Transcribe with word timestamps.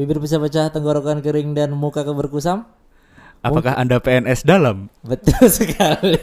Bibir 0.00 0.16
bisa 0.16 0.40
pecah, 0.40 0.72
tenggorokan 0.72 1.20
kering 1.20 1.52
dan 1.52 1.76
muka 1.76 2.00
keberkusam? 2.00 2.64
Apakah 3.44 3.76
Anda 3.76 4.00
PNS 4.00 4.48
dalam? 4.48 4.88
Betul 5.04 5.44
sekali. 5.60 6.16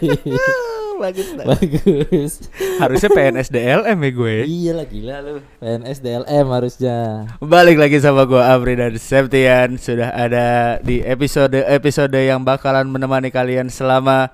Bagus. 0.98 1.30
Bagus. 1.38 2.34
Harusnya 2.82 3.10
PNS 3.14 3.54
DLM 3.54 3.98
ya 4.02 4.12
gue. 4.18 4.36
Iya 4.50 4.72
lah 4.74 4.86
gila 4.90 5.16
lu. 5.22 5.46
PNS 5.62 5.98
DLM 6.02 6.46
harusnya. 6.50 6.98
Balik 7.38 7.78
lagi 7.78 8.02
sama 8.02 8.26
gue 8.26 8.42
Abri 8.42 8.74
dan 8.74 8.98
Septian 8.98 9.78
Sudah 9.78 10.10
ada 10.10 10.82
di 10.82 11.06
episode-episode 11.06 12.18
yang 12.18 12.42
bakalan 12.42 12.90
menemani 12.90 13.30
kalian 13.30 13.70
selama 13.70 14.34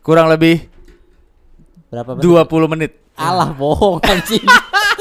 kurang 0.00 0.32
lebih 0.32 0.64
Berapa 1.92 2.16
menit? 2.16 2.24
20 2.24 2.72
menit 2.72 2.92
Alah 3.18 3.52
bohong 3.52 3.98
anjing. 4.00 4.46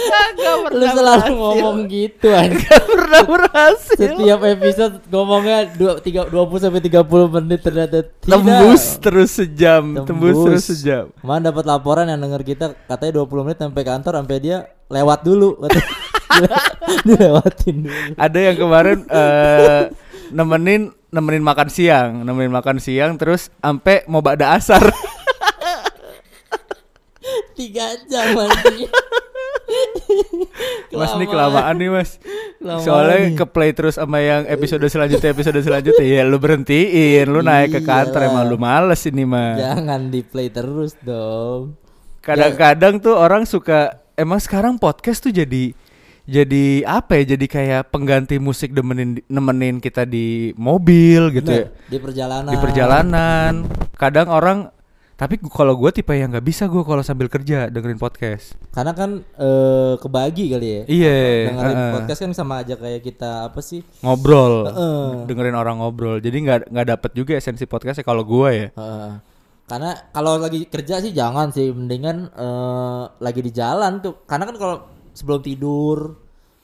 Gak 0.08 0.56
Lu 0.74 0.86
selalu 0.86 1.32
ngomong 1.36 1.78
gitu 1.92 2.28
anjing. 2.32 2.64
pernah 2.98 3.24
berhasil 3.24 3.98
Setiap 3.98 4.40
episode 4.44 4.96
ngomongnya 5.12 5.58
dua, 5.76 6.00
tiga, 6.00 6.28
20 6.28 6.64
sampai 6.64 6.82
30 6.84 7.36
menit 7.40 7.60
ternyata 7.64 7.98
tidak. 8.04 8.28
Tembus 8.28 8.84
terus 9.00 9.30
sejam 9.36 9.84
Tembus, 10.04 10.36
terus 10.36 10.64
sejam 10.68 11.12
Kemarin 11.20 11.44
dapat 11.48 11.64
laporan 11.68 12.06
yang 12.08 12.20
denger 12.20 12.42
kita 12.44 12.66
katanya 12.86 13.24
20 13.24 13.46
menit 13.46 13.58
sampai 13.60 13.84
kantor 13.84 14.14
sampai 14.24 14.38
dia 14.40 14.58
lewat 14.88 15.20
dulu. 15.24 15.50
Dilewatin 17.08 17.76
dulu. 17.84 18.14
Ada 18.16 18.40
yang 18.40 18.56
kemarin 18.56 18.98
eh, 19.10 19.82
nemenin 20.32 20.94
nemenin 21.12 21.44
makan 21.44 21.68
siang, 21.72 22.24
nemenin 22.24 22.52
makan 22.52 22.78
siang 22.80 23.16
terus 23.16 23.50
sampai 23.60 24.04
mau 24.08 24.22
bada 24.24 24.56
asar. 24.56 24.84
Tiga 27.58 27.98
jam 28.06 28.38
anjing. 28.38 28.88
Mas 30.98 31.12
ini 31.20 31.26
kelamaan 31.28 31.76
nih 31.76 31.92
mas 31.92 32.18
Kelamaan 32.58 32.86
Soalnya 32.86 33.20
nih. 33.28 33.36
ke 33.36 33.46
play 33.46 33.72
terus 33.76 34.00
sama 34.00 34.24
yang 34.24 34.48
episode 34.48 34.88
selanjutnya 34.88 35.30
Episode 35.36 35.60
selanjutnya 35.60 36.06
Ya 36.08 36.24
lu 36.24 36.40
berhentiin 36.40 37.28
Lu 37.28 37.44
naik 37.44 37.76
ke 37.76 37.82
kantor. 37.84 38.32
Emang 38.32 38.48
lu 38.48 38.56
males 38.56 39.04
ini 39.06 39.28
mah 39.28 39.60
Jangan 39.60 40.08
di 40.08 40.24
play 40.24 40.48
terus 40.48 40.96
dong. 41.04 41.76
Kadang-kadang 42.24 43.04
tuh 43.04 43.16
orang 43.20 43.44
suka 43.44 44.00
Emang 44.16 44.40
sekarang 44.42 44.80
podcast 44.80 45.22
tuh 45.22 45.36
jadi 45.36 45.76
jadi 46.28 46.84
apa 46.84 47.24
ya? 47.24 47.40
Jadi 47.40 47.48
kayak 47.48 47.88
pengganti 47.88 48.36
musik 48.36 48.76
nemenin 48.76 49.24
nemenin 49.32 49.80
kita 49.80 50.04
di 50.04 50.52
mobil 50.60 51.32
gitu 51.32 51.56
ya. 51.56 51.72
Di 51.88 51.98
perjalanan. 52.04 52.52
Di 52.52 52.58
perjalanan. 52.60 53.54
Kadang 53.96 54.28
orang 54.28 54.68
tapi 55.18 55.42
kalau 55.50 55.74
gue 55.74 55.90
tipe 55.90 56.14
yang 56.14 56.30
nggak 56.30 56.46
bisa 56.46 56.70
gue 56.70 56.86
kalau 56.86 57.02
sambil 57.02 57.26
kerja 57.26 57.74
dengerin 57.74 57.98
podcast. 57.98 58.54
Karena 58.70 58.94
kan 58.94 59.26
eh, 59.34 59.94
kebagi 59.98 60.54
kali 60.54 60.68
ya. 60.70 60.82
Iya. 60.86 61.18
Dengerin 61.50 61.74
heeh. 61.74 61.94
podcast 61.98 62.20
kan 62.22 62.32
sama 62.38 62.62
aja 62.62 62.78
kayak 62.78 63.02
kita 63.02 63.50
apa 63.50 63.58
sih? 63.66 63.82
ngobrol 64.06 64.70
Heeh. 64.70 65.26
dengerin 65.26 65.58
orang 65.58 65.82
ngobrol 65.82 66.22
jadi 66.22 66.38
nggak 66.38 66.60
nggak 66.70 66.88
dapet 66.94 67.12
juga 67.18 67.34
esensi 67.34 67.66
podcastnya 67.66 68.06
kalau 68.06 68.22
gue 68.22 68.50
ya 68.54 68.68
Heeh. 68.78 69.12
karena 69.66 69.90
kalau 70.14 70.38
lagi 70.38 70.70
kerja 70.70 71.02
sih 71.02 71.10
jangan 71.12 71.50
sih 71.50 71.74
mendingan 71.74 72.30
eh, 72.38 73.04
lagi 73.18 73.42
di 73.42 73.50
jalan 73.50 73.98
tuh. 74.06 74.22
Karena 74.30 74.46
kan 74.46 74.56
kalau 74.62 74.76
sebelum 75.18 75.42
tidur 75.42 76.14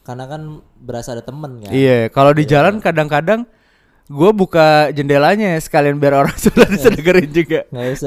karena 0.06 0.30
kan 0.30 0.62
berasa 0.78 1.18
ada 1.18 1.26
temen 1.26 1.58
kan. 1.64 1.72
iya 1.74 2.06
kalau 2.14 2.38
di 2.38 2.46
jalan 2.46 2.78
kadang-kadang 2.78 3.50
gue 4.04 4.32
buka 4.36 4.92
jendelanya 4.92 5.56
sekalian 5.64 5.96
biar 5.96 6.28
orang 6.28 6.36
sudah 6.46 6.68
bisa 6.68 6.92
dengerin 6.92 7.32
juga. 7.32 7.60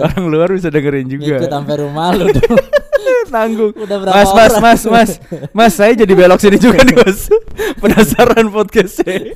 Orang 0.03 0.25
luar 0.29 0.49
bisa 0.53 0.69
dengerin 0.69 1.09
juga. 1.09 1.41
Ngikut 1.41 1.53
sampai 1.53 1.77
rumah 1.81 2.13
lu 2.13 2.29
dong. 2.33 2.59
tanggung 3.27 3.75
Udah 3.75 3.97
berapa 3.99 4.15
mas 4.15 4.31
mas 4.33 4.55
mas 4.63 4.83
mas. 4.87 5.11
Mas 5.51 5.73
saya 5.75 5.93
jadi 5.99 6.15
belok 6.15 6.39
sini 6.39 6.63
juga 6.63 6.79
nih 6.83 6.95
mas. 6.95 7.27
Penasaran 7.83 8.47
podcastnya. 8.55 9.35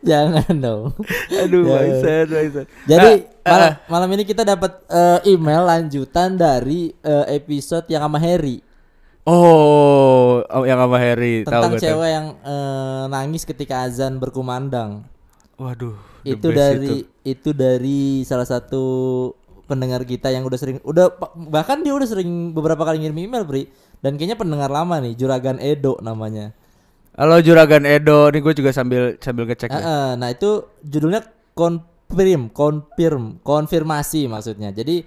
Jangan 0.00 0.54
dong. 0.62 0.94
aduh 1.30 1.62
bangset 1.66 2.26
bangset 2.30 2.66
Jadi 2.86 3.34
Nah, 3.44 3.52
malam, 3.52 3.72
malam 3.92 4.08
ini 4.16 4.24
kita 4.24 4.40
dapat 4.40 4.72
eh, 4.88 5.36
email 5.36 5.68
lanjutan 5.68 6.32
dari 6.32 6.96
eh, 7.04 7.36
episode 7.36 7.84
yang 7.92 8.00
sama 8.00 8.16
Harry. 8.16 8.64
Oh 9.28 10.40
oh, 10.40 10.64
yang 10.64 10.80
sama 10.80 10.96
Harry. 10.96 11.44
Tahu 11.44 11.52
tentang 11.52 11.72
tuh? 11.76 11.80
cewek 11.84 12.08
yang 12.08 12.26
eh, 12.40 13.04
nangis 13.12 13.44
ketika 13.44 13.84
azan 13.84 14.16
berkumandang. 14.16 15.04
Waduh 15.60 15.96
itu 16.24 16.48
dari 16.50 17.04
itu. 17.22 17.50
dari 17.52 18.24
salah 18.26 18.48
satu 18.48 18.84
pendengar 19.64 20.04
kita 20.04 20.28
yang 20.28 20.44
udah 20.44 20.58
sering 20.60 20.78
udah 20.84 21.12
bahkan 21.48 21.80
dia 21.80 21.96
udah 21.96 22.08
sering 22.08 22.52
beberapa 22.52 22.84
kali 22.84 23.00
ngirim 23.00 23.28
email 23.28 23.44
Bri 23.48 23.68
dan 24.04 24.20
kayaknya 24.20 24.36
pendengar 24.36 24.68
lama 24.68 25.00
nih 25.00 25.16
Juragan 25.16 25.56
Edo 25.56 25.96
namanya. 26.04 26.52
Halo 27.16 27.40
Juragan 27.40 27.88
Edo, 27.88 28.28
nih 28.28 28.42
gue 28.44 28.54
juga 28.58 28.68
sambil 28.74 29.16
sambil 29.16 29.48
ngecek 29.48 29.72
ya. 29.72 30.12
nah 30.18 30.28
itu 30.28 30.66
judulnya 30.84 31.24
confirm, 31.56 32.52
confirm, 32.52 33.40
konfirmasi 33.40 34.28
maksudnya. 34.28 34.76
Jadi 34.76 35.06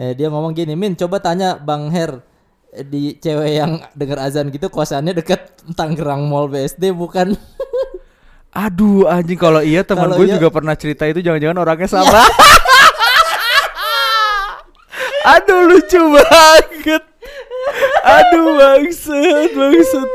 eh, 0.00 0.12
dia 0.16 0.32
ngomong 0.32 0.56
gini, 0.56 0.78
Min 0.78 0.96
coba 0.96 1.20
tanya 1.20 1.60
Bang 1.60 1.92
Her 1.92 2.24
eh, 2.72 2.86
di 2.86 3.20
cewek 3.20 3.52
yang 3.52 3.84
denger 3.92 4.16
azan 4.16 4.48
gitu 4.48 4.72
kosannya 4.72 5.12
deket 5.12 5.60
Tangerang 5.76 6.24
Mall 6.24 6.48
BSD 6.48 6.94
bukan? 6.96 7.36
Aduh 8.56 9.04
anjing 9.04 9.36
kalau 9.36 9.60
iya 9.60 9.84
teman 9.84 10.08
gue 10.16 10.24
iya- 10.24 10.40
juga 10.40 10.48
pernah 10.48 10.72
cerita 10.72 11.04
itu 11.04 11.20
jangan-jangan 11.20 11.58
orangnya 11.60 11.88
sama. 11.88 12.24
Aduh 15.36 15.60
lucu 15.68 16.00
banget. 16.00 17.02
Aduh 18.00 18.56
bangsat 18.56 19.50
bangsat. 19.52 20.08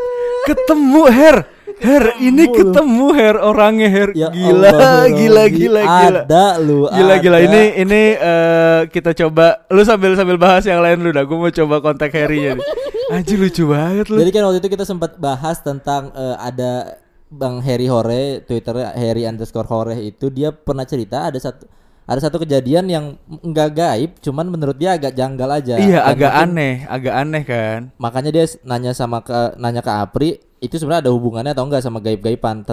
Ketemu 0.50 1.04
Her. 1.14 1.38
Her 1.84 2.04
ini 2.18 2.50
ketemu 2.50 3.08
Her 3.14 3.36
orangnya 3.38 3.90
Her. 3.94 4.10
Ya 4.18 4.34
gila, 4.34 4.70
Allah, 4.74 5.06
gila, 5.14 5.44
gila, 5.54 5.82
gila. 5.86 6.22
Ada 6.26 6.46
lu. 6.58 6.90
Gila 6.90 7.16
gila 7.22 7.38
ada. 7.38 7.46
ini 7.46 7.62
ini 7.78 8.02
eh, 8.18 8.80
kita 8.90 9.14
coba 9.14 9.62
lu 9.70 9.86
sambil 9.86 10.18
sambil 10.18 10.42
bahas 10.42 10.66
yang 10.66 10.82
lain 10.82 11.06
lu 11.06 11.14
dah. 11.14 11.22
Gue 11.22 11.38
mau 11.38 11.54
coba 11.54 11.76
kontak 11.86 12.10
Harry-nya 12.18 12.58
nih. 12.58 12.66
Anjing 13.14 13.38
lucu 13.38 13.70
banget 13.70 14.10
lu. 14.10 14.18
Jadi 14.18 14.32
kan 14.34 14.42
waktu 14.50 14.60
itu 14.64 14.70
kita 14.74 14.86
sempat 14.88 15.22
bahas 15.22 15.62
tentang 15.62 16.10
eh, 16.18 16.36
ada 16.42 17.03
Bang 17.34 17.66
Harry 17.66 17.90
Hore, 17.90 18.46
Twitternya 18.46 18.94
Harry 18.94 19.26
underscore 19.26 19.66
Hore 19.66 19.98
itu 19.98 20.30
dia 20.30 20.54
pernah 20.54 20.86
cerita 20.86 21.34
ada 21.34 21.42
satu 21.42 21.66
ada 22.04 22.20
satu 22.20 22.36
kejadian 22.44 22.86
yang 22.92 23.06
enggak 23.42 23.80
gaib, 23.80 24.12
cuman 24.20 24.52
menurut 24.52 24.76
dia 24.76 25.00
agak 25.00 25.16
janggal 25.16 25.50
aja. 25.50 25.80
Iya 25.80 26.04
Dan 26.04 26.12
agak 26.14 26.32
mungkin 26.36 26.52
aneh, 26.52 26.76
agak 26.86 27.14
aneh 27.16 27.44
kan. 27.48 27.80
Makanya 27.96 28.30
dia 28.36 28.46
nanya 28.68 28.92
sama 28.92 29.24
ke 29.24 29.56
nanya 29.56 29.80
ke 29.80 29.92
Apri 29.92 30.30
itu 30.60 30.76
sebenarnya 30.78 31.10
ada 31.10 31.12
hubungannya 31.16 31.56
atau 31.56 31.64
enggak 31.64 31.82
sama 31.82 32.04
gaib-gaiban. 32.04 32.68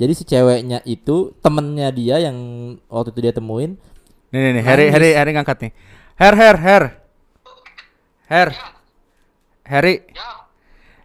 Jadi 0.00 0.12
si 0.16 0.22
ceweknya 0.24 0.80
itu 0.88 1.34
temennya 1.44 1.92
dia 1.92 2.16
yang 2.22 2.36
waktu 2.88 3.12
itu 3.12 3.20
dia 3.20 3.34
temuin 3.36 3.76
Nih 4.30 4.38
nih 4.38 4.50
nih, 4.58 4.64
Harry. 4.64 4.86
Harry 4.94 5.10
Harry 5.18 5.30
ngangkat 5.34 5.58
nih. 5.58 5.72
Her 6.14 6.34
Her 6.38 6.56
Her. 6.62 6.84
Her. 8.30 8.48
Harry. 9.66 9.94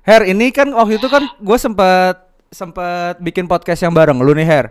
Her 0.06 0.22
ini 0.30 0.54
kan 0.54 0.70
waktu 0.70 1.02
itu 1.02 1.10
kan 1.10 1.26
gue 1.42 1.58
sempat 1.58 2.25
sempat 2.56 3.20
bikin 3.20 3.52
podcast 3.52 3.84
yang 3.84 3.92
bareng 3.92 4.16
lu 4.24 4.32
nih 4.32 4.48
Her. 4.48 4.66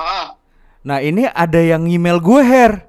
Ah, 0.00 0.40
Nah 0.84 1.00
ini 1.04 1.28
ada 1.28 1.60
yang 1.60 1.84
email 1.84 2.16
gue 2.20 2.40
Her. 2.40 2.88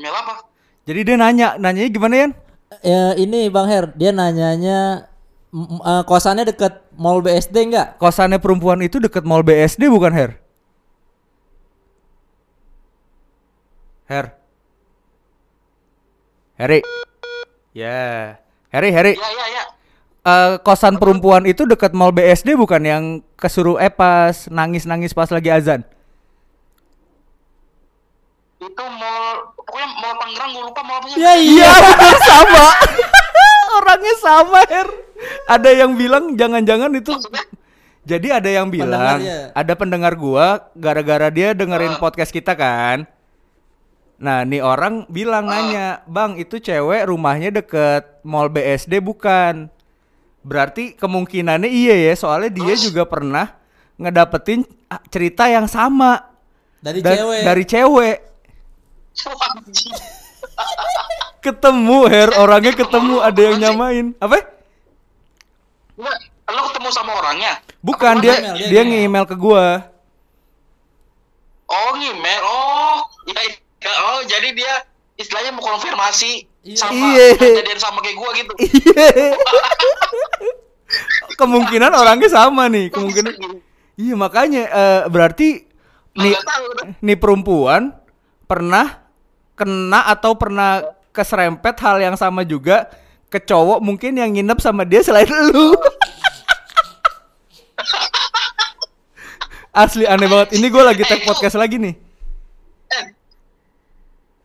email 0.00 0.16
apa? 0.16 0.48
Jadi 0.88 1.00
dia 1.04 1.16
nanya, 1.20 1.60
nanyanya 1.60 1.90
gimana 1.92 2.14
Yan? 2.16 2.32
Ya 2.80 3.12
ini 3.20 3.52
Bang 3.52 3.68
Her, 3.68 3.92
dia 3.92 4.12
nanyanya 4.16 5.08
eh, 5.84 6.02
kosannya 6.08 6.48
deket 6.48 6.80
Mall 6.96 7.20
BSD 7.20 7.56
enggak? 7.68 8.00
Kosannya 8.00 8.40
perempuan 8.40 8.80
itu 8.80 8.96
deket 8.96 9.24
Mall 9.28 9.44
BSD 9.44 9.88
bukan 9.92 10.12
Her? 10.16 10.40
Her. 14.08 14.26
Harry. 16.58 16.80
Ya. 17.72 18.36
Harry, 18.68 18.90
Harry. 18.92 19.14
Ya, 19.16 19.28
ya, 19.30 19.46
ya. 19.48 19.64
Eh, 20.20 20.60
kosan 20.60 21.00
perempuan 21.00 21.48
itu 21.48 21.64
dekat 21.64 21.96
mall 21.96 22.12
BSD 22.12 22.52
bukan 22.52 22.82
yang 22.84 23.04
kesuruh 23.40 23.80
eh 23.80 23.88
pas 23.88 24.44
nangis-nangis 24.46 25.16
pas 25.16 25.32
lagi 25.32 25.48
azan. 25.48 25.80
Itu 28.60 28.68
mall, 28.84 29.56
pokoknya 29.56 29.86
mall 29.96 30.14
Tangerang 30.20 30.50
gue 30.52 30.62
lupa 30.68 30.80
mall 30.84 30.98
apa 31.00 31.16
Ya 31.16 31.32
Iya, 31.32 31.72
sama. 32.28 32.66
Orangnya 33.80 34.14
sama, 34.20 34.60
Her. 34.68 34.88
Ada 35.48 35.70
yang 35.72 35.96
bilang 35.96 36.36
jangan-jangan 36.36 36.92
itu 36.92 37.12
Maksudnya? 37.12 37.44
Jadi 38.00 38.28
ada 38.28 38.48
yang 38.48 38.68
bilang, 38.68 39.20
Pendengar, 39.20 39.20
ya. 39.20 39.40
ada 39.52 39.72
pendengar 39.76 40.12
gua 40.16 40.46
gara-gara 40.72 41.28
dia 41.28 41.52
dengerin 41.52 41.96
Ah. 41.96 42.00
podcast 42.00 42.32
kita 42.32 42.52
kan. 42.52 43.04
Nah, 44.16 44.44
nih 44.44 44.60
orang 44.60 45.04
bilang 45.08 45.44
Ah. 45.46 45.52
nanya, 45.54 45.86
"Bang, 46.04 46.36
itu 46.36 46.56
cewek 46.56 47.08
rumahnya 47.08 47.52
deket 47.54 48.20
Mall 48.20 48.48
BSD 48.48 49.00
bukan?" 49.00 49.68
Berarti 50.40 50.96
kemungkinannya 50.96 51.68
iya 51.68 51.94
ya, 52.10 52.14
soalnya 52.16 52.48
dia 52.48 52.72
Terus? 52.72 52.82
juga 52.88 53.04
pernah 53.04 53.52
ngedapetin 54.00 54.64
ah, 54.88 55.00
cerita 55.12 55.44
yang 55.46 55.68
sama 55.68 56.24
Dari 56.80 57.04
da- 57.04 57.12
cewek. 57.12 57.42
dari 57.44 57.64
cewek. 57.64 58.16
Ketemu 61.40 61.98
Her, 62.04 62.36
orangnya 62.36 62.72
ketemu 62.72 63.16
ada 63.20 63.40
yang 63.40 63.56
nyamain. 63.56 64.06
Apa? 64.20 64.44
Lo 66.50 66.60
ketemu 66.68 66.88
sama 66.92 67.16
orangnya? 67.16 67.64
Bukan 67.80 68.20
Apa 68.20 68.22
dia 68.22 68.34
email, 68.36 68.54
dia 68.56 68.66
dia 68.68 68.80
email. 68.84 68.88
nge-email 69.08 69.24
ke 69.24 69.36
gua. 69.38 69.66
Oh 71.64 71.90
ngemail, 71.94 72.42
oh 72.42 72.98
ya, 73.24 73.40
ya, 73.78 73.92
oh 74.10 74.20
jadi 74.26 74.52
dia 74.52 74.72
istilahnya 75.16 75.54
mau 75.54 75.62
konfirmasi. 75.64 76.49
Sama 76.76 76.92
Iya. 76.92 77.26
kejadian 77.36 77.80
sama 77.80 77.98
kayak 78.04 78.16
gua 78.16 78.30
gitu. 78.36 78.52
Iya. 78.60 79.32
kemungkinan 81.38 81.92
orangnya 81.94 82.28
sama 82.28 82.68
nih, 82.68 82.90
kemungkinan. 82.92 83.32
Iya 83.96 84.14
makanya 84.16 84.62
eh, 84.66 85.00
berarti 85.08 85.64
nih 86.16 86.34
nih 87.00 87.16
perempuan 87.16 87.94
pernah 88.44 88.98
kena 89.54 90.08
atau 90.08 90.34
pernah 90.34 90.82
keserempet 91.12 91.76
hal 91.80 92.00
yang 92.00 92.16
sama 92.16 92.42
juga 92.42 92.90
ke 93.30 93.38
cowok 93.38 93.78
mungkin 93.78 94.18
yang 94.18 94.30
nginep 94.34 94.58
sama 94.58 94.82
dia 94.82 95.00
selain 95.00 95.28
lu. 95.28 95.70
Asli 99.70 100.02
aneh 100.02 100.26
banget. 100.26 100.58
Ini 100.58 100.66
gue 100.66 100.82
lagi 100.82 101.06
tag 101.06 101.22
podcast 101.22 101.54
lagi 101.54 101.78
nih. 101.78 101.94
Eh, 102.90 103.04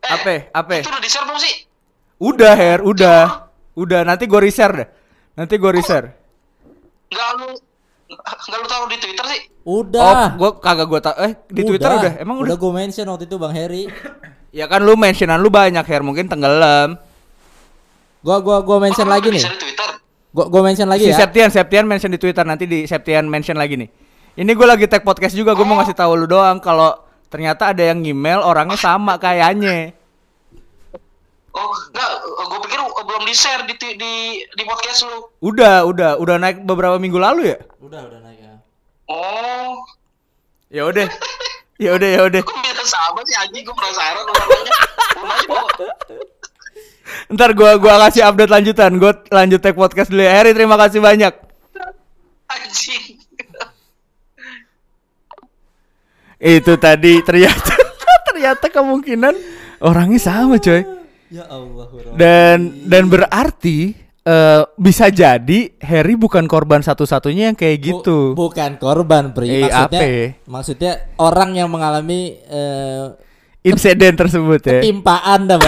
eh, 0.06 0.10
Apa? 0.14 0.34
Apa? 0.54 0.72
Itu 0.78 0.86
udah 0.86 1.02
di-share 1.02 1.26
belum 1.26 1.40
sih? 1.42 1.65
Udah 2.16 2.54
Her, 2.56 2.80
udah. 2.80 3.52
Udah 3.76 4.00
nanti 4.08 4.24
gue 4.24 4.40
reshare 4.40 4.72
deh. 4.72 4.88
Nanti 5.36 5.54
gue 5.60 5.70
reshare. 5.70 6.16
Enggak 7.12 7.30
lu 7.36 7.48
enggak 8.08 8.58
lu 8.62 8.66
taruh 8.70 8.88
di 8.88 8.98
Twitter 8.98 9.24
sih? 9.28 9.40
Oh, 9.66 9.82
Udah. 9.82 10.32
gue 10.38 10.50
kagak 10.62 10.86
gue 10.86 11.00
tak 11.02 11.14
eh 11.20 11.32
di 11.52 11.62
Twitter 11.66 11.90
udah. 11.90 12.12
Emang 12.16 12.40
udah? 12.40 12.54
Udah 12.54 12.56
gue 12.56 12.72
mention 12.72 13.06
waktu 13.12 13.24
itu 13.28 13.36
Bang 13.36 13.52
Heri. 13.52 13.90
Ya 14.56 14.64
kan 14.64 14.80
lu 14.80 14.96
mentionan 14.96 15.42
lu 15.44 15.52
banyak 15.52 15.84
Her, 15.84 16.00
mungkin 16.00 16.32
tenggelam. 16.32 16.96
Gua 18.24 18.40
gua 18.40 18.64
gua 18.64 18.80
mention 18.80 19.04
Oh, 19.06 19.12
lagi 19.12 19.28
nih. 19.28 19.44
Di 19.44 19.58
Twitter. 19.60 19.90
Gua 20.32 20.48
gua 20.48 20.62
mention 20.64 20.88
lagi 20.88 21.04
si 21.06 21.12
ya. 21.12 21.18
Septian, 21.20 21.52
Septian 21.52 21.84
mention 21.84 22.08
di 22.08 22.16
Twitter 22.16 22.42
nanti 22.42 22.64
di 22.64 22.88
Septian 22.88 23.28
mention 23.28 23.60
lagi 23.60 23.76
nih. 23.76 23.90
Ini 24.36 24.52
gue 24.52 24.66
lagi 24.68 24.84
tag 24.84 25.00
podcast 25.00 25.32
juga, 25.32 25.56
gue 25.56 25.64
mau 25.64 25.80
ngasih 25.80 25.96
tahu 25.96 26.12
lu 26.12 26.28
doang 26.28 26.60
kalau 26.60 26.92
ternyata 27.32 27.72
ada 27.72 27.80
yang 27.80 28.04
email 28.04 28.44
orangnya 28.44 28.76
sama 28.76 29.16
kayaknya. 29.16 29.96
Oh, 31.56 31.72
enggak, 31.88 32.10
gue 32.36 32.60
pikir 32.68 32.78
belum 32.84 33.22
di-share 33.24 33.64
di, 33.64 33.74
di 33.96 34.12
di 34.44 34.62
podcast 34.68 35.08
lu. 35.08 35.32
Udah, 35.40 35.88
udah, 35.88 36.20
udah 36.20 36.36
naik 36.36 36.68
beberapa 36.68 37.00
minggu 37.00 37.16
lalu 37.16 37.56
ya? 37.56 37.58
Udah 37.80 38.04
udah 38.04 38.20
naik 38.20 38.40
ya. 38.44 38.54
Oh, 39.08 39.80
Ya 40.66 40.82
udah. 40.84 41.06
Ya 41.76 41.92
udah, 41.92 42.08
ya 42.08 42.20
udah. 42.24 42.40
kok 42.40 42.56
bisa 42.64 42.84
sama 42.88 43.20
sih 43.28 43.36
anjing 43.36 43.62
gue 43.64 43.76
penasaran. 43.76 44.24
Ntar 47.30 47.54
gua 47.54 47.78
gua 47.78 48.00
kasih 48.08 48.26
update 48.26 48.50
lanjutan. 48.50 48.92
Gua 48.98 49.12
lanjut 49.30 49.60
tag 49.62 49.76
podcast 49.76 50.08
dulu 50.10 50.24
ya. 50.24 50.40
Eri, 50.42 50.56
terima 50.56 50.74
kasih 50.80 51.04
banyak. 51.04 51.32
Anjing. 52.48 53.04
Itu 56.36 56.72
tadi 56.80 57.20
ternyata 57.22 57.76
ternyata 58.32 58.66
kemungkinan 58.72 59.34
orangnya 59.84 60.20
sama, 60.20 60.56
coy. 60.58 60.95
Ya 61.28 61.44
Allah. 61.44 61.86
Dan 62.14 62.58
dan 62.84 63.06
berarti 63.06 63.94
eh, 64.22 64.62
bisa 64.76 65.06
jadi 65.08 65.74
Harry 65.80 66.14
bukan 66.14 66.44
korban 66.44 66.80
satu-satunya 66.80 67.50
yang 67.50 67.56
kayak 67.56 67.78
gitu. 67.80 68.32
Bu- 68.32 68.48
bukan 68.48 68.74
korban, 68.76 69.28
Eh, 69.28 69.32
Pri. 69.32 69.48
Maksudnya 69.60 69.82
apa? 69.82 70.02
maksudnya 70.46 70.92
orang 71.16 71.50
yang 71.54 71.66
mengalami 71.66 72.20
eh, 72.40 73.04
Insiden 73.62 74.14
tersebut 74.14 74.62
ya. 74.62 74.78
ketimpaan 74.78 75.40
dah, 75.44 75.58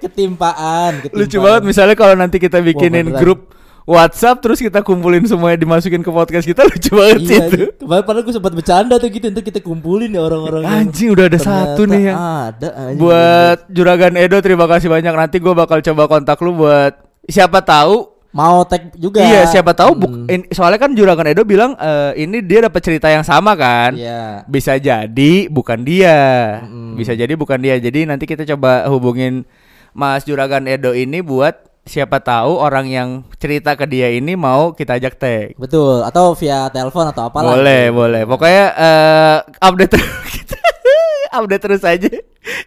ketimpaan, 0.00 0.92
ketimpaan. 1.04 1.12
Lucu 1.12 1.36
banget 1.38 1.62
misalnya 1.64 1.92
kalau 1.92 2.14
nanti 2.14 2.36
kita 2.38 2.58
bikinin 2.58 3.06
beneran. 3.06 3.20
grup 3.20 3.40
WhatsApp 3.86 4.38
terus 4.38 4.58
kita 4.58 4.82
kumpulin 4.82 5.22
semuanya 5.24 5.56
dimasukin 5.56 6.02
ke 6.02 6.10
podcast 6.10 6.42
kita 6.42 6.66
lucu 6.68 6.90
banget 6.90 7.20
sih 7.22 7.32
Iya, 7.32 7.46
itu. 7.46 7.58
kemarin 7.78 8.02
padahal 8.02 8.22
gue 8.22 8.34
sempat 8.34 8.52
bercanda 8.52 8.94
tuh 8.96 9.08
gitu, 9.08 9.26
ntar 9.26 9.40
kita 9.40 9.60
kumpulin 9.60 10.10
ya 10.10 10.20
orang-orang 10.20 10.66
Anjing 10.66 11.08
udah 11.08 11.24
ada 11.24 11.38
satu 11.38 11.86
nih 11.86 12.02
yang 12.04 12.18
ada 12.18 12.68
anjing. 12.76 12.98
buat 12.98 13.58
Juragan 13.68 14.14
Edo 14.16 14.36
terima 14.40 14.66
kasih 14.66 14.86
banyak 14.86 15.14
nanti 15.14 15.38
gue 15.38 15.54
bakal 15.54 15.78
coba 15.80 16.02
kontak 16.06 16.34
lu 16.40 16.52
buat 16.56 16.98
siapa 17.24 17.58
tahu 17.60 18.10
mau 18.28 18.60
tag 18.62 18.92
juga. 18.92 19.22
iya 19.22 19.46
siapa 19.46 19.72
tahu 19.72 19.96
buk 19.96 20.10
Hmm. 20.12 20.26
in- 20.28 20.50
soalnya 20.50 20.76
kan 20.76 20.90
Juragan 20.90 21.24
Edo 21.24 21.40
bilang 21.42 21.72
eh, 21.72 22.20
ini 22.20 22.42
dia 22.42 22.60
dapat 22.62 22.82
cerita 22.82 23.06
yang 23.06 23.22
sama 23.22 23.54
kan 23.54 23.94
Iya. 23.94 24.42
bisa 24.44 24.74
jadi 24.74 25.46
bukan 25.46 25.80
dia 25.80 26.18
Mm-mm. 26.60 26.98
bisa 26.98 27.14
jadi 27.14 27.32
bukan 27.32 27.56
dia 27.56 27.78
jadi 27.78 28.02
nanti 28.04 28.26
kita 28.26 28.42
coba 28.44 28.84
hubungin 28.88 29.46
Mas 29.92 30.22
Juragan 30.22 30.66
Edo 30.66 30.90
ini 30.90 31.22
buat 31.22 31.54
siapa 31.86 32.18
tahu 32.18 32.58
orang 32.58 32.86
yang 32.86 33.08
cerita 33.36 33.72
ke 33.72 33.86
dia 33.86 34.10
ini 34.10 34.34
mau 34.34 34.74
kita 34.74 34.98
ajak 34.98 35.14
tag 35.14 35.54
Betul, 35.54 36.02
atau 36.02 36.34
via 36.34 36.66
telepon 36.68 37.06
atau 37.06 37.22
apalah. 37.24 37.54
boleh 37.54 37.82
gitu. 37.86 37.94
boleh 37.94 38.22
pokoknya 38.26 38.64
eh, 38.74 39.36
update 39.60 39.90
terus 39.92 40.10
update 41.36 41.62
terus 41.62 41.82
aja 41.82 42.10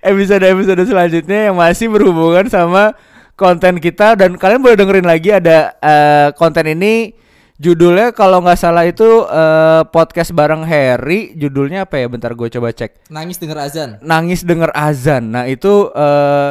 episode 0.02 0.44
episode 0.44 0.82
selanjutnya 0.82 1.52
yang 1.52 1.56
masih 1.56 1.88
berhubungan 1.90 2.48
sama 2.48 2.96
konten 3.36 3.80
kita 3.80 4.16
dan 4.16 4.36
kalian 4.36 4.60
boleh 4.60 4.76
dengerin 4.76 5.04
lagi 5.04 5.30
ada 5.32 5.76
eh, 5.76 6.28
konten 6.34 6.68
ini 6.70 7.12
judulnya 7.56 8.12
kalau 8.12 8.40
nggak 8.40 8.56
salah 8.56 8.88
itu 8.88 9.04
eh, 9.26 9.84
podcast 9.90 10.32
bareng 10.32 10.64
Harry 10.64 11.36
judulnya 11.36 11.84
apa 11.84 12.00
ya 12.00 12.08
bentar 12.08 12.32
gue 12.32 12.48
coba 12.50 12.72
cek 12.72 13.12
Nangis 13.12 13.36
denger 13.36 13.60
azan. 13.60 13.90
nangis 14.00 14.44
denger 14.44 14.72
azan. 14.72 15.24
Nah 15.28 15.44
itu 15.44 15.92
eh, 15.92 16.50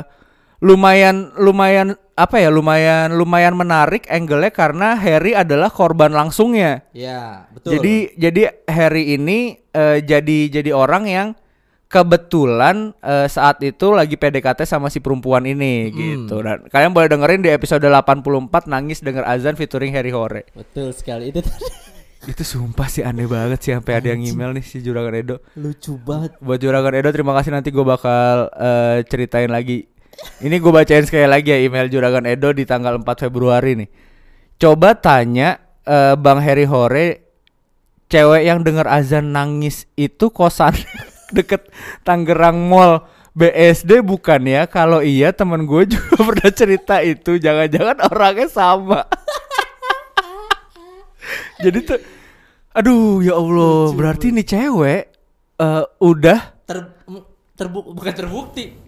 lumayan 0.59 1.31
lumayan 1.39 1.95
apa 2.19 2.43
ya 2.43 2.51
lumayan 2.51 3.15
lumayan 3.15 3.55
menarik 3.55 4.11
angle-nya 4.11 4.51
karena 4.51 4.99
Harry 4.99 5.39
adalah 5.39 5.71
korban 5.71 6.11
langsungnya. 6.11 6.83
Iya, 6.91 7.47
betul. 7.55 7.79
Jadi 7.79 7.95
jadi 8.19 8.43
Harry 8.67 9.15
ini 9.15 9.55
eh, 9.71 10.03
jadi 10.03 10.51
jadi 10.51 10.75
orang 10.75 11.07
yang 11.07 11.29
kebetulan 11.87 12.91
eh, 13.01 13.31
saat 13.31 13.63
itu 13.63 13.95
lagi 13.95 14.19
PDKT 14.19 14.67
sama 14.67 14.91
si 14.91 14.99
perempuan 14.99 15.47
ini 15.47 15.95
gitu. 15.95 16.43
Dan 16.43 16.67
kalian 16.67 16.91
boleh 16.91 17.07
dengerin 17.07 17.47
di 17.47 17.55
episode 17.55 17.87
84 17.87 18.67
nangis 18.67 18.99
denger 18.99 19.23
azan 19.23 19.55
featuring 19.55 19.95
Harry 19.95 20.11
Hore. 20.11 20.43
betul 20.59 20.91
sekali 20.91 21.31
itu 21.31 21.39
tadi. 21.39 21.67
Itu 22.27 22.43
sumpah 22.43 22.91
sih 22.91 23.07
aneh 23.07 23.31
banget 23.31 23.63
sih 23.63 23.71
sampai 23.71 24.03
ada 24.03 24.11
yang 24.11 24.27
email 24.27 24.51
nih 24.51 24.67
si 24.67 24.83
Juragan 24.83 25.15
Edo. 25.15 25.39
lucu 25.55 25.95
banget. 26.03 26.35
Buat 26.43 26.59
Juragan 26.59 26.99
Edo 26.99 27.15
terima 27.15 27.31
kasih 27.39 27.55
nanti 27.55 27.71
gue 27.71 27.87
bakal 27.87 28.51
eh, 28.59 29.07
ceritain 29.07 29.49
lagi. 29.49 29.87
Ini 30.39 30.57
gue 30.59 30.73
bacain 30.75 31.07
sekali 31.07 31.27
lagi 31.27 31.55
ya 31.55 31.59
email 31.63 31.91
Juragan 31.91 32.27
Edo 32.27 32.51
di 32.55 32.67
tanggal 32.67 32.99
4 32.99 33.07
Februari 33.27 33.79
nih. 33.79 33.91
Coba 34.59 34.99
tanya 34.99 35.59
eh, 35.87 36.15
Bang 36.19 36.43
Harry 36.43 36.67
Hore 36.67 37.23
cewek 38.11 38.43
yang 38.47 38.65
denger 38.65 38.89
azan 38.89 39.37
nangis 39.37 39.87
itu 39.95 40.33
kosan 40.33 40.75
deket 41.37 41.71
Tangerang 42.03 42.67
Mall 42.67 43.07
BSD 43.39 44.03
bukan 44.03 44.43
ya? 44.47 44.67
Kalau 44.67 44.99
iya 44.99 45.31
temen 45.31 45.67
gue 45.67 45.87
juga 45.87 46.17
pernah 46.35 46.51
cerita 46.51 46.99
itu. 47.05 47.39
Jangan-jangan 47.39 48.11
orangnya 48.11 48.49
sama. 48.51 49.07
Jadi 51.63 51.79
tuh, 51.83 51.99
aduh 52.71 53.19
ya 53.21 53.35
Allah, 53.35 53.91
berarti 53.91 54.31
nih 54.31 54.47
cewek 54.47 55.03
eh, 55.59 55.85
udah 55.99 56.41
Ter 56.63 56.79
terbuk 57.59 57.91
bukan 57.91 58.15
terbukti. 58.15 58.88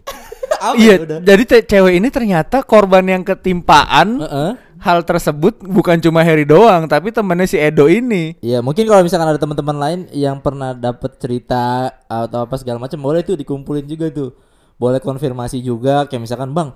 Apa 0.59 0.75
iya, 0.75 0.99
ya 0.99 1.05
udah? 1.07 1.19
jadi 1.23 1.43
cewek 1.63 1.95
ini 2.03 2.09
ternyata 2.11 2.67
korban 2.67 3.07
yang 3.07 3.23
ketimpaan 3.23 4.19
Heeh. 4.19 4.51
hal 4.83 4.99
tersebut 5.07 5.63
bukan 5.63 6.01
cuma 6.03 6.27
Harry 6.27 6.43
doang, 6.49 6.91
tapi 6.91 7.15
temennya 7.15 7.47
si 7.47 7.57
Edo 7.61 7.87
ini. 7.87 8.35
Iya, 8.43 8.65
mungkin 8.65 8.89
kalau 8.89 9.05
misalkan 9.05 9.31
ada 9.31 9.39
teman-teman 9.39 9.77
lain 9.77 10.01
yang 10.11 10.41
pernah 10.41 10.75
dapet 10.75 11.21
cerita 11.21 11.93
atau 12.09 12.49
apa 12.49 12.57
segala 12.59 12.81
macam, 12.83 12.99
boleh 12.99 13.23
tuh 13.23 13.37
dikumpulin 13.39 13.87
juga 13.87 14.11
tuh. 14.11 14.35
Boleh 14.81 14.99
konfirmasi 14.99 15.61
juga, 15.61 16.09
kayak 16.09 16.25
misalkan 16.25 16.57
bang, 16.57 16.73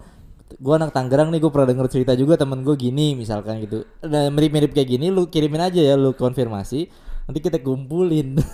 gua 0.61 0.77
anak 0.77 0.93
Tangerang 0.93 1.33
nih, 1.33 1.41
gue 1.41 1.49
pernah 1.49 1.73
denger 1.73 1.89
cerita 1.89 2.13
juga 2.13 2.37
temen 2.37 2.61
gue 2.61 2.77
gini, 2.77 3.17
misalkan 3.17 3.65
gitu. 3.65 3.89
Nah, 4.05 4.29
mirip-mirip 4.29 4.77
kayak 4.77 4.89
gini, 4.93 5.09
lu 5.09 5.33
kirimin 5.33 5.65
aja 5.65 5.81
ya, 5.81 5.97
lu 5.97 6.13
konfirmasi, 6.13 6.93
nanti 7.25 7.41
kita 7.41 7.57
kumpulin. 7.65 8.37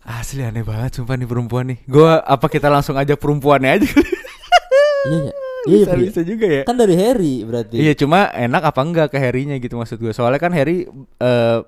Asli 0.00 0.40
aneh 0.42 0.64
banget 0.64 0.96
sumpah 0.96 1.14
nih 1.14 1.28
perempuan 1.28 1.64
nih. 1.70 1.78
Gua 1.84 2.24
apa 2.24 2.48
kita 2.48 2.72
langsung 2.72 2.96
ajak 2.96 3.20
perempuannya 3.20 3.70
aja? 3.78 3.90
iya 5.08 5.18
ya, 5.24 5.32
iya 5.68 5.76
bisa, 5.84 5.92
Pri. 5.96 6.02
bisa 6.08 6.20
juga 6.24 6.46
ya. 6.48 6.62
Kan 6.68 6.76
dari 6.76 6.94
Harry 6.96 7.44
berarti. 7.44 7.76
Iya 7.80 7.92
cuma 7.96 8.28
enak 8.32 8.62
apa 8.74 8.80
enggak 8.84 9.08
ke 9.12 9.18
Harry-nya 9.20 9.56
gitu 9.60 9.76
maksud 9.80 9.96
gue. 10.00 10.12
Soalnya 10.12 10.40
kan 10.40 10.52
Harry 10.52 10.84
eh, 11.20 11.58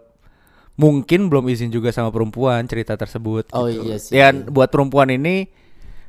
mungkin 0.76 1.28
belum 1.28 1.48
izin 1.52 1.68
juga 1.68 1.92
sama 1.92 2.08
perempuan 2.08 2.64
cerita 2.64 2.96
tersebut. 2.96 3.52
Oh 3.52 3.68
gitu. 3.68 3.84
iya 3.84 3.96
sih. 4.00 4.12
Ya 4.16 4.32
buat 4.32 4.72
perempuan 4.72 5.12
ini 5.12 5.48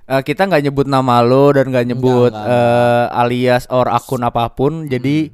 eh, 0.07 0.21
kita 0.23 0.47
nggak 0.47 0.63
nyebut 0.71 0.87
nama 0.87 1.19
lo 1.23 1.51
dan 1.51 1.67
nggak 1.71 1.87
nyebut 1.91 2.31
Enggak, 2.31 2.47
enggak. 2.47 3.07
eh, 3.11 3.21
alias 3.23 3.63
or 3.71 3.87
akun 3.91 4.23
apa 4.23 4.47
pun. 4.55 4.87
Jadi 4.87 5.31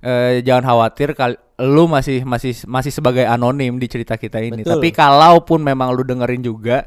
eh, 0.00 0.40
jangan 0.44 0.64
khawatir 0.72 1.12
kal 1.12 1.36
lu 1.56 1.88
masih 1.88 2.20
masih 2.28 2.52
masih 2.68 2.92
sebagai 2.92 3.24
anonim 3.24 3.80
di 3.80 3.88
cerita 3.88 4.20
kita 4.20 4.44
ini. 4.44 4.60
Betul. 4.60 4.76
Tapi 4.76 4.88
kalaupun 4.92 5.64
memang 5.64 5.88
lu 5.96 6.04
dengerin 6.04 6.44
juga, 6.44 6.84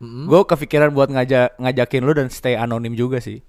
Mm-mm. 0.00 0.26
gue 0.26 0.40
kepikiran 0.48 0.90
buat 0.90 1.08
ngajak 1.08 1.60
ngajakin 1.60 2.02
lu 2.02 2.12
dan 2.12 2.28
stay 2.28 2.56
anonim 2.56 2.92
juga 2.92 3.20
sih. 3.20 3.44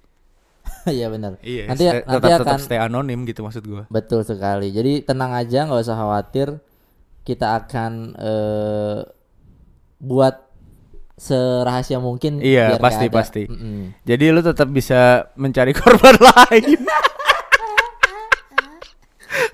Iya 0.87 1.09
benar. 1.09 1.37
Iya, 1.41 1.67
nanti 1.67 1.85
stay- 1.85 2.03
nanti 2.03 2.21
tetap 2.21 2.29
akan 2.31 2.41
tetap 2.43 2.59
stay 2.61 2.77
anonim 2.77 3.19
gitu 3.23 3.41
maksud 3.41 3.63
gua. 3.63 3.83
betul 3.87 4.21
sekali. 4.21 4.69
Jadi 4.69 5.01
tenang 5.01 5.31
aja, 5.31 5.65
nggak 5.65 5.79
usah 5.79 5.95
khawatir. 5.95 6.47
Kita 7.21 7.53
akan 7.55 7.91
eh, 8.13 8.99
buat 9.97 10.35
serahasia 11.15 12.01
mungkin. 12.01 12.41
Iya, 12.41 12.81
pasti 12.81 13.05
pasti. 13.07 13.43
Mm-mm. 13.45 13.93
Jadi 14.01 14.25
lu 14.27 14.41
tetap 14.41 14.67
bisa 14.67 15.29
mencari 15.35 15.69
korban 15.77 16.17
lain. 16.17 16.81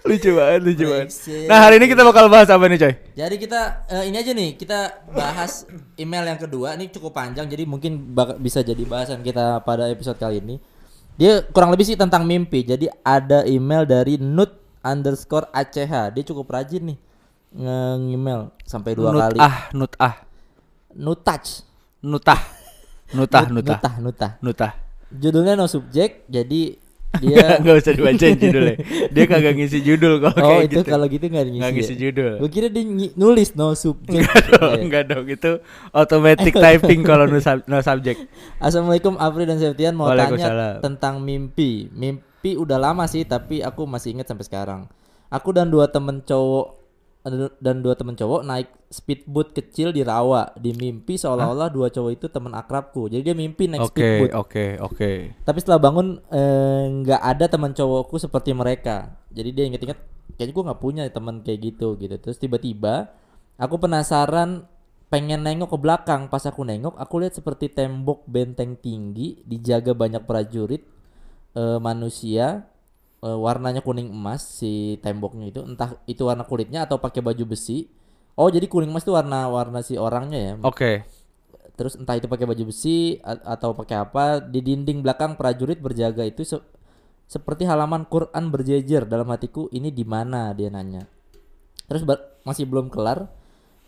Lucu 0.07 0.31
banget, 0.33 0.59
lucu 0.63 0.85
banget. 0.85 1.07
Nah, 1.45 1.59
hari 1.59 1.75
ini 1.77 1.87
kita 1.87 2.01
bakal 2.01 2.25
bahas 2.27 2.47
apa 2.47 2.63
nih, 2.65 2.77
coy? 2.77 2.93
Jadi 3.13 3.35
kita 3.35 3.59
eh, 3.85 4.03
ini 4.05 4.15
aja 4.15 4.31
nih, 4.31 4.49
kita 4.55 4.79
bahas 5.09 5.67
email 5.95 6.23
yang 6.25 6.37
kedua. 6.37 6.73
Ini 6.73 6.87
cukup 6.89 7.13
panjang, 7.13 7.45
jadi 7.45 7.63
mungkin 7.63 8.11
bak- 8.11 8.37
bisa 8.37 8.59
jadi 8.59 8.79
bahasan 8.81 9.19
kita 9.19 9.59
pada 9.61 9.85
episode 9.87 10.15
kali 10.15 10.39
ini. 10.39 10.55
Dia 11.15 11.41
kurang 11.43 11.69
lebih 11.69 11.83
sih 11.83 11.97
tentang 11.97 12.23
mimpi. 12.23 12.61
Jadi 12.61 12.87
ada 13.01 13.41
email 13.43 13.83
dari 13.83 14.15
nut 14.15 14.53
underscore 14.79 15.49
ACH. 15.51 16.13
Dia 16.13 16.23
cukup 16.23 16.47
rajin 16.47 16.93
nih 16.93 16.97
nge-email 17.49 18.53
sampai 18.61 18.91
dua 18.93 19.09
nut 19.09 19.21
kali. 19.21 19.37
ah, 19.39 19.57
nut 19.71 19.93
ah, 19.97 20.15
Nut 20.93 21.19
touch. 21.21 21.61
nutah. 21.99 22.41
Nutah, 23.09 23.43
Nut- 23.47 23.63
nutah. 23.63 23.77
Nutah, 23.77 23.93
nutah. 23.97 24.31
Nutah. 24.41 24.71
Judulnya 25.09 25.55
no 25.55 25.65
subject. 25.65 26.27
Jadi 26.27 26.75
dia 27.17 27.57
Enggak 27.57 27.75
usah 27.81 27.93
dibacain 27.93 28.35
judulnya. 28.35 28.75
Dia 29.09 29.25
kagak 29.25 29.53
ngisi 29.55 29.79
judul 29.81 30.13
kalau 30.19 30.37
Oh, 30.37 30.49
kayak 30.53 30.63
itu 30.65 30.75
gitu. 30.75 30.81
kalau 30.85 31.05
gitu 31.07 31.25
nggak 31.25 31.45
ngisi. 31.45 31.57
Nggak 31.57 31.71
ngisi 31.73 31.93
ya? 31.93 31.99
judul. 32.03 32.33
Gue 32.37 32.49
kira 32.51 32.67
dia 32.67 32.83
nulis 33.15 33.49
no 33.55 33.73
subject. 33.73 34.21
Enggak 34.21 34.43
dong, 34.51 34.69
Iya. 34.69 34.83
enggak 34.83 35.03
dong. 35.07 35.25
Itu 35.25 35.51
automatic 35.91 36.53
typing 36.63 37.01
kalau 37.01 37.25
no, 37.25 37.39
sub- 37.39 37.65
no 37.65 37.79
subject. 37.79 38.19
Assalamualaikum 38.57 39.17
Afri 39.17 39.43
dan 39.43 39.57
Septian 39.57 39.95
mau 39.95 40.11
tanya 40.11 40.77
tentang 40.77 41.17
mimpi. 41.17 41.89
Mimpi 41.89 42.53
udah 42.53 42.77
lama 42.77 43.09
sih 43.09 43.23
tapi 43.23 43.59
aku 43.59 43.83
masih 43.83 44.13
ingat 44.13 44.29
sampai 44.29 44.45
sekarang. 44.45 44.81
Aku 45.27 45.51
dan 45.51 45.67
dua 45.67 45.89
temen 45.89 46.21
cowok 46.21 46.76
dan 47.59 47.75
dua 47.83 47.93
temen 47.93 48.15
cowok 48.15 48.41
naik 48.45 48.69
speedboat 48.87 49.51
kecil 49.51 49.91
di 49.91 50.01
rawa. 50.03 50.55
Di 50.55 50.71
mimpi 50.73 51.19
seolah-olah 51.19 51.69
dua 51.69 51.91
cowok 51.91 52.11
itu 52.13 52.27
teman 52.31 52.55
akrabku. 52.55 53.11
Jadi 53.11 53.21
dia 53.21 53.35
mimpi 53.35 53.67
naik 53.67 53.87
Oke, 53.87 53.93
speedboat. 53.93 54.31
oke, 54.33 54.65
oke. 54.83 55.11
Tapi 55.43 55.57
setelah 55.59 55.79
bangun 55.81 56.19
eh, 56.31 56.83
nggak 57.03 57.21
ada 57.21 57.45
teman 57.51 57.71
cowokku 57.75 58.15
seperti 58.17 58.55
mereka. 58.55 59.17
Jadi 59.31 59.49
dia 59.51 59.63
inget-inget 59.67 59.99
kayaknya 60.37 60.53
gue 60.53 60.63
nggak 60.69 60.81
punya 60.81 61.03
teman 61.11 61.43
kayak 61.43 61.59
gitu 61.73 61.99
gitu. 61.99 62.15
Terus 62.17 62.37
tiba-tiba 62.39 63.11
aku 63.59 63.75
penasaran 63.81 64.65
pengen 65.11 65.43
nengok 65.43 65.75
ke 65.75 65.77
belakang. 65.79 66.31
Pas 66.31 66.43
aku 66.47 66.63
nengok 66.63 66.95
aku 66.95 67.23
lihat 67.23 67.35
seperti 67.35 67.71
tembok 67.73 68.23
benteng 68.27 68.79
tinggi 68.79 69.43
dijaga 69.43 69.91
banyak 69.91 70.23
prajurit 70.23 70.83
eh, 71.57 71.79
manusia 71.83 72.67
eh, 73.23 73.37
warnanya 73.37 73.81
kuning 73.85 74.09
emas 74.09 74.41
si 74.45 74.97
temboknya 75.01 75.49
itu 75.49 75.61
entah 75.65 75.97
itu 76.09 76.21
warna 76.25 76.43
kulitnya 76.45 76.85
atau 76.85 76.97
pakai 77.01 77.21
baju 77.25 77.43
besi. 77.53 77.89
Oh 78.37 78.49
jadi 78.53 78.65
kuning 78.69 78.89
emas 78.93 79.01
itu 79.05 79.13
warna 79.17 79.49
warna 79.49 79.81
si 79.81 79.97
orangnya 79.97 80.39
ya? 80.39 80.53
Oke. 80.63 81.05
terus 81.77 81.93
entah 81.93 82.17
itu 82.17 82.25
pakai 82.25 82.49
baju 82.49 82.73
besi 82.73 83.21
atau 83.21 83.69
pakai 83.77 84.01
apa 84.01 84.41
di 84.41 84.65
dinding 84.65 85.05
belakang 85.05 85.37
prajurit 85.37 85.77
berjaga 85.77 86.25
itu 86.25 86.41
se- 86.41 86.65
seperti 87.29 87.69
halaman 87.69 88.09
Quran 88.09 88.49
berjejer. 88.49 89.05
Dalam 89.05 89.29
hatiku 89.29 89.69
ini 89.69 89.93
di 89.93 90.01
mana? 90.01 90.57
Dia 90.57 90.73
nanya. 90.73 91.05
Terus 91.85 92.01
masih 92.41 92.65
belum 92.65 92.89
kelar 92.89 93.29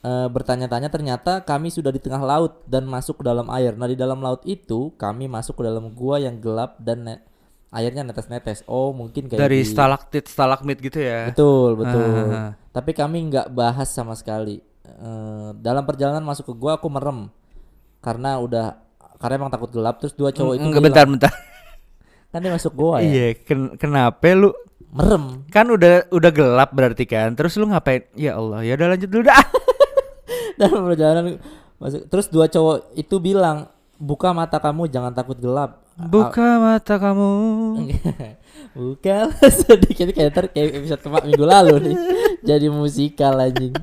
eh, 0.06 0.28
bertanya-tanya 0.30 0.94
ternyata 0.94 1.42
kami 1.42 1.74
sudah 1.74 1.90
di 1.90 1.98
tengah 1.98 2.22
laut 2.22 2.62
dan 2.70 2.86
masuk 2.86 3.20
ke 3.20 3.24
dalam 3.26 3.50
air. 3.50 3.74
Nah 3.74 3.90
di 3.90 3.98
dalam 3.98 4.22
laut 4.22 4.46
itu 4.46 4.94
kami 4.94 5.26
masuk 5.26 5.58
ke 5.58 5.64
dalam 5.66 5.90
gua 5.98 6.22
yang 6.22 6.38
gelap 6.38 6.78
dan 6.78 7.26
airnya 7.70 8.02
netes-netes 8.02 8.66
oh 8.66 8.90
mungkin 8.90 9.30
kayak 9.30 9.40
Dari 9.40 9.62
di- 9.62 9.68
stalaktit, 9.68 10.26
stalagmit 10.26 10.78
gitu 10.80 10.98
ya. 10.98 11.30
Betul, 11.30 11.78
betul. 11.78 12.10
Ah. 12.28 12.52
Tapi 12.70 12.92
kami 12.92 13.30
nggak 13.30 13.50
bahas 13.50 13.88
sama 13.88 14.14
sekali. 14.14 14.58
Eh, 14.82 15.50
dalam 15.56 15.86
perjalanan 15.86 16.22
masuk 16.22 16.50
ke 16.50 16.56
gua 16.56 16.76
aku 16.76 16.90
merem 16.90 17.30
karena 18.00 18.36
udah 18.36 18.74
karena 19.18 19.36
emang 19.38 19.52
takut 19.52 19.70
gelap 19.70 19.98
terus 19.98 20.12
dua 20.12 20.32
cowok 20.32 20.54
itu 20.56 20.66
Enggak 20.66 20.82
bentar, 20.82 21.06
bentar. 21.06 21.34
kan 22.30 22.40
dia 22.40 22.50
masuk 22.50 22.74
gua 22.74 22.98
ya 22.98 23.06
Iya, 23.06 23.28
ken- 23.38 23.76
kenapa 23.76 24.24
lu 24.32 24.50
merem 24.90 25.46
kan 25.48 25.68
udah 25.68 26.10
udah 26.10 26.32
gelap 26.32 26.70
berarti 26.72 27.06
kan 27.06 27.32
terus 27.32 27.54
lu 27.54 27.70
ngapain 27.70 28.10
ya 28.14 28.34
Allah 28.34 28.64
ya 28.64 28.74
udah 28.74 28.88
lanjut 28.90 29.10
dulu 29.10 29.24
dah 29.24 29.38
dalam 30.60 30.82
perjalanan 30.84 31.26
masuk 31.78 32.02
terus 32.08 32.26
dua 32.28 32.46
cowok 32.46 32.96
itu 32.96 33.16
bilang 33.20 33.70
buka 33.96 34.32
mata 34.32 34.58
kamu 34.58 34.88
jangan 34.88 35.12
takut 35.12 35.38
gelap 35.38 35.86
buka 36.14 36.48
mata 36.64 36.96
kamu. 37.04 37.32
Buka 38.72 39.36
sedikit 39.52 40.16
kayak 40.16 40.30
ntar 40.32 40.46
kayak 40.48 40.80
episode 40.80 41.02
kemak 41.04 41.24
minggu 41.28 41.44
lalu 41.44 41.74
nih. 41.92 41.96
Jadi 42.56 42.68
musikal 42.72 43.36
anjing. 43.36 43.76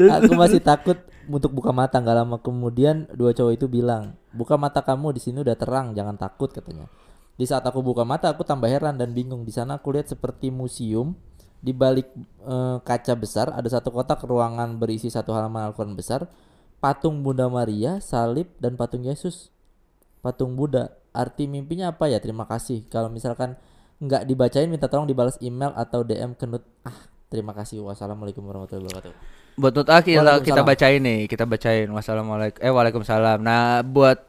Aku 0.00 0.32
masih 0.32 0.64
takut 0.64 0.96
untuk 1.28 1.52
buka 1.52 1.68
mata. 1.74 2.00
Nggak 2.00 2.16
lama 2.24 2.36
kemudian 2.40 3.04
dua 3.12 3.36
cowok 3.36 3.52
itu 3.52 3.66
bilang 3.68 4.16
buka 4.32 4.56
mata 4.56 4.80
kamu 4.80 5.12
di 5.12 5.20
sini 5.20 5.44
udah 5.44 5.56
terang. 5.58 5.92
Jangan 5.92 6.16
takut 6.16 6.48
katanya. 6.48 6.88
Di 7.36 7.44
saat 7.44 7.64
aku 7.68 7.84
buka 7.84 8.08
mata 8.08 8.32
aku 8.32 8.40
tambah 8.48 8.70
heran 8.70 8.96
dan 8.96 9.12
bingung. 9.12 9.44
Di 9.44 9.52
sana 9.52 9.76
aku 9.76 9.92
lihat 9.92 10.08
seperti 10.08 10.48
museum 10.48 11.12
di 11.60 11.76
balik 11.76 12.08
eh, 12.48 12.76
kaca 12.80 13.12
besar. 13.12 13.52
Ada 13.52 13.80
satu 13.80 13.92
kotak 13.92 14.24
ruangan 14.24 14.80
berisi 14.80 15.12
satu 15.12 15.36
halaman 15.36 15.68
Al-Quran 15.68 15.92
besar. 15.92 16.24
Patung 16.80 17.22
Bunda 17.22 17.46
Maria 17.46 18.00
salib 18.00 18.48
dan 18.58 18.80
patung 18.80 19.04
Yesus. 19.04 19.52
Patung 20.22 20.56
Buddha. 20.56 21.01
Arti 21.12 21.44
mimpinya 21.46 21.92
apa 21.92 22.08
ya? 22.08 22.18
Terima 22.18 22.48
kasih. 22.48 22.88
Kalau 22.88 23.12
misalkan 23.12 23.54
nggak 24.00 24.26
dibacain 24.26 24.66
minta 24.66 24.88
tolong 24.88 25.06
dibalas 25.06 25.38
email 25.38 25.70
atau 25.76 26.02
DM 26.02 26.34
ke 26.34 26.48
Nut. 26.48 26.64
Ah, 26.82 26.96
terima 27.28 27.52
kasih. 27.52 27.84
Wassalamualaikum 27.84 28.42
warahmatullahi 28.42 28.88
wabarakatuh. 28.88 29.14
buat 29.52 29.72
Nut 29.76 29.88
A 29.92 30.00
kita, 30.00 30.24
Waalaikumsalam. 30.24 30.48
kita 30.48 30.62
bacain 30.64 31.00
nih 31.04 31.20
kita 31.28 31.44
bacain 31.44 31.84
wassalamualaikum 31.92 32.56
eh 32.64 32.72
waalaikumsalam 32.72 33.36
nah 33.44 33.84
buat 33.84 34.24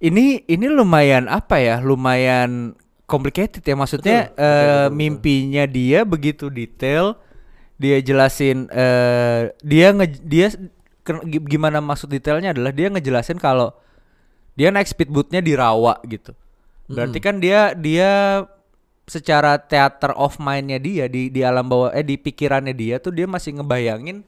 ini 0.00 0.48
ini 0.48 0.66
lumayan 0.72 1.28
apa 1.28 1.60
ya 1.60 1.76
lumayan 1.84 2.72
complicated 3.04 3.60
ya 3.60 3.76
maksudnya 3.76 4.32
Betul, 4.32 4.32
betul, 4.32 4.48
eh, 4.48 4.56
betul, 4.56 4.72
betul. 4.80 4.96
mimpinya 4.96 5.64
dia 5.68 5.98
begitu 6.08 6.46
detail 6.48 7.20
dia 7.76 8.00
jelasin 8.00 8.64
eh 8.72 9.52
dia 9.60 9.92
nge 9.92 10.06
dia 10.24 10.46
gimana 11.44 11.84
maksud 11.84 12.08
detailnya 12.08 12.56
adalah 12.56 12.72
dia 12.72 12.88
ngejelasin 12.88 13.36
kalau 13.36 13.76
dia 14.56 14.72
naik 14.72 14.88
speedboatnya 14.88 15.38
di 15.38 15.52
rawa 15.52 16.00
gitu 16.08 16.32
berarti 16.86 17.18
kan 17.20 17.38
dia 17.38 17.76
dia 17.76 18.42
secara 19.06 19.54
theater 19.60 20.10
of 20.18 20.40
mindnya 20.42 20.82
dia 20.82 21.06
di 21.06 21.30
di 21.30 21.44
alam 21.44 21.66
bawah 21.66 21.94
eh 21.94 22.02
di 22.02 22.18
pikirannya 22.18 22.74
dia 22.74 22.98
tuh 22.98 23.14
dia 23.14 23.28
masih 23.28 23.54
ngebayangin 23.60 24.26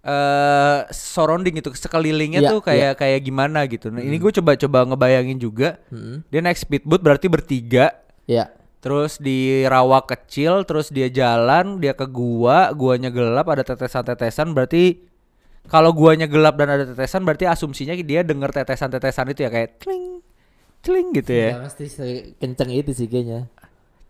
eh 0.00 0.78
surrounding 0.88 1.60
itu 1.60 1.68
sekelilingnya 1.76 2.40
Iya, 2.40 2.50
tuh 2.56 2.60
kayak 2.64 2.92
kayak 2.96 3.20
gimana 3.20 3.68
gitu. 3.68 3.92
Nah, 3.92 4.00
ini 4.00 4.16
gue 4.16 4.32
coba-coba 4.32 4.88
ngebayangin 4.88 5.36
juga. 5.36 5.76
Mm-mm. 5.92 6.24
Dia 6.32 6.40
naik 6.40 6.56
speedboat 6.56 7.04
berarti 7.04 7.28
bertiga, 7.28 7.92
Ya. 8.24 8.48
terus 8.80 9.20
di 9.20 9.60
rawa 9.68 10.00
kecil, 10.08 10.64
terus 10.64 10.88
dia 10.88 11.12
jalan, 11.12 11.84
dia 11.84 11.92
ke 11.92 12.08
gua, 12.08 12.72
guanya 12.72 13.12
gelap, 13.12 13.44
ada 13.52 13.60
tetesan-tetesan, 13.60 14.56
berarti 14.56 15.04
kalau 15.70 15.94
guanya 15.94 16.26
gelap 16.26 16.58
dan 16.58 16.68
ada 16.74 16.84
tetesan, 16.84 17.22
berarti 17.22 17.46
asumsinya 17.46 17.94
dia 18.02 18.26
denger 18.26 18.50
tetesan-tetesan 18.50 19.30
itu 19.30 19.46
ya 19.46 19.50
kayak 19.54 19.78
cling, 19.78 20.18
cling 20.82 21.08
gitu 21.14 21.30
ya. 21.30 21.50
Nggak 21.54 21.64
mesti 21.70 21.84
kenceng 22.42 22.70
itu 22.74 22.90
sih 22.90 23.06
kayaknya. 23.06 23.46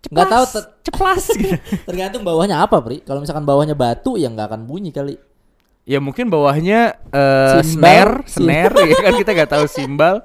Nggak 0.09 0.29
tahu 0.33 0.45
Ceplas, 0.49 0.53
ter- 0.57 0.71
ceplas 0.89 1.25
gitu. 1.37 1.55
tergantung 1.85 2.25
bawahnya 2.25 2.65
apa, 2.65 2.81
Pri. 2.81 3.05
Kalau 3.05 3.21
misalkan 3.21 3.45
bawahnya 3.45 3.77
batu 3.77 4.17
ya 4.17 4.33
nggak 4.33 4.49
akan 4.49 4.65
bunyi 4.65 4.89
kali. 4.89 5.21
Ya 5.85 6.01
mungkin 6.01 6.33
bawahnya 6.33 6.97
Simbal, 7.61 7.65
snare, 7.65 8.15
snare 8.25 8.77
ya 8.89 8.97
kan 9.01 9.13
kita 9.21 9.31
nggak 9.37 9.51
tahu 9.53 9.65
simbal. 9.69 10.25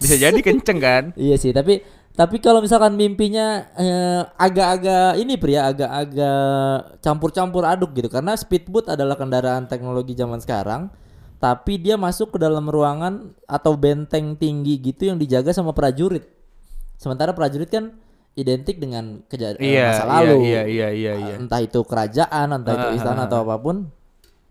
Bisa 0.00 0.16
jadi 0.16 0.40
kenceng 0.40 0.78
kan? 0.80 1.04
Iya 1.18 1.36
sih, 1.36 1.52
tapi 1.52 1.84
tapi 2.20 2.36
kalau 2.36 2.60
misalkan 2.60 3.00
mimpinya 3.00 3.64
eh, 3.80 4.20
agak-agak 4.36 5.16
ini 5.16 5.40
pria 5.40 5.72
agak-agak 5.72 7.00
campur-campur 7.00 7.64
aduk 7.64 7.96
gitu 7.96 8.12
karena 8.12 8.36
speedboat 8.36 8.92
adalah 8.92 9.16
kendaraan 9.16 9.64
teknologi 9.64 10.12
zaman 10.12 10.36
sekarang 10.36 10.92
tapi 11.40 11.80
dia 11.80 11.96
masuk 11.96 12.36
ke 12.36 12.38
dalam 12.44 12.68
ruangan 12.68 13.32
atau 13.48 13.72
benteng 13.72 14.36
tinggi 14.36 14.76
gitu 14.76 15.08
yang 15.08 15.16
dijaga 15.16 15.56
sama 15.56 15.72
prajurit. 15.72 16.28
Sementara 17.00 17.32
prajurit 17.32 17.72
kan 17.72 17.96
identik 18.36 18.76
dengan 18.76 19.24
kejadian 19.24 19.64
Iya, 19.64 19.88
masa 19.88 20.04
iya, 20.04 20.12
lalu. 20.12 20.36
iya, 20.44 20.62
iya, 20.68 20.88
iya, 20.92 21.12
iya. 21.16 21.34
Entah 21.40 21.64
itu 21.64 21.80
kerajaan, 21.80 22.46
entah 22.52 22.76
itu 22.76 22.88
Ah, 22.92 22.94
istana 22.94 23.24
ah, 23.24 23.26
atau 23.32 23.48
apa 23.48 23.56
pun 23.56 23.88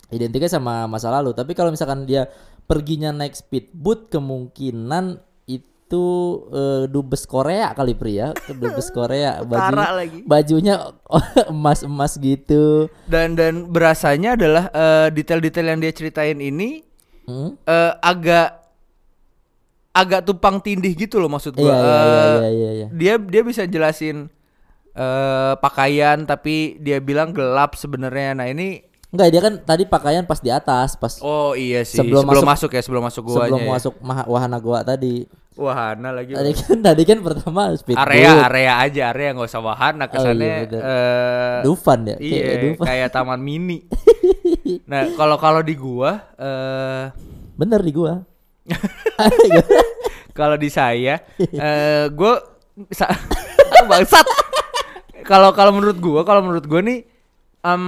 identiknya 0.10 0.50
sama 0.50 0.90
masa 0.90 1.14
lalu. 1.14 1.38
Tapi 1.38 1.54
kalau 1.54 1.70
misalkan 1.70 2.10
dia 2.10 2.26
perginya 2.66 3.14
naik 3.14 3.38
speedboat 3.38 4.10
kemungkinan 4.10 5.22
itu 5.90 6.06
eh, 6.50 6.84
dubes 6.86 7.26
Korea 7.26 7.74
kali 7.74 7.94
pria, 7.94 8.30
dubes 8.48 8.94
Korea 8.94 9.42
baju 9.42 9.74
Utara 9.74 9.98
lagi. 9.98 10.22
bajunya 10.22 10.78
emas-emas 11.50 12.14
gitu. 12.16 12.86
Dan 13.04 13.34
dan 13.34 13.66
berasanya 13.68 14.38
adalah 14.38 14.70
eh, 14.70 15.08
detail-detail 15.10 15.66
yang 15.68 15.80
dia 15.80 15.90
ceritain 15.90 16.38
ini 16.38 16.86
Hmm? 17.26 17.54
eh, 17.60 17.94
agak 18.00 18.58
agak 19.92 20.22
tumpang 20.24 20.58
tindih 20.58 20.94
gitu 20.96 21.18
loh 21.18 21.28
maksud 21.28 21.54
gua. 21.54 21.62
iya 21.64 21.76
Eh, 21.76 22.30
iya 22.30 22.48
iya 22.48 22.70
iya. 22.72 22.88
Dia 22.90 23.14
dia 23.18 23.42
bisa 23.42 23.66
jelasin 23.66 24.30
eh 24.92 25.54
pakaian 25.58 26.22
tapi 26.24 26.78
dia 26.78 26.98
bilang 26.98 27.30
gelap 27.30 27.74
sebenarnya. 27.74 28.34
Nah, 28.36 28.48
ini 28.48 28.82
Enggak, 29.10 29.28
dia 29.28 29.42
kan 29.42 29.54
tadi 29.60 29.84
pakaian 29.84 30.22
pas 30.22 30.38
di 30.38 30.48
atas, 30.48 30.94
pas 30.94 31.18
oh 31.20 31.52
iya 31.52 31.82
sih. 31.82 31.98
Sebelum 31.98 32.22
Sebelum, 32.22 32.46
masuk- 32.46 32.70
masuk, 32.70 32.70
ya, 32.72 32.82
sebelum 32.82 33.04
masuk 33.04 33.24
guanya. 33.26 33.42
sebelum 33.44 33.60
ya. 33.60 33.70
masuk 33.72 33.94
wahana 34.28 34.58
gua 34.60 34.80
tadi. 34.82 35.26
Wahana 35.56 36.10
lagi. 36.12 36.32
Tadi 36.32 36.52
kan 36.54 36.78
tadi 36.88 37.04
kan 37.04 37.18
pertama 37.20 37.62
speedboat. 37.74 38.06
area 38.06 38.32
area 38.44 38.74
aja 38.80 39.04
area 39.10 39.34
nggak 39.34 39.50
usah 39.50 39.60
wahana 39.60 40.06
Oh, 40.06 40.08
kesannya 40.08 40.46
iya, 40.46 40.58
bener. 40.64 40.82
eh, 40.82 41.58
Dufan 41.64 42.00
ya, 42.04 42.16
kayak 42.16 42.30
iya 42.38 42.56
Dufan. 42.64 42.86
kayak 42.86 43.10
taman 43.10 43.40
mini 43.40 43.78
nah 44.92 45.10
kalau 45.12 45.36
kalau 45.36 45.60
di 45.60 45.74
gua 45.74 46.12
eh 46.36 47.06
Bener 47.56 47.82
di 47.82 47.92
gua. 47.92 48.14
kalau 50.32 50.56
di 50.56 50.70
saya 50.70 51.18
eh 51.36 52.06
gua 52.10 52.40
sa- 52.88 53.12
bangsat 53.84 54.24
kalau 55.26 55.52
kalau 55.52 55.74
menurut 55.74 55.98
gua 55.98 56.22
kalau 56.24 56.40
menurut 56.42 56.64
gua 56.64 56.80
nih 56.80 57.04
em, 57.60 57.84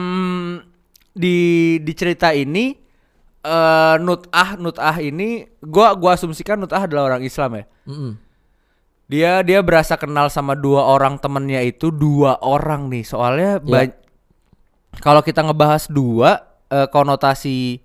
di 1.12 1.38
di 1.80 1.94
cerita 1.94 2.32
ini 2.32 2.76
eh 3.42 3.96
nutah 3.98 4.56
nutah 4.56 4.96
ini 4.98 5.44
gua 5.60 5.98
gua 5.98 6.14
asumsikan 6.14 6.62
nutah 6.62 6.86
adalah 6.86 7.10
orang 7.14 7.24
Islam 7.26 7.62
ya 7.62 7.66
Mm-mm. 7.90 8.14
Dia 9.12 9.44
dia 9.44 9.60
berasa 9.60 10.00
kenal 10.00 10.32
sama 10.32 10.56
dua 10.56 10.88
orang 10.88 11.20
temennya 11.20 11.60
itu 11.68 11.92
dua 11.92 12.40
orang 12.40 12.88
nih. 12.88 13.04
Soalnya 13.04 13.60
ba- 13.60 13.92
kalau 15.04 15.20
kita 15.20 15.44
ngebahas 15.44 15.92
dua 15.92 16.48
eh, 16.72 16.88
konotasi 16.88 17.84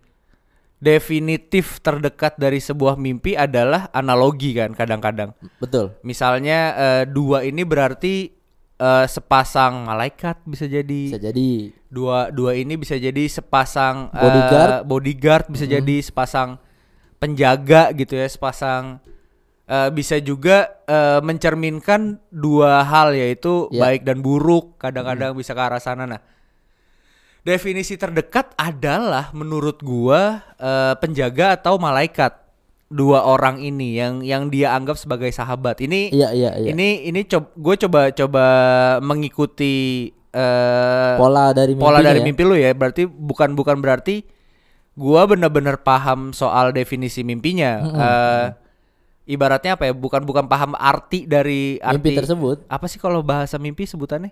definitif 0.78 1.82
terdekat 1.82 2.38
dari 2.38 2.62
sebuah 2.62 2.94
mimpi 2.94 3.34
adalah 3.34 3.90
analogi 3.90 4.54
kan 4.54 4.70
kadang-kadang. 4.70 5.34
Betul. 5.58 5.98
Misalnya 6.06 6.58
eh, 6.78 7.04
dua 7.10 7.42
ini 7.42 7.66
berarti 7.66 8.30
eh, 8.76 9.06
sepasang 9.06 9.84
malaikat 9.84 10.40
bisa 10.44 10.64
jadi. 10.64 11.02
Bisa 11.12 11.20
jadi. 11.20 11.72
Dua 11.86 12.28
dua 12.28 12.52
ini 12.54 12.76
bisa 12.76 12.94
jadi 12.94 13.24
sepasang 13.26 14.10
eh, 14.10 14.20
Bodyguard. 14.20 14.74
bodyguard 14.84 15.44
bisa 15.48 15.64
jadi 15.64 15.96
sepasang 16.02 16.60
penjaga 17.16 17.90
gitu 17.96 18.14
ya, 18.14 18.28
sepasang 18.28 19.00
eh, 19.64 19.88
bisa 19.90 20.20
juga 20.20 20.76
eh, 20.84 21.20
mencerminkan 21.24 22.20
dua 22.28 22.84
hal 22.84 23.16
yaitu 23.16 23.66
Ya. 23.72 23.88
baik 23.88 24.04
dan 24.04 24.20
buruk, 24.20 24.76
kadang-kadang 24.76 25.32
bisa 25.32 25.56
ke 25.56 25.62
arah 25.62 25.80
sana. 25.80 26.04
Nah, 26.04 26.20
definisi 27.42 27.96
terdekat 27.96 28.52
adalah 28.58 29.30
menurut 29.32 29.80
gua 29.80 30.44
eh, 30.60 30.94
penjaga 31.00 31.56
atau 31.56 31.80
malaikat 31.80 32.45
dua 32.86 33.26
orang 33.26 33.58
ini 33.58 33.98
yang 33.98 34.22
yang 34.22 34.46
dia 34.46 34.74
anggap 34.74 34.94
sebagai 34.94 35.30
sahabat. 35.34 35.82
Ini 35.82 36.14
Iya 36.14 36.30
iya 36.30 36.50
iya. 36.54 36.70
ini 36.70 37.10
ini 37.10 37.26
coba 37.26 37.46
gue 37.58 37.74
coba 37.86 38.00
coba 38.14 38.44
mengikuti 39.02 40.08
eh, 40.30 41.14
pola 41.18 41.50
dari 41.50 41.74
mimpi 41.74 41.82
pola 41.82 41.98
dari 41.98 42.20
ya. 42.22 42.24
mimpi 42.24 42.42
lu 42.46 42.54
ya. 42.54 42.70
Berarti 42.72 43.08
bukan 43.10 43.58
bukan 43.58 43.82
berarti 43.82 44.22
gua 44.96 45.26
bener-bener 45.26 45.82
paham 45.82 46.30
soal 46.30 46.70
definisi 46.70 47.26
mimpinya. 47.26 47.72
Eh, 47.82 48.46
ibaratnya 49.34 49.74
apa 49.74 49.90
ya? 49.90 49.92
Bukan 49.92 50.22
bukan 50.22 50.46
paham 50.46 50.78
arti 50.78 51.26
dari 51.26 51.82
arti 51.82 51.98
Mimpi 51.98 52.22
tersebut. 52.22 52.56
Apa 52.70 52.86
sih 52.86 53.02
kalau 53.02 53.20
bahasa 53.20 53.58
mimpi 53.58 53.84
sebutannya? 53.84 54.30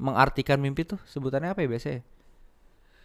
Mengartikan 0.00 0.56
mimpi 0.62 0.86
tuh 0.86 0.96
sebutannya 1.10 1.52
apa 1.52 1.60
ya 1.60 1.68
biasanya? 1.68 2.00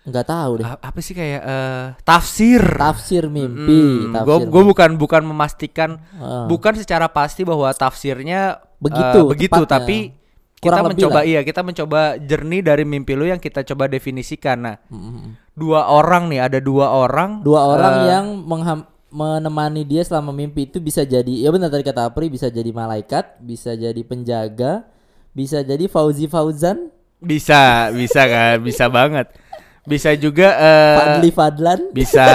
Enggak 0.06 0.26
tahu 0.26 0.52
deh. 0.58 0.65
A- 0.65 0.80
apa 0.80 1.00
sih 1.02 1.12
kayak 1.12 1.41
eh, 1.41 1.86
tafsir? 2.02 2.62
Tafsir 2.62 3.26
mimpi, 3.26 4.06
Hmm, 4.06 4.13
tafsir. 4.13 4.46
gue 4.46 4.63
bukan 4.63 4.89
bukan 4.96 5.22
memastikan 5.24 5.98
Heeh. 5.98 6.46
bukan 6.46 6.74
secara 6.74 7.10
pasti 7.10 7.41
bahwa 7.41 7.65
tafsirnya 7.72 8.62
Begitu, 8.78 9.18
eh, 9.18 9.26
begitu 9.26 9.58
tepatnya. 9.58 9.72
tapi 9.72 9.98
kita 10.56 10.78
Kurang 10.78 10.88
mencoba 10.91 11.20
lah. 11.20 11.24
iya 11.24 11.41
kita 11.41 11.62
mencoba 11.62 12.02
jernih 12.18 12.62
dari 12.62 12.84
mimpi 12.84 13.13
lu 13.13 13.26
yang 13.26 13.38
kita 13.38 13.62
coba 13.63 13.86
definisikan 13.86 14.58
nah 14.60 14.76
Mm-mm. 14.88 15.38
dua 15.52 15.86
orang 15.88 16.26
nih 16.26 16.41
ada 16.44 16.58
dua 16.58 16.89
orang 16.91 17.41
Dua 17.41 17.65
orang 17.65 17.96
eh, 17.96 18.06
yang 18.08 18.26
mengham- 18.41 18.88
menemani 19.10 19.82
dia 19.84 20.02
selama 20.02 20.30
mimpi 20.30 20.65
itu 20.65 20.78
bisa 20.78 21.02
jadi 21.02 21.30
ya 21.30 21.50
benar 21.50 21.70
tadi 21.70 21.82
kata 21.82 22.06
Apri 22.06 22.28
bisa 22.28 22.46
jadi 22.48 22.68
malaikat, 22.68 23.39
bisa 23.39 23.74
jadi 23.74 24.02
penjaga, 24.02 24.86
bisa 25.32 25.62
jadi 25.62 25.86
Fauzi 25.86 26.26
Fauzan, 26.26 26.89
bisa 27.18 27.89
bisa 27.89 28.22
kan 28.24 28.58
bisa 28.60 28.86
banget 28.88 29.32
bisa 29.86 30.12
juga 30.13 30.48
eh, 30.52 30.98
Fadli 30.98 31.30
Fadlan. 31.30 31.80
bisa 31.91 32.26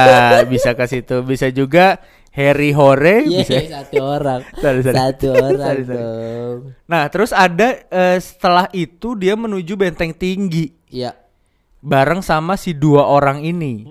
bisa 0.46 0.70
ke 0.72 0.86
situ 0.86 1.20
bisa 1.22 1.50
juga 1.50 1.98
Harry 2.30 2.70
Hore 2.70 3.26
Iya, 3.26 3.42
bisa 3.42 3.58
satu 3.68 3.96
orang. 4.00 4.40
Sorry, 4.56 4.80
sorry. 4.80 4.96
Satu 4.96 5.26
orang 5.30 5.58
Sorry, 5.58 5.82
sorry. 5.82 5.98
dong. 5.98 6.58
nah 6.86 7.02
terus 7.06 7.30
ada 7.30 7.68
eh, 7.84 8.18
setelah 8.18 8.70
itu 8.70 9.14
dia 9.14 9.34
menuju 9.34 9.74
benteng 9.74 10.10
tinggi 10.10 10.70
Iya. 10.88 11.10
bareng 11.78 12.20
sama 12.20 12.54
si 12.54 12.70
dua 12.72 13.04
orang 13.04 13.42
ini. 13.42 13.82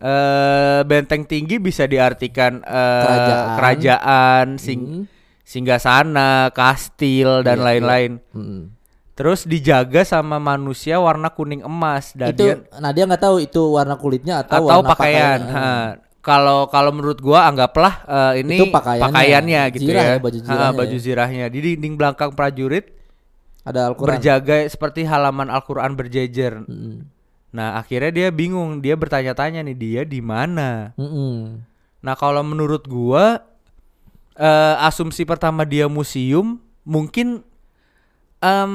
Eh 0.00 0.80
benteng 0.82 1.24
tinggi 1.24 1.60
bisa 1.60 1.84
diartikan 1.84 2.58
eh, 2.58 3.04
Kerajaan. 3.04 3.48
kerajaan, 3.54 4.46
sing 4.56 4.80
Mm. 4.80 5.04
singgasana, 5.44 6.48
kastil 6.50 7.42
dan 7.42 7.60
Iya, 7.60 7.64
lain-lain. 7.66 8.12
Mm. 8.32 8.62
Terus 9.20 9.44
dijaga 9.44 10.00
sama 10.00 10.40
manusia 10.40 10.96
warna 10.96 11.28
kuning 11.28 11.60
emas 11.60 12.16
dan 12.16 12.32
itu 12.32 12.40
dia 12.40 12.54
nah 12.74 12.88
dia 12.88 13.04
nggak 13.04 13.20
tahu 13.20 13.36
itu 13.38 13.60
warna 13.68 13.92
kulitnya 13.94 14.40
atau, 14.40 14.64
atau 14.64 14.80
warna 14.80 14.88
pakaian. 14.88 15.38
pakaiannya. 15.44 15.52
Ha, 15.52 16.08
Kalau 16.20 16.68
kalau 16.68 16.88
menurut 16.90 17.20
gua 17.20 17.44
anggaplah 17.44 18.04
eh, 18.04 18.44
ini 18.44 18.56
Itu 18.56 18.68
pakaiannya. 18.68 19.04
pakaiannya 19.08 19.62
gitu 19.72 19.88
Zirah 19.88 20.04
ya. 20.04 20.12
ya, 20.12 20.18
baju 20.18 20.38
Ha, 20.38 20.44
zirahnya 20.44 20.72
baju 20.74 20.96
ya. 20.96 21.00
zirahnya. 21.00 21.44
Di 21.48 21.58
dinding 21.60 21.94
belakang 21.96 22.30
prajurit 22.32 22.86
Ada 23.60 23.92
Al-Qur'an. 23.92 24.08
berjaga 24.16 24.56
seperti 24.66 25.04
halaman 25.04 25.48
Al-Qur'an 25.48 25.92
berjejer. 25.92 26.64
Mm-mm. 26.64 27.04
Nah, 27.50 27.76
akhirnya 27.76 28.08
dia 28.08 28.28
bingung, 28.30 28.78
dia 28.78 28.94
bertanya-tanya 28.94 29.60
nih 29.60 29.76
dia 29.76 30.02
di 30.04 30.20
mana. 30.20 30.96
Mm-mm. 30.96 31.60
Nah, 32.00 32.14
kalau 32.16 32.40
menurut 32.40 32.84
gua 32.84 33.44
eh, 34.34 34.74
asumsi 34.80 35.24
pertama 35.24 35.64
dia 35.64 35.88
museum 35.88 36.56
mungkin 36.84 37.44
em 38.40 38.72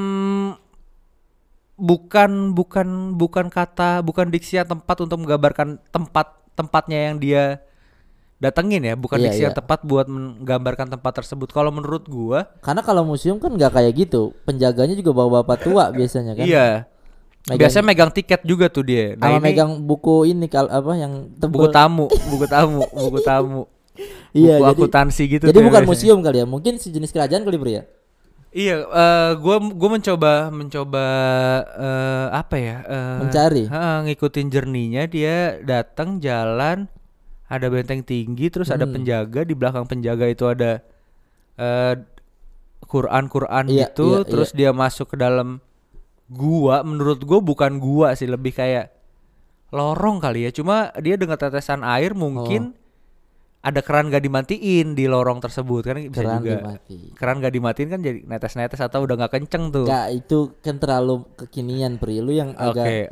bukan 1.76 2.56
bukan 2.56 2.88
bukan 3.14 3.46
kata 3.50 4.00
bukan 4.00 4.30
diksi 4.30 4.56
yang 4.56 4.70
tepat 4.70 5.02
untuk 5.02 5.20
menggambarkan 5.20 5.76
tempat 5.90 6.28
tempatnya 6.56 7.12
yang 7.12 7.18
dia 7.18 7.44
datengin 8.36 8.84
ya, 8.84 8.94
bukan 8.94 9.16
Iya, 9.18 9.26
diksi 9.26 9.40
iya. 9.40 9.46
yang 9.50 9.56
tepat 9.56 9.80
buat 9.82 10.06
menggambarkan 10.06 10.92
tempat 10.92 11.24
tersebut. 11.24 11.50
Kalau 11.50 11.72
menurut 11.72 12.04
gua, 12.06 12.52
Karena 12.60 12.80
kalau 12.80 13.04
museum 13.04 13.40
kan 13.40 13.48
nggak 13.50 13.72
kayak 13.72 13.96
gitu. 13.98 14.36
Penjaganya 14.44 14.92
juga 14.94 15.12
bawa 15.14 15.42
bapak 15.42 15.64
tua 15.64 15.88
biasanya 15.96 16.36
kan. 16.36 16.44
iya. 16.46 16.68
Megang- 17.46 17.60
Biasanya 17.62 17.86
megang 17.86 18.12
tiket 18.12 18.42
juga 18.42 18.68
tuh 18.68 18.84
dia. 18.84 19.16
Nah, 19.16 19.30
sama 19.30 19.38
ini 19.38 19.44
megang 19.46 19.72
buku 19.80 20.28
ini 20.28 20.46
kal 20.48 20.68
apa 20.68 20.92
yang 20.96 21.32
tebel. 21.34 21.54
buku 21.54 21.68
tamu, 21.70 22.06
buku 22.08 22.46
tamu, 22.46 22.84
buku 22.86 23.20
tamu. 23.22 23.62
Iya, 24.36 24.60
buku 24.60 24.68
jadi- 24.68 24.76
akuntansi 24.84 25.24
gitu 25.30 25.44
Jadi 25.48 25.56
ya 25.56 25.64
bukan 25.64 25.82
biasanya. 25.82 25.90
museum 25.90 26.20
kali 26.20 26.38
ya. 26.38 26.46
Mungkin 26.46 26.74
sejenis 26.76 27.12
kerajaan 27.12 27.44
kali 27.44 27.56
Bro 27.56 27.72
ya. 27.72 27.84
Iya, 28.56 28.88
eh 28.88 29.32
gua 29.36 29.60
gua 29.60 29.90
mencoba 29.92 30.48
mencoba 30.48 31.06
eh 31.76 32.28
apa 32.32 32.56
ya? 32.56 32.78
eh, 32.88 33.18
Mencari. 33.20 33.64
ha, 33.68 34.00
ngikutin 34.02 34.48
jerninya 34.48 35.04
dia 35.06 35.60
datang 35.60 36.18
jalan 36.18 36.88
ada 37.46 37.68
benteng 37.68 38.00
tinggi 38.02 38.48
terus 38.48 38.72
ada 38.72 38.88
Hmm. 38.88 38.96
penjaga 38.96 39.44
di 39.44 39.54
belakang 39.54 39.84
penjaga 39.84 40.26
itu 40.26 40.48
ada 40.48 40.80
eh 41.56 41.94
Quran 42.82 43.28
Quran 43.28 43.66
Iya, 43.68 43.92
gitu 43.92 44.08
iya, 44.16 44.24
terus 44.24 44.50
dia 44.52 44.72
masuk 44.72 45.12
ke 45.12 45.18
dalam 45.18 45.60
gua 46.26 46.80
menurut 46.82 47.20
gua 47.22 47.44
bukan 47.44 47.76
gua 47.76 48.16
sih 48.16 48.26
lebih 48.26 48.56
kayak 48.56 48.88
lorong 49.70 50.24
kali 50.24 50.48
ya 50.48 50.52
cuma 50.54 50.96
dia 50.98 51.20
dengan 51.20 51.36
tetesan 51.36 51.84
air 51.84 52.16
mungkin 52.16 52.72
Oh. 52.72 52.85
Ada 53.66 53.82
keran 53.82 54.08
gak 54.08 54.22
dimatiin 54.22 54.94
di 54.94 55.10
lorong 55.10 55.42
tersebut 55.42 55.82
kan 55.82 55.98
bisa 55.98 56.22
Keran 56.22 56.38
juga 56.38 56.54
dimati. 56.62 56.98
keran 57.12 57.42
gak 57.42 57.50
dimatiin 57.50 57.90
kan 57.90 58.00
jadi 58.00 58.20
netes-netes 58.22 58.78
atau 58.78 59.02
udah 59.02 59.18
nggak 59.18 59.34
kenceng 59.34 59.74
tuh. 59.74 59.90
Enggak, 59.90 60.08
itu 60.14 60.38
kan 60.62 60.78
terlalu 60.78 61.26
kekinian 61.34 61.98
Pri. 61.98 62.22
Lu 62.22 62.30
yang 62.30 62.54
Oke, 62.54 62.62
agak 62.72 62.86
eh, 62.86 63.06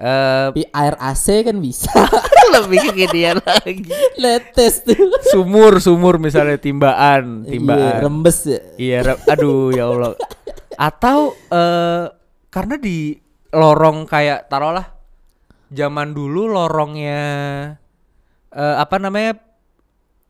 Tapi 0.47 0.63
air 0.69 0.95
AC 0.95 1.25
kan 1.41 1.57
bisa. 1.57 1.89
lebih 2.53 2.85
kekinian 2.85 3.41
lagi. 3.41 3.81
Letes 4.15 4.85
tuh. 4.85 4.93
Sumur, 5.25 5.81
sumur 5.81 6.21
misalnya 6.21 6.55
timbaan, 6.55 7.41
Iya, 7.41 7.51
timbaan. 7.51 7.97
rembes 7.99 8.37
ya. 8.45 8.59
Iya, 8.77 8.97
re- 9.03 9.23
aduh 9.25 9.73
ya 9.73 9.89
Allah. 9.89 10.13
Atau 10.75 11.33
eh 11.49 12.13
karena 12.47 12.77
di 12.77 13.17
lorong 13.49 14.05
kayak 14.05 14.45
taruhlah 14.45 14.85
zaman 15.67 16.13
dulu 16.13 16.45
lorongnya 16.47 17.21
eh 18.49 18.75
apa 18.77 19.01
namanya 19.01 19.33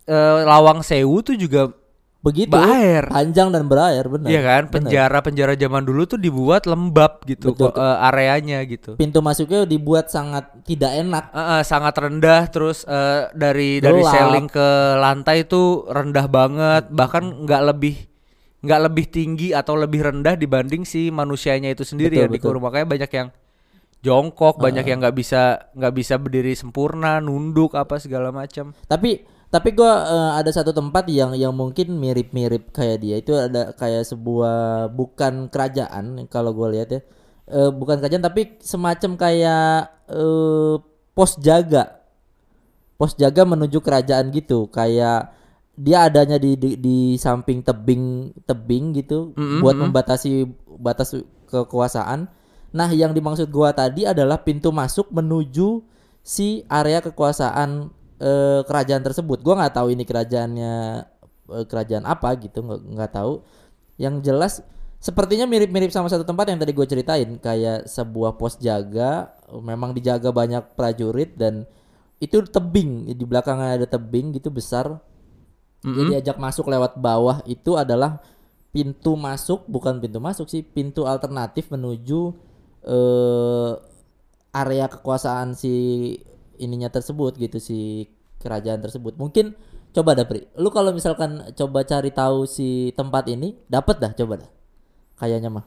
eh 0.06 0.44
Lawang 0.44 0.82
Sewu 0.82 1.20
tuh 1.20 1.34
juga 1.34 1.72
begitu 2.20 2.50
Berair. 2.50 3.04
panjang 3.06 3.52
dan 3.52 3.68
berair 3.68 4.08
benar 4.08 4.32
Iya 4.32 4.42
kan? 4.42 4.64
Penjara-penjara 4.70 5.54
zaman 5.54 5.84
dulu 5.84 6.08
tuh 6.08 6.16
dibuat 6.16 6.64
lembab 6.64 7.20
gitu 7.24 7.52
Betul. 7.52 7.70
kok 7.70 7.76
eh, 7.76 7.98
areanya 8.02 8.64
gitu. 8.64 8.96
pintu 8.96 9.20
masuknya 9.20 9.64
dibuat 9.64 10.08
sangat 10.08 10.48
tidak 10.64 10.96
enak 10.96 11.28
Eh, 11.30 11.40
eh, 11.54 11.62
sangat 11.62 11.92
rendah 11.94 12.48
terus 12.48 12.84
eh, 12.84 13.28
dari 13.34 13.78
dari 13.78 14.00
Gelap. 14.00 14.14
ceiling 14.14 14.48
ke 14.48 14.68
lantai 14.96 15.44
itu 15.44 15.84
rendah 15.86 16.26
banget 16.26 16.84
bahkan 16.90 17.44
nggak 17.44 17.62
lebih 17.66 17.96
nggak 18.64 18.82
lebih 18.82 19.06
tinggi 19.06 19.52
atau 19.52 19.76
lebih 19.76 20.00
rendah 20.02 20.40
dibanding 20.40 20.88
si 20.88 21.12
manusianya 21.12 21.68
itu 21.70 21.84
sendiri 21.84 22.16
Betul, 22.16 22.24
ya 22.24 22.28
di 22.30 22.32
betul. 22.34 22.48
kurung 22.50 22.64
makanya 22.64 22.88
banyak 22.88 23.12
yang 23.12 23.28
jongkok 24.00 24.56
banyak 24.58 24.84
yang 24.84 25.00
nggak 25.00 25.12
bisa 25.14 25.42
nggak 25.72 25.92
bisa 25.92 26.16
berdiri 26.16 26.52
sempurna 26.54 27.20
nunduk 27.20 27.72
apa 27.74 28.00
segala 28.00 28.32
macam 28.32 28.72
Tapi 28.84 29.24
tapi 29.54 29.78
gua 29.78 30.02
eh, 30.10 30.32
ada 30.42 30.50
satu 30.50 30.74
tempat 30.74 31.06
yang 31.14 31.38
yang 31.38 31.54
mungkin 31.54 31.94
mirip-mirip 32.02 32.74
kayak 32.74 32.98
dia. 33.06 33.22
Itu 33.22 33.38
ada 33.38 33.70
kayak 33.78 34.10
sebuah 34.10 34.90
bukan 34.90 35.54
kerajaan 35.54 36.26
kalau 36.26 36.58
gua 36.58 36.74
lihat 36.74 36.90
ya. 36.90 37.02
Eh, 37.54 37.70
bukan 37.70 38.02
kerajaan 38.02 38.26
tapi 38.26 38.58
semacam 38.66 39.14
kayak 39.14 39.94
eh, 40.10 40.74
pos 41.14 41.38
jaga. 41.38 42.02
Pos 42.98 43.14
jaga 43.14 43.46
menuju 43.46 43.78
kerajaan 43.78 44.34
gitu. 44.34 44.66
Kayak 44.74 45.38
dia 45.78 46.10
adanya 46.10 46.42
di 46.42 46.58
di, 46.58 46.74
di 46.74 46.98
samping 47.22 47.62
tebing 47.62 48.34
tebing 48.50 48.98
gitu 48.98 49.38
buat 49.62 49.78
membatasi 49.78 50.50
batas 50.82 51.14
kekuasaan. 51.46 52.26
Nah, 52.74 52.90
yang 52.90 53.14
dimaksud 53.14 53.54
gua 53.54 53.70
tadi 53.70 54.10
adalah 54.10 54.42
pintu 54.42 54.74
masuk 54.74 55.14
menuju 55.14 55.86
si 56.26 56.66
area 56.66 57.06
kekuasaan 57.06 57.94
eh, 58.20 58.62
kerajaan 58.66 59.02
tersebut. 59.02 59.42
Gua 59.42 59.58
nggak 59.58 59.76
tahu 59.78 59.88
ini 59.94 60.04
kerajaannya 60.04 60.74
eh, 61.54 61.66
kerajaan 61.66 62.06
apa 62.06 62.36
gitu, 62.42 62.62
nggak 62.66 63.12
tahu. 63.14 63.42
Yang 63.98 64.16
jelas 64.26 64.54
sepertinya 65.04 65.44
mirip-mirip 65.44 65.92
sama 65.92 66.08
satu 66.08 66.24
tempat 66.24 66.48
yang 66.48 66.60
tadi 66.64 66.72
gue 66.72 66.88
ceritain, 66.88 67.30
kayak 67.36 67.92
sebuah 67.92 68.40
pos 68.40 68.56
jaga, 68.56 69.36
memang 69.52 69.92
dijaga 69.92 70.32
banyak 70.32 70.80
prajurit 70.80 71.36
dan 71.36 71.68
itu 72.24 72.40
tebing 72.48 73.12
di 73.12 73.26
belakangnya 73.28 73.84
ada 73.84 73.88
tebing 73.88 74.32
gitu 74.32 74.48
besar. 74.48 75.04
Jadi 75.84 76.16
diajak 76.16 76.40
masuk 76.40 76.72
lewat 76.72 76.96
bawah 76.96 77.44
itu 77.44 77.76
adalah 77.76 78.24
pintu 78.72 79.20
masuk, 79.20 79.68
bukan 79.68 80.00
pintu 80.00 80.24
masuk 80.24 80.48
sih, 80.48 80.64
pintu 80.64 81.04
alternatif 81.04 81.68
menuju 81.68 82.32
eh 82.88 83.72
area 84.56 84.88
kekuasaan 84.88 85.52
si 85.60 85.76
ininya 86.64 86.88
tersebut 86.88 87.36
gitu 87.36 87.60
si 87.60 88.08
kerajaan 88.40 88.80
tersebut. 88.84 89.16
Mungkin 89.16 89.56
coba 89.94 90.18
dah 90.18 90.26
Pri. 90.28 90.48
Lu 90.60 90.74
kalau 90.74 90.92
misalkan 90.92 91.54
coba 91.56 91.86
cari 91.88 92.10
tahu 92.12 92.44
si 92.50 92.92
tempat 92.98 93.28
ini, 93.32 93.56
dapat 93.72 94.00
dah 94.02 94.12
coba 94.12 94.44
dah. 94.44 94.52
Kayaknya 95.20 95.50
mah. 95.54 95.66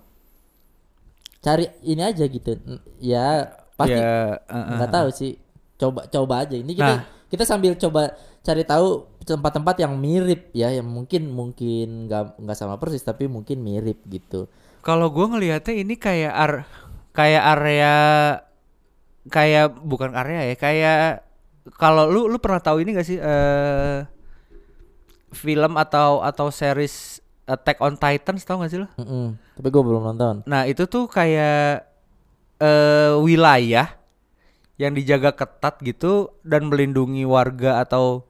Cari 1.40 1.70
ini 1.86 2.02
aja 2.02 2.24
gitu. 2.26 2.58
Ya 2.98 3.54
pasti 3.78 3.94
ya 3.94 4.40
eh, 4.40 4.56
eh, 4.56 4.64
nggak 4.76 4.90
tahu 4.92 5.08
sih. 5.14 5.32
Coba 5.78 6.04
coba 6.10 6.34
aja. 6.42 6.56
Ini 6.58 6.72
kita 6.74 6.94
Nah. 6.96 7.02
kita 7.30 7.44
sambil 7.46 7.76
coba 7.78 8.16
cari 8.42 8.62
tahu 8.66 9.06
tempat-tempat 9.26 9.82
yang 9.82 9.94
mirip 9.98 10.50
ya, 10.54 10.70
yang 10.70 10.86
mungkin 10.86 11.30
mungkin 11.30 12.06
nggak 12.10 12.38
nggak 12.42 12.56
sama 12.58 12.78
persis 12.78 13.02
tapi 13.02 13.26
mungkin 13.30 13.62
mirip 13.62 14.02
gitu. 14.06 14.50
Kalau 14.82 15.10
gua 15.10 15.34
ngelihatnya 15.34 15.74
ini 15.82 15.94
kayak 15.98 16.34
ar 16.34 16.52
kayak 17.10 17.42
area 17.58 17.94
kayak 19.26 19.78
bukan 19.82 20.14
area 20.14 20.50
ya, 20.50 20.56
kayak 20.56 21.00
kalau 21.74 22.06
lu 22.06 22.30
lu 22.30 22.38
pernah 22.38 22.62
tahu 22.62 22.78
ini 22.82 22.94
gak 22.94 23.06
sih 23.06 23.18
eh 23.18 24.06
film 25.34 25.74
atau 25.76 26.22
atau 26.22 26.48
series 26.48 27.18
Attack 27.46 27.78
on 27.78 27.94
Titans 27.94 28.42
tahu 28.42 28.66
gak 28.66 28.70
sih 28.74 28.80
lu? 28.82 28.88
Mm-mm. 28.98 29.38
Tapi 29.54 29.68
gue 29.70 29.82
belum 29.82 30.02
nonton. 30.02 30.42
Nah, 30.50 30.66
itu 30.66 30.86
tuh 30.86 31.06
kayak 31.06 31.86
eh 32.58 33.12
wilayah 33.22 33.86
yang 34.76 34.92
dijaga 34.92 35.32
ketat 35.32 35.78
gitu 35.80 36.34
dan 36.42 36.66
melindungi 36.66 37.22
warga 37.22 37.80
atau 37.80 38.26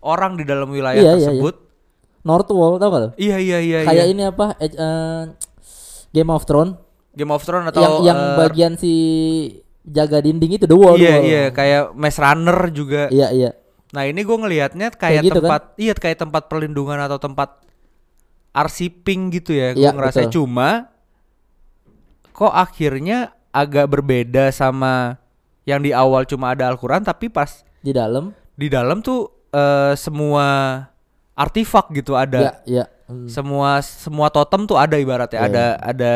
orang 0.00 0.36
di 0.36 0.44
dalam 0.44 0.68
wilayah 0.68 1.00
Iya, 1.00 1.12
iya, 1.16 1.28
tersebut. 1.32 1.56
North 2.20 2.52
Wall 2.52 2.76
tau 2.76 2.88
gak 2.92 3.00
lo? 3.00 3.08
Iya, 3.16 3.36
iya, 3.40 3.58
iya, 3.64 3.78
Kayak 3.88 4.06
iya. 4.06 4.12
ini 4.12 4.22
apa? 4.28 4.46
eh, 4.60 5.22
Game 6.12 6.30
of 6.30 6.44
Thrones 6.44 6.76
Game 7.16 7.32
of 7.32 7.42
Thrones 7.42 7.72
atau 7.72 7.80
yang 7.80 7.94
yang 8.12 8.18
eh, 8.18 8.36
bagian 8.38 8.72
si 8.76 8.94
jaga 9.90 10.22
dinding 10.22 10.56
itu 10.56 10.64
the 10.64 10.74
wall. 10.74 10.94
Iya, 10.94 11.16
iya, 11.20 11.42
kayak 11.50 11.92
Maze 11.92 12.18
Runner 12.18 12.58
juga. 12.70 13.02
Iya, 13.10 13.28
iya. 13.30 13.50
Nah 13.90 14.06
ini 14.06 14.22
gue 14.22 14.36
ngelihatnya 14.38 14.94
kayak, 14.94 15.02
Kayak 15.18 15.24
gitu 15.26 15.34
kan? 15.34 15.48
tempat, 15.50 15.62
iya 15.76 15.92
kayak 15.92 16.18
tempat 16.18 16.42
perlindungan 16.46 16.98
atau 17.00 17.18
tempat 17.18 17.58
arsiping 18.50 19.30
gitu 19.32 19.50
ya. 19.50 19.74
Gue 19.74 19.82
Iya, 19.82 19.90
ngerasa 19.90 20.26
betul. 20.26 20.32
cuma 20.38 20.90
kok 22.30 22.54
akhirnya 22.54 23.34
agak 23.50 23.90
berbeda 23.90 24.48
sama 24.50 25.18
yang 25.66 25.82
di 25.82 25.90
awal 25.90 26.24
cuma 26.24 26.54
ada 26.54 26.70
Al-Quran 26.70 27.02
tapi 27.02 27.28
pas 27.28 27.66
Di 27.82 27.90
dalam. 27.90 28.30
di 28.54 28.70
dalam 28.70 29.02
tuh 29.02 29.26
eh, 29.50 29.94
semua 29.94 30.46
artifak 31.34 31.90
gitu 31.92 32.14
ada. 32.14 32.38
Iya, 32.38 32.52
iya. 32.66 32.84
Hmm. 33.10 33.26
Semua 33.26 33.82
semua 33.82 34.30
totem 34.30 34.70
tuh 34.70 34.78
ada 34.78 34.94
ibaratnya. 34.94 35.42
Iya, 35.42 35.48
Ada 35.50 35.64
ada 35.82 36.12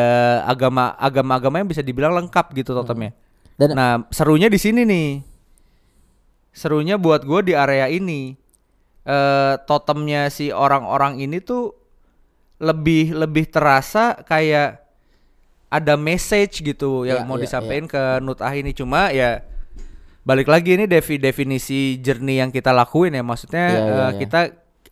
agama 0.47 0.95
agama-agama 0.95 1.59
yang 1.59 1.67
bisa 1.67 1.83
dibilang 1.83 2.15
lengkap 2.15 2.55
gitu 2.55 2.71
totemnya. 2.71 3.11
Dan 3.55 3.69
Nah, 3.75 3.95
serunya 4.11 4.51
di 4.51 4.59
sini 4.59 4.83
nih. 4.83 5.09
Serunya 6.55 6.99
buat 6.99 7.23
gue 7.27 7.51
di 7.51 7.55
area 7.55 7.91
ini. 7.91 8.35
Eh 9.05 9.55
totemnya 9.69 10.33
si 10.33 10.49
orang-orang 10.49 11.21
ini 11.21 11.39
tuh 11.39 11.77
lebih 12.57 13.13
lebih 13.13 13.51
terasa 13.51 14.17
kayak 14.25 14.81
ada 15.69 15.99
message 15.99 16.63
gitu 16.63 17.03
yang 17.05 17.27
Iya, 17.27 17.29
mau 17.29 17.37
iya, 17.37 17.45
disampaikan 17.45 17.87
ke 17.91 18.03
Nutah 18.23 18.55
ini 18.55 18.71
cuma 18.71 19.11
ya 19.11 19.43
balik 20.23 20.47
lagi 20.49 20.79
ini 20.79 20.87
defi 20.87 21.19
definisi 21.19 21.99
jernih 21.99 22.47
yang 22.47 22.51
kita 22.55 22.71
lakuin 22.71 23.13
ya 23.13 23.27
maksudnya 23.27 23.67
Iya, 23.69 23.83
iya, 23.83 23.91
eh, 23.91 23.99
iya. 23.99 24.19
kita 24.23 24.41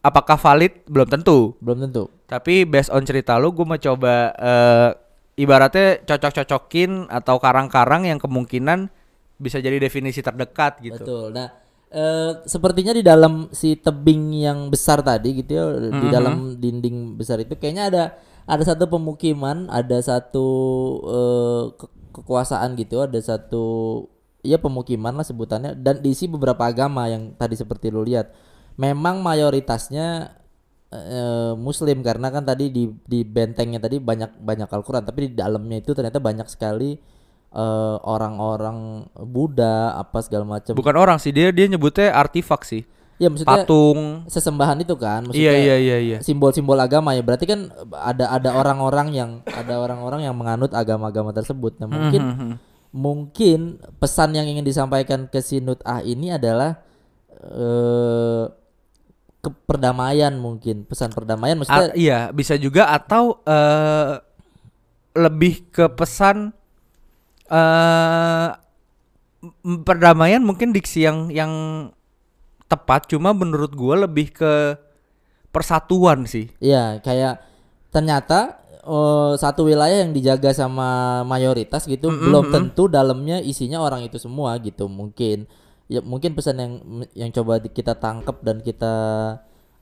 apakah 0.03 0.35
valid 0.37 0.83
belum 0.91 1.09
tentu 1.09 1.55
belum 1.63 1.87
tentu. 1.89 2.11
tapi 2.27 2.67
based 2.67 2.91
on 2.91 3.07
cerita 3.07 3.39
lu 3.39 3.55
gue 3.55 3.63
mau 3.65 3.79
coba 3.79 4.35
eh, 4.35 4.89
ibaratnya 5.37 6.05
cocok-cocokin 6.05 7.09
atau 7.09 7.41
karang-karang 7.41 8.05
yang 8.05 8.21
kemungkinan 8.21 8.93
bisa 9.41 9.59
jadi 9.59 9.81
definisi 9.81 10.23
terdekat 10.23 10.79
gitu. 10.85 11.03
Betul. 11.03 11.25
Nah, 11.35 11.49
eh, 11.91 12.41
sepertinya 12.47 12.93
di 12.95 13.03
dalam 13.03 13.49
si 13.51 13.75
tebing 13.75 14.45
yang 14.45 14.69
besar 14.69 15.01
tadi 15.03 15.43
gitu 15.43 15.51
ya, 15.53 15.65
di 15.73 15.89
Mm-hmm. 15.91 16.13
dalam 16.13 16.35
dinding 16.61 16.97
besar 17.17 17.41
itu 17.43 17.57
kayaknya 17.59 17.85
ada 17.91 18.05
ada 18.43 18.63
satu 18.67 18.91
pemukiman, 18.91 19.71
ada 19.71 19.99
satu 20.03 20.47
ke- 21.79 21.93
kekuasaan 22.21 22.75
gitu, 22.77 23.03
ada 23.03 23.19
satu 23.23 23.65
ya 24.43 24.59
pemukiman 24.59 25.15
lah 25.15 25.23
sebutannya 25.23 25.79
dan 25.79 26.03
diisi 26.03 26.27
beberapa 26.27 26.67
agama 26.67 27.07
yang 27.07 27.33
tadi 27.39 27.55
seperti 27.55 27.89
lu 27.95 28.03
lihat. 28.03 28.35
Memang 28.75 29.23
mayoritasnya 29.23 30.39
eh, 30.93 31.53
muslim 31.57 32.05
karena 32.05 32.29
kan 32.29 32.45
tadi 32.45 32.69
di 32.69 32.85
di 33.03 33.25
bentengnya 33.25 33.81
tadi 33.81 33.97
banyak 33.97 34.37
banyak 34.39 34.69
Al-Qur'an, 34.69 35.03
tapi 35.03 35.33
di 35.33 35.35
dalamnya 35.35 35.81
itu 35.81 35.97
ternyata 35.97 36.21
banyak 36.21 36.47
sekali 36.47 37.01
eh, 37.53 37.97
orang-orang 38.05 39.09
Buddha 39.17 39.97
apa 39.97 40.21
segala 40.21 40.45
macam. 40.45 40.77
Bukan 40.77 40.97
orang 40.97 41.17
sih 41.17 41.33
dia 41.33 41.49
dia 41.51 41.65
nyebutnya 41.67 42.13
artifak 42.13 42.63
sih. 42.63 42.85
Ya 43.21 43.31
maksudnya 43.31 43.63
Patung. 43.63 44.27
sesembahan 44.27 44.83
itu 44.83 44.99
kan 44.99 45.23
maksudnya 45.23 45.47
Iya 45.47 45.55
iya 45.55 45.77
iya 45.79 45.97
iya. 46.03 46.19
simbol-simbol 46.19 46.75
agama 46.77 47.15
ya. 47.15 47.23
Berarti 47.23 47.47
kan 47.47 47.71
ada 47.95 48.35
ada 48.35 48.51
orang-orang 48.53 49.15
yang 49.15 49.31
ada 49.47 49.79
orang-orang 49.79 50.27
yang 50.27 50.35
menganut 50.35 50.75
agama-agama 50.75 51.31
tersebut. 51.31 51.79
Nah, 51.79 51.87
mungkin 51.87 52.23
Mhm. 52.23 52.53
mungkin 52.91 53.61
pesan 53.97 54.35
yang 54.35 54.45
ingin 54.45 54.67
disampaikan 54.67 55.31
ke 55.31 55.39
Sinut 55.39 55.79
A 55.87 56.03
ini 56.03 56.35
adalah 56.35 56.83
eh 57.39 58.45
keperdamaian 59.43 60.33
mungkin, 60.39 60.87
pesan 60.87 61.11
perdamaian 61.11 61.59
maksudnya 61.59 61.91
A- 61.91 61.99
iya 61.99 62.19
bisa 62.31 62.55
juga 62.55 62.87
atau 62.95 63.43
eh 63.43 64.15
lebih 65.13 65.69
ke 65.69 65.93
pesan 65.93 66.55
m- 69.43 69.83
perdamaian 69.83 70.41
mungkin 70.41 70.71
diksi 70.71 71.05
yang 71.05 71.29
yang 71.29 71.53
tepat 72.71 73.11
cuma 73.11 73.35
menurut 73.37 73.75
gua 73.77 74.07
lebih 74.09 74.33
ke 74.33 74.79
persatuan 75.53 76.25
sih. 76.25 76.49
Iya, 76.63 77.03
kayak 77.05 77.43
ternyata 77.93 78.63
eh, 78.81 79.33
satu 79.37 79.69
wilayah 79.69 80.01
yang 80.07 80.17
dijaga 80.17 80.55
sama 80.57 81.21
mayoritas 81.29 81.85
gitu 81.85 82.09
belum 82.09 82.49
tentu 82.49 82.89
dalamnya 82.89 83.43
isinya 83.45 83.83
orang 83.85 84.07
itu 84.07 84.17
semua 84.17 84.57
gitu 84.63 84.89
mungkin. 84.89 85.45
Ya 85.93 86.01
mungkin 86.01 86.33
pesan 86.33 86.57
yang 86.57 86.73
yang 87.13 87.31
coba 87.37 87.61
kita 87.61 88.01
tangkap 88.01 88.41
dan 88.41 88.65
kita 88.65 88.95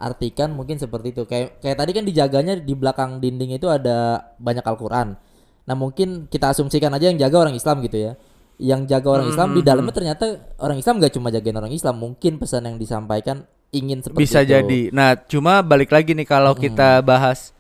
artikan 0.00 0.50
mungkin 0.56 0.80
seperti 0.80 1.14
itu. 1.14 1.22
Kayak 1.28 1.62
kayak 1.62 1.76
tadi 1.78 1.90
kan 1.94 2.04
dijaganya 2.08 2.54
di 2.58 2.74
belakang 2.74 3.22
dinding 3.22 3.54
itu 3.54 3.70
ada 3.70 4.18
banyak 4.42 4.66
Al-Qur'an. 4.66 5.14
Nah, 5.70 5.76
mungkin 5.78 6.26
kita 6.26 6.50
asumsikan 6.50 6.90
aja 6.90 7.12
yang 7.12 7.20
jaga 7.20 7.46
orang 7.46 7.54
Islam 7.54 7.78
gitu 7.86 8.10
ya. 8.10 8.12
Yang 8.58 8.90
jaga 8.90 9.08
orang 9.20 9.26
Islam 9.30 9.48
di 9.54 9.62
dalamnya 9.62 9.94
ternyata 9.94 10.26
orang 10.58 10.82
Islam 10.82 10.98
gak 10.98 11.14
cuma 11.14 11.30
jagain 11.30 11.56
orang 11.56 11.72
Islam, 11.72 11.96
mungkin 11.96 12.36
pesan 12.42 12.66
yang 12.66 12.76
disampaikan 12.76 13.46
ingin 13.70 14.02
seperti 14.02 14.26
Bisa 14.26 14.42
itu. 14.42 14.52
jadi. 14.52 14.80
Nah, 14.90 15.14
cuma 15.14 15.62
balik 15.62 15.94
lagi 15.94 16.12
nih 16.12 16.26
kalau 16.26 16.58
kita 16.58 17.00
bahas 17.06 17.54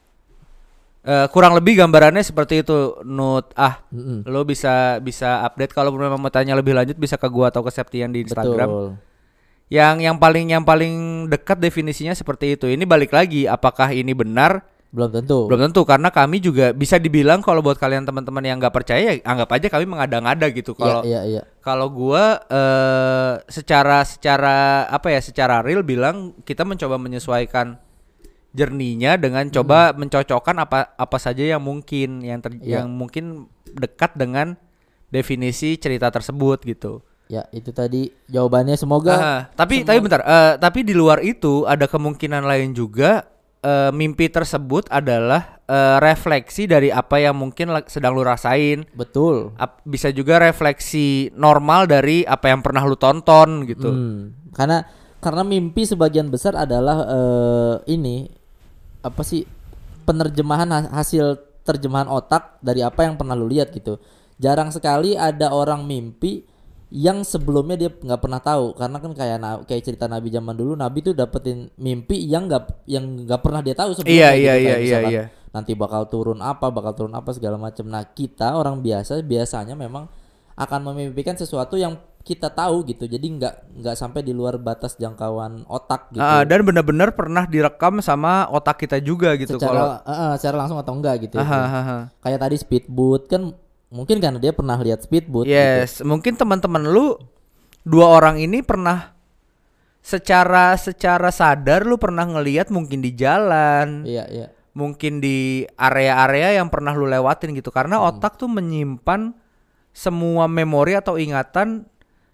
eh, 1.04 1.26
kurang 1.32 1.56
lebih 1.56 1.80
gambarannya 1.80 2.24
seperti 2.24 2.64
itu. 2.64 3.00
Nut 3.04 3.52
ah, 3.56 3.80
Mm-mm. 3.92 4.26
lo 4.28 4.44
bisa 4.44 5.00
bisa 5.00 5.44
update 5.44 5.72
kalau 5.72 5.92
memang 5.94 6.20
mau 6.20 6.32
tanya 6.32 6.56
lebih 6.56 6.76
lanjut 6.76 6.96
bisa 6.96 7.16
ke 7.16 7.28
gua 7.28 7.48
atau 7.48 7.64
ke 7.64 7.70
Septian 7.72 8.12
di 8.12 8.24
Instagram. 8.24 8.68
Betul. 8.68 8.88
Yang 9.70 9.96
yang 10.02 10.16
paling 10.18 10.46
yang 10.50 10.64
paling 10.66 11.26
dekat 11.30 11.62
definisinya 11.62 12.12
seperti 12.12 12.58
itu. 12.58 12.66
Ini 12.66 12.82
balik 12.84 13.14
lagi 13.14 13.46
apakah 13.46 13.94
ini 13.94 14.10
benar? 14.12 14.66
Belum 14.90 15.06
tentu. 15.06 15.46
Belum 15.46 15.70
tentu 15.70 15.86
karena 15.86 16.10
kami 16.10 16.42
juga 16.42 16.74
bisa 16.74 16.98
dibilang 16.98 17.38
kalau 17.38 17.62
buat 17.62 17.78
kalian 17.78 18.02
teman-teman 18.02 18.42
yang 18.42 18.58
nggak 18.58 18.74
percaya 18.74 19.14
ya 19.14 19.22
anggap 19.22 19.54
aja 19.54 19.66
kami 19.70 19.86
mengada-ngada 19.86 20.50
gitu. 20.50 20.74
Iya, 20.74 20.82
Kalau 20.82 21.00
iya, 21.06 21.20
iya. 21.22 21.42
kalau 21.62 21.86
gua 21.94 22.42
eh 22.50 23.32
secara 23.46 24.02
secara 24.02 24.90
apa 24.90 25.14
ya 25.14 25.22
secara 25.22 25.62
real 25.62 25.86
bilang 25.86 26.34
kita 26.42 26.66
mencoba 26.66 26.98
menyesuaikan 26.98 27.78
jerninya 28.50 29.14
dengan 29.14 29.46
coba 29.48 29.94
mencocokkan 29.94 30.56
apa 30.58 30.92
apa 30.92 31.16
saja 31.16 31.44
yang 31.44 31.62
mungkin 31.62 32.18
yang 32.20 32.38
ter- 32.38 32.56
Iya. 32.56 32.82
yang 32.82 32.90
mungkin 32.90 33.46
dekat 33.70 34.14
dengan 34.14 34.58
definisi 35.08 35.74
cerita 35.76 36.08
tersebut 36.08 36.62
gitu. 36.64 37.02
Ya, 37.26 37.46
itu 37.50 37.70
tadi 37.70 38.10
jawabannya 38.26 38.74
semoga 38.74 39.14
Ah, 39.14 39.40
tapi 39.54 39.86
tapi 39.86 40.02
bentar, 40.02 40.18
eh, 40.20 40.58
tapi 40.58 40.82
di 40.82 40.90
luar 40.92 41.22
itu 41.22 41.62
ada 41.62 41.86
kemungkinan 41.86 42.42
lain 42.42 42.74
juga 42.74 43.22
eh, 43.60 43.92
mimpi 43.92 44.26
tersebut 44.26 44.90
adalah 44.90 45.62
eh, 45.62 45.96
refleksi 46.00 46.66
dari 46.66 46.90
apa 46.90 47.20
yang 47.20 47.36
mungkin 47.36 47.70
sedang 47.86 48.16
lu 48.16 48.24
rasain. 48.24 48.82
betul. 48.90 49.54
Ap- 49.54 49.78
bisa 49.84 50.10
juga 50.10 50.42
refleksi 50.42 51.30
normal 51.32 51.86
dari 51.86 52.24
apa 52.24 52.50
yang 52.50 52.64
pernah 52.64 52.82
lu 52.82 52.96
tonton 52.96 53.62
gitu. 53.62 53.86
Hmm, 53.86 54.34
karena 54.50 54.82
karena 55.20 55.44
mimpi 55.44 55.84
sebagian 55.84 56.26
besar 56.26 56.56
adalah 56.56 57.04
eh, 57.06 57.74
ini 57.92 58.26
apa 59.00 59.22
sih 59.24 59.44
penerjemahan 60.04 60.68
ha- 60.68 60.90
hasil 61.00 61.38
terjemahan 61.62 62.08
otak 62.08 62.58
dari 62.64 62.80
apa 62.80 63.04
yang 63.04 63.14
pernah 63.20 63.36
lu 63.36 63.46
lihat 63.46 63.70
gitu. 63.72 64.00
Jarang 64.40 64.72
sekali 64.72 65.14
ada 65.14 65.52
orang 65.52 65.84
mimpi 65.84 66.48
yang 66.90 67.22
sebelumnya 67.22 67.78
dia 67.78 67.90
nggak 67.92 68.18
pernah 68.18 68.42
tahu 68.42 68.74
karena 68.74 68.98
kan 68.98 69.12
kayak 69.14 69.38
kayak 69.70 69.82
cerita 69.86 70.10
Nabi 70.10 70.26
zaman 70.34 70.58
dulu 70.58 70.74
Nabi 70.74 71.06
tuh 71.06 71.14
dapetin 71.14 71.70
mimpi 71.78 72.18
yang 72.26 72.50
nggak 72.50 72.82
yang 72.90 73.04
nggak 73.30 73.40
pernah 73.46 73.62
dia 73.62 73.78
tahu 73.78 73.94
Iya, 73.94 73.96
sebelumnya 74.02 74.18
iya, 74.18 74.34
gitu. 74.34 74.42
iya, 74.42 74.50
Kayak 74.50 74.64
iya, 74.66 74.78
misalkan 74.82 75.12
iya. 75.14 75.24
nanti 75.54 75.72
bakal 75.78 76.02
turun 76.10 76.42
apa 76.42 76.66
bakal 76.74 76.92
turun 76.98 77.14
apa 77.14 77.30
segala 77.30 77.62
macam 77.62 77.86
nah 77.86 78.02
kita 78.02 78.58
orang 78.58 78.82
biasa 78.82 79.22
biasanya 79.22 79.78
memang 79.78 80.10
akan 80.58 80.80
memimpikan 80.90 81.38
sesuatu 81.38 81.78
yang 81.78 81.94
kita 82.20 82.52
tahu 82.52 82.84
gitu 82.84 83.08
jadi 83.08 83.22
nggak 83.22 83.80
nggak 83.80 83.96
sampai 83.96 84.20
di 84.20 84.36
luar 84.36 84.60
batas 84.60 84.94
jangkauan 85.00 85.64
otak 85.64 86.12
gitu 86.12 86.20
Ah, 86.20 86.44
dan 86.44 86.60
benar-benar 86.60 87.16
pernah 87.16 87.48
direkam 87.48 88.04
sama 88.04 88.44
otak 88.52 88.84
kita 88.84 89.00
juga 89.00 89.32
gitu 89.40 89.56
kalau 89.56 89.98
secara 90.00 90.04
eh, 90.04 90.12
eh, 90.12 90.32
secara 90.36 90.56
langsung 90.60 90.78
atau 90.78 90.92
enggak 90.92 91.26
gitu 91.26 91.40
ya. 91.40 91.44
Aha, 91.48 91.60
aha. 91.64 91.98
kayak 92.20 92.38
tadi 92.44 92.56
speedboat 92.60 93.22
kan 93.26 93.42
mungkin 93.88 94.20
karena 94.20 94.38
dia 94.38 94.52
pernah 94.52 94.76
lihat 94.76 95.00
speedboat 95.02 95.48
gitu. 95.48 95.56
Yes, 95.56 96.04
mungkin 96.04 96.36
teman-teman 96.36 96.86
lu 96.86 97.16
dua 97.88 98.12
orang 98.12 98.36
ini 98.36 98.60
pernah 98.60 99.16
secara 100.04 100.76
secara 100.76 101.32
sadar 101.32 101.88
lu 101.88 101.96
pernah 101.96 102.28
ngelihat 102.28 102.68
mungkin 102.68 103.00
di 103.00 103.16
jalan, 103.16 104.04
iya 104.04 104.28
iya 104.28 104.46
mungkin 104.70 105.18
di 105.18 105.66
area-area 105.74 106.62
yang 106.62 106.70
pernah 106.70 106.94
lu 106.94 107.10
lewatin 107.10 107.52
gitu 107.58 107.74
karena 107.74 107.98
otak 107.98 108.38
tuh 108.38 108.46
menyimpan 108.46 109.34
semua 109.90 110.46
memori 110.46 110.94
atau 110.94 111.18
ingatan 111.18 111.89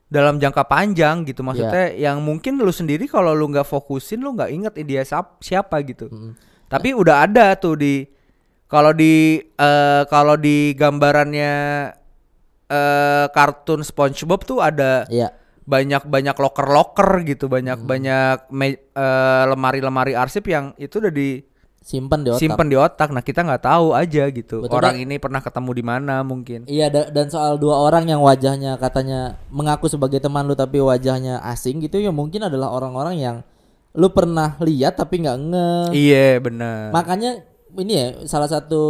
dalam 0.07 0.38
jangka 0.38 0.66
panjang 0.71 1.27
gitu. 1.27 1.42
Maksudnya 1.42 1.90
yang 1.99 2.23
mungkin 2.23 2.59
lu 2.62 2.71
sendiri 2.71 3.11
kalau 3.11 3.35
lu 3.35 3.51
nggak 3.51 3.66
fokusin 3.66 4.23
lu 4.23 4.35
nggak 4.35 4.51
inget 4.55 4.75
dia 4.87 5.03
siap- 5.03 5.42
siapa 5.42 5.83
gitu. 5.83 6.07
Tapi 6.66 6.95
udah 6.95 7.27
ada 7.27 7.55
tuh 7.59 7.79
di 7.79 8.07
kalau 8.66 8.90
di 8.90 9.38
eh, 9.38 10.03
kalau 10.11 10.35
di 10.35 10.75
gambarannya 10.75 11.53
eh 12.66 13.27
kartun 13.31 13.87
SpongeBob 13.87 14.42
tuh 14.42 14.59
ada 14.59 15.07
iya. 15.07 15.31
banyak 15.62 16.03
banyak 16.03 16.35
loker 16.35 16.66
loker 16.66 17.23
gitu 17.23 17.47
banyak 17.47 17.79
banyak 17.79 18.51
me- 18.51 18.83
eh, 18.90 19.45
lemari-lemari 19.47 20.19
arsip 20.19 20.51
yang 20.51 20.75
itu 20.75 20.99
udah 20.99 21.14
di 21.14 21.47
simpan 21.87 22.27
di 22.27 22.35
otak 22.35 22.42
simpen 22.42 22.66
di 22.66 22.75
otak. 22.75 23.14
Nah 23.14 23.22
kita 23.22 23.46
nggak 23.46 23.62
tahu 23.62 23.94
aja 23.94 24.27
gitu. 24.27 24.66
Betul, 24.66 24.75
Orang 24.75 24.99
ini 24.99 25.22
pernah 25.22 25.38
ketemu 25.38 25.70
di 25.70 25.85
mana 25.87 26.14
mungkin. 26.27 26.66
Iya 26.66 26.90
da- 26.90 27.11
dan 27.14 27.31
soal 27.31 27.62
dua 27.62 27.79
orang 27.79 28.11
yang 28.11 28.18
wajahnya 28.18 28.75
katanya 28.75 29.38
mengaku 29.55 29.87
sebagai 29.87 30.18
teman 30.18 30.51
lu 30.51 30.59
tapi 30.59 30.83
wajahnya 30.83 31.38
asing 31.46 31.79
gitu 31.79 32.03
ya 32.03 32.11
mungkin 32.11 32.42
adalah 32.42 32.75
orang-orang 32.75 33.22
yang 33.22 33.37
lu 33.94 34.11
pernah 34.11 34.59
lihat 34.59 34.99
tapi 34.99 35.22
nggak 35.22 35.38
nge 35.46 35.70
Iya 35.94 36.42
benar. 36.42 36.90
makanya 36.90 37.46
ini 37.79 37.92
ya 37.94 38.07
salah 38.27 38.51
satu 38.51 38.83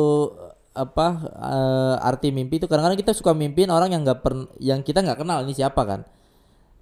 apa 0.73 1.07
eh, 1.37 1.95
arti 2.01 2.33
mimpi 2.33 2.59
itu 2.59 2.67
kadang-kadang 2.67 2.99
kita 2.99 3.13
suka 3.13 3.31
mimpiin 3.31 3.71
orang 3.71 3.93
yang 3.93 4.03
nggak 4.03 4.25
pernah 4.25 4.49
yang 4.59 4.81
kita 4.81 5.05
nggak 5.05 5.21
kenal 5.21 5.45
ini 5.45 5.53
siapa 5.53 5.85
kan 5.85 6.01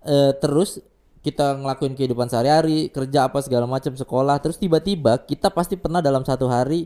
Eh 0.04 0.32
terus 0.36 0.84
kita 1.24 1.56
ngelakuin 1.56 1.96
kehidupan 1.96 2.28
sehari-hari 2.28 2.86
kerja 2.88 3.26
apa 3.26 3.40
segala 3.40 3.64
macam 3.64 3.90
sekolah 3.90 4.36
terus 4.38 4.54
tiba-tiba 4.54 5.16
kita 5.18 5.48
pasti 5.48 5.74
pernah 5.74 5.98
dalam 5.98 6.20
satu 6.20 6.44
hari 6.44 6.84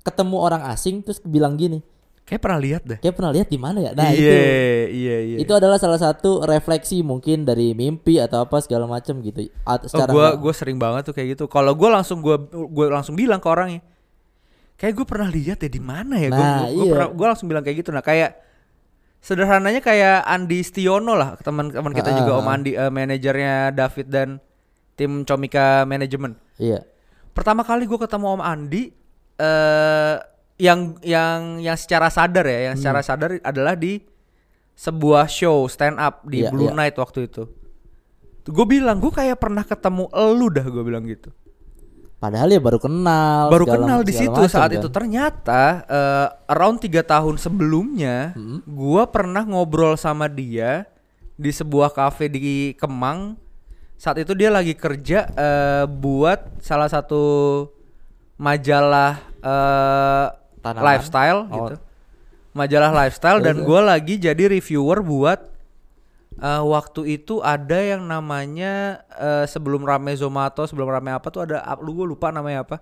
ketemu 0.00 0.36
orang 0.38 0.62
asing 0.64 1.02
terus 1.02 1.18
bilang 1.20 1.58
gini 1.58 1.82
Kayak 2.22 2.46
pernah 2.46 2.60
lihat 2.60 2.82
deh. 2.86 2.98
kayak 3.00 3.12
pernah 3.12 3.32
lihat 3.34 3.48
di 3.48 3.58
mana 3.58 3.78
ya 3.80 3.90
nah 3.90 4.06
iya 4.06 4.14
itu 4.14 4.30
iya 4.94 5.16
iya. 5.20 5.36
itu 5.42 5.50
adalah 5.50 5.76
salah 5.76 5.98
satu 5.98 6.46
refleksi 6.46 7.02
mungkin 7.02 7.42
dari 7.42 7.74
mimpi 7.74 8.16
atau 8.16 8.38
apa 8.40 8.62
segala 8.62 8.86
macam 8.86 9.18
gitu 9.18 9.50
Oh, 9.60 9.66
At- 9.66 9.84
secara 9.84 10.06
gua 10.08 10.26
nggak- 10.30 10.38
gua 10.38 10.52
sering 10.54 10.78
banget 10.78 11.02
tuh 11.04 11.12
kayak 11.12 11.34
gitu. 11.34 11.44
Kalau 11.44 11.74
gua 11.74 11.90
langsung 11.92 12.22
gua 12.22 12.38
gua 12.70 12.86
langsung 12.92 13.12
bilang 13.12 13.36
ke 13.36 13.48
orangnya. 13.50 13.82
Kayak 14.78 14.94
gue 14.94 15.06
pernah 15.06 15.28
lihat 15.28 15.58
ya 15.58 15.68
di 15.68 15.82
mana 15.82 16.14
ya. 16.16 16.28
Gua- 16.28 16.38
Nah, 16.38 16.54
gua, 16.56 16.70
gua, 16.70 16.70
iya. 16.78 16.92
pernah- 16.94 17.10
gua 17.12 17.26
langsung 17.28 17.48
bilang 17.50 17.60
kayak 17.60 17.76
gitu. 17.76 17.90
Nah 17.90 18.00
kayak 18.00 18.30
sederhananya 19.20 19.78
kayak 19.78 20.24
Andi 20.24 20.60
Stiono 20.60 21.12
lah 21.12 21.36
teman-teman 21.36 21.92
kita 21.92 22.10
juga 22.14 22.36
Om 22.36 22.46
Ah. 22.46 22.54
Andi 22.56 22.72
eh, 22.72 22.88
manajernya 22.88 23.54
David 23.70 24.06
dan 24.08 24.28
tim 24.94 25.22
Comika 25.22 25.84
Manajemen. 25.84 26.36
iya 26.56 26.80
Pertama 27.30 27.62
kali 27.62 27.84
gue 27.84 27.96
ketemu 27.96 28.26
Om 28.34 28.42
Andi 28.42 28.82
eh 29.36 30.16
yang 30.56 31.00
yang 31.00 31.56
yang 31.58 31.72
secara 31.74 32.08
sadar 32.08 32.44
ya, 32.44 32.68
yang 32.68 32.76
Hmm. 32.76 32.82
secara 32.82 33.00
sadar 33.00 33.30
adalah 33.40 33.72
di 33.72 34.04
sebuah 34.74 35.24
show 35.24 35.64
stand 35.64 35.96
up 35.96 36.20
di 36.22 36.40
Iya, 36.40 36.52
Blue 36.52 36.68
iya. 36.68 36.76
Night 36.76 36.96
waktu 36.96 37.24
itu. 37.24 37.48
Gue 38.44 38.66
bilang 38.66 38.98
gue 38.98 39.08
kayak 39.08 39.36
pernah 39.36 39.62
ketemu 39.62 40.08
elu 40.10 40.46
dah 40.50 40.66
gue 40.66 40.82
bilang 40.82 41.04
gitu. 41.04 41.32
Padahal 42.20 42.46
ya 42.46 42.60
baru 42.60 42.76
kenal 42.76 43.48
Baru 43.48 43.64
segala- 43.64 43.76
kenal 43.80 44.00
di 44.02 44.12
situ 44.12 44.28
macam 44.30 44.46
saat 44.46 44.68
kan. 44.68 44.76
itu 44.76 44.88
ternyata 44.88 45.62
eh, 45.82 46.28
around 46.46 46.78
tiga 46.78 47.00
tahun 47.02 47.34
sebelumnya 47.34 48.32
Hmm. 48.32 48.60
gue 48.62 49.02
pernah 49.08 49.42
ngobrol 49.42 49.96
sama 49.96 50.28
dia 50.28 50.84
di 51.34 51.48
sebuah 51.48 51.90
cafe 51.90 52.28
di 52.28 52.40
Kemang. 52.74 53.40
Saat 53.96 54.16
itu 54.18 54.32
dia 54.32 54.48
lagi 54.48 54.72
kerja 54.72 55.26
eh, 55.26 55.84
buat 55.86 56.60
salah 56.60 56.86
satu 56.86 57.24
majalah 58.36 59.20
Tanaman? 60.60 60.84
lifestyle 60.86 61.40
Oh. 61.46 61.56
gitu. 61.66 61.74
Majalah 62.50 62.90
lifestyle 62.96 63.38
dan 63.38 63.60
gue 63.60 63.80
lagi 63.80 64.14
jadi 64.16 64.50
reviewer 64.50 65.00
buat 65.00 65.49
eh, 66.40 66.62
waktu 66.64 67.20
itu 67.20 67.38
ada 67.38 67.76
yang 67.76 68.04
namanya 68.04 69.04
eh, 69.14 69.44
sebelum 69.44 69.84
rame 69.84 70.16
Zomato, 70.16 70.64
sebelum 70.64 70.88
rame 70.88 71.12
apa 71.12 71.28
tuh 71.28 71.44
ada 71.44 71.60
lu 71.78 71.92
gue 71.94 72.06
lupa 72.08 72.32
namanya 72.32 72.64
apa. 72.64 72.80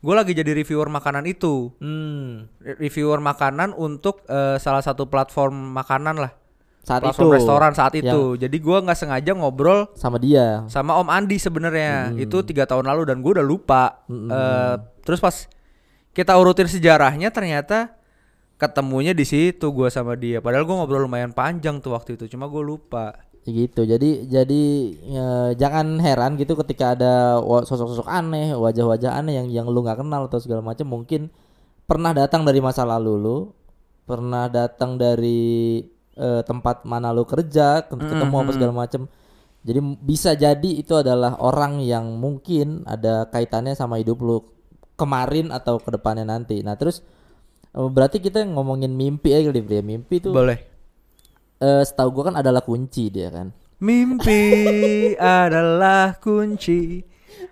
Gue 0.00 0.16
lagi 0.16 0.32
jadi 0.32 0.56
reviewer 0.56 0.88
makanan 0.88 1.28
itu. 1.28 1.76
Hmm, 1.76 2.48
Re- 2.58 2.80
Reviewer 2.80 3.20
makanan 3.20 3.76
untuk 3.76 4.24
eh, 4.26 4.56
salah 4.56 4.80
satu 4.80 5.06
platform 5.06 5.72
makanan 5.72 6.18
lah. 6.18 6.32
saat 6.80 7.04
platform 7.04 7.28
itu 7.28 7.36
restoran 7.36 7.72
saat 7.76 7.92
itu. 7.92 8.08
yang 8.08 8.40
Jadi 8.40 8.56
gua 8.56 8.80
nggak 8.80 8.96
sengaja 8.96 9.36
ngobrol 9.36 9.92
sama 9.92 10.16
dia 10.16 10.64
sama 10.64 10.96
Om 10.96 11.12
Andi 11.12 11.36
sebenarnya 11.36 12.16
itu 12.16 12.40
tiga 12.40 12.64
tahun 12.64 12.88
lalu 12.88 13.04
dan 13.04 13.20
gue 13.20 13.36
udah 13.36 13.44
lupa. 13.44 14.00
Eh, 14.08 14.74
terus 15.04 15.20
pas 15.20 15.44
kita 16.16 16.32
urutin 16.40 16.64
sejarahnya 16.66 17.28
ternyata 17.28 17.99
ketemunya 18.60 19.16
di 19.16 19.24
situ 19.24 19.72
gua 19.72 19.88
sama 19.88 20.12
dia. 20.14 20.44
Padahal 20.44 20.68
gua 20.68 20.84
ngobrol 20.84 21.08
lumayan 21.08 21.32
panjang 21.32 21.80
tuh 21.80 21.96
waktu 21.96 22.20
itu. 22.20 22.28
Cuma 22.36 22.46
gue 22.52 22.60
lupa. 22.60 23.16
gitu 23.40 23.88
jadi 23.88 24.28
jadi 24.28 24.62
ya, 25.00 25.28
jangan 25.56 25.96
heran 25.96 26.36
gitu 26.36 26.52
ketika 26.60 26.92
ada 26.92 27.40
sosok-sosok 27.40 28.04
aneh 28.04 28.52
wajah-wajah 28.52 29.16
aneh 29.16 29.40
yang 29.40 29.48
yang 29.48 29.66
lu 29.72 29.80
nggak 29.80 30.04
kenal 30.04 30.28
atau 30.28 30.36
segala 30.44 30.60
macam 30.60 30.84
mungkin 30.84 31.32
pernah 31.88 32.12
datang 32.12 32.44
dari 32.44 32.60
masa 32.60 32.84
lalu 32.84 33.16
lu 33.16 33.38
pernah 34.04 34.44
datang 34.52 35.00
dari 35.00 35.80
eh, 36.20 36.42
tempat 36.44 36.84
mana 36.84 37.16
lu 37.16 37.24
kerja 37.24 37.88
ket- 37.88 37.96
ketemu 38.12 38.34
apa 38.44 38.50
segala 38.52 38.72
macam 38.76 39.08
jadi 39.64 39.80
bisa 40.04 40.36
jadi 40.36 40.70
itu 40.76 40.92
adalah 41.00 41.40
orang 41.40 41.80
yang 41.80 42.20
mungkin 42.20 42.84
ada 42.84 43.24
kaitannya 43.32 43.72
sama 43.72 44.04
hidup 44.04 44.20
lu 44.20 44.44
kemarin 45.00 45.48
atau 45.48 45.80
ke 45.80 45.88
depannya 45.88 46.28
nanti 46.28 46.60
nah 46.60 46.76
terus 46.76 47.00
berarti 47.70 48.18
kita 48.18 48.42
ngomongin 48.44 48.90
mimpi 48.90 49.30
aja 49.30 49.54
kali 49.54 49.62
ya 49.62 49.82
mimpi 49.82 50.18
itu 50.18 50.34
Boleh. 50.34 50.58
eh 51.60 51.82
setahu 51.86 52.08
gua 52.10 52.24
kan 52.32 52.36
adalah 52.40 52.64
kunci 52.64 53.08
dia 53.08 53.30
kan. 53.30 53.54
Mimpi 53.78 54.42
adalah 55.18 56.18
kunci 56.18 57.06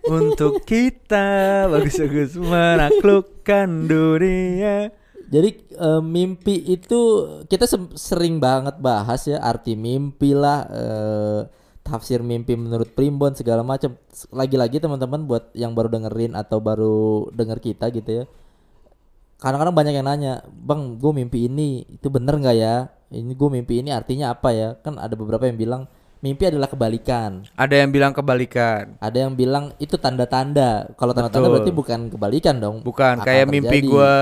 untuk 0.05 0.67
kita 0.67 1.65
bagus-bagus 1.71 2.35
menaklukkan 2.37 3.69
dunia. 3.87 4.91
Jadi 5.29 5.51
eh, 5.77 6.03
mimpi 6.03 6.67
itu 6.67 7.01
kita 7.47 7.69
se- 7.69 7.95
sering 7.95 8.41
banget 8.41 8.81
bahas 8.81 9.29
ya 9.29 9.39
arti 9.39 9.77
mimpi 9.77 10.33
lah 10.33 10.65
eh, 10.67 11.41
tafsir 11.85 12.21
mimpi 12.21 12.57
menurut 12.57 12.91
primbon 12.93 13.37
segala 13.37 13.61
macam. 13.63 13.95
Lagi-lagi 14.33 14.81
teman-teman 14.81 15.25
buat 15.25 15.53
yang 15.55 15.77
baru 15.77 15.89
dengerin 15.93 16.33
atau 16.35 16.59
baru 16.59 17.29
denger 17.33 17.61
kita 17.61 17.93
gitu 17.93 18.11
ya. 18.11 18.25
Kadang-kadang 19.39 19.75
banyak 19.75 19.95
yang 19.95 20.07
nanya, 20.07 20.33
"Bang, 20.51 20.99
gue 20.99 21.13
mimpi 21.15 21.47
ini 21.47 21.87
itu 21.87 22.11
bener 22.11 22.35
nggak 22.43 22.57
ya? 22.59 22.91
Ini 23.09 23.33
gue 23.33 23.49
mimpi 23.49 23.81
ini 23.81 23.95
artinya 23.95 24.35
apa 24.35 24.51
ya?" 24.51 24.75
Kan 24.83 24.99
ada 24.99 25.15
beberapa 25.15 25.47
yang 25.47 25.55
bilang 25.55 25.83
mimpi 26.19 26.51
adalah 26.51 26.67
kebalikan. 26.67 27.47
Ada 27.55 27.87
yang 27.87 27.91
bilang 27.95 28.11
kebalikan. 28.11 28.99
Ada 28.99 29.19
yang 29.27 29.39
bilang 29.39 29.71
itu 29.79 29.95
tanda-tanda. 29.95 30.91
Kalau 30.99 31.15
tanda-tanda 31.15 31.47
berarti 31.47 31.71
bukan 31.71 32.11
kebalikan 32.11 32.59
dong. 32.59 32.83
Bukan 32.83 33.23
kayak 33.23 33.47
mimpi 33.47 33.79
terjadi. 33.83 33.91
gua 33.91 34.15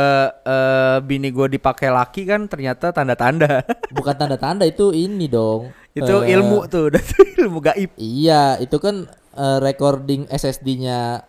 eh, 0.45 0.97
bini 1.01 1.29
gua 1.33 1.49
dipakai 1.49 1.89
laki 1.89 2.29
kan 2.29 2.45
ternyata 2.45 2.93
tanda-tanda. 2.93 3.65
bukan 3.97 4.15
tanda-tanda 4.15 4.69
itu 4.69 4.93
ini 4.93 5.27
dong. 5.33 5.73
Itu 5.97 6.21
Eh, 6.29 6.37
ilmu 6.37 6.69
tuh, 6.69 6.93
ilmu 7.41 7.65
gaib. 7.65 7.97
Iya, 7.97 8.61
itu 8.61 8.77
kan 8.77 9.09
eh, 9.33 9.59
recording 9.65 10.29
SSD-nya 10.29 11.25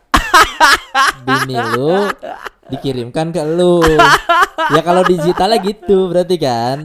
bini 1.27 1.55
lu 1.75 2.09
dikirimkan 2.67 3.31
ke 3.31 3.43
lu. 3.43 3.79
ya 4.75 4.81
kalau 4.83 5.03
digitalnya 5.07 5.57
gitu 5.63 6.11
berarti 6.11 6.35
kan. 6.39 6.77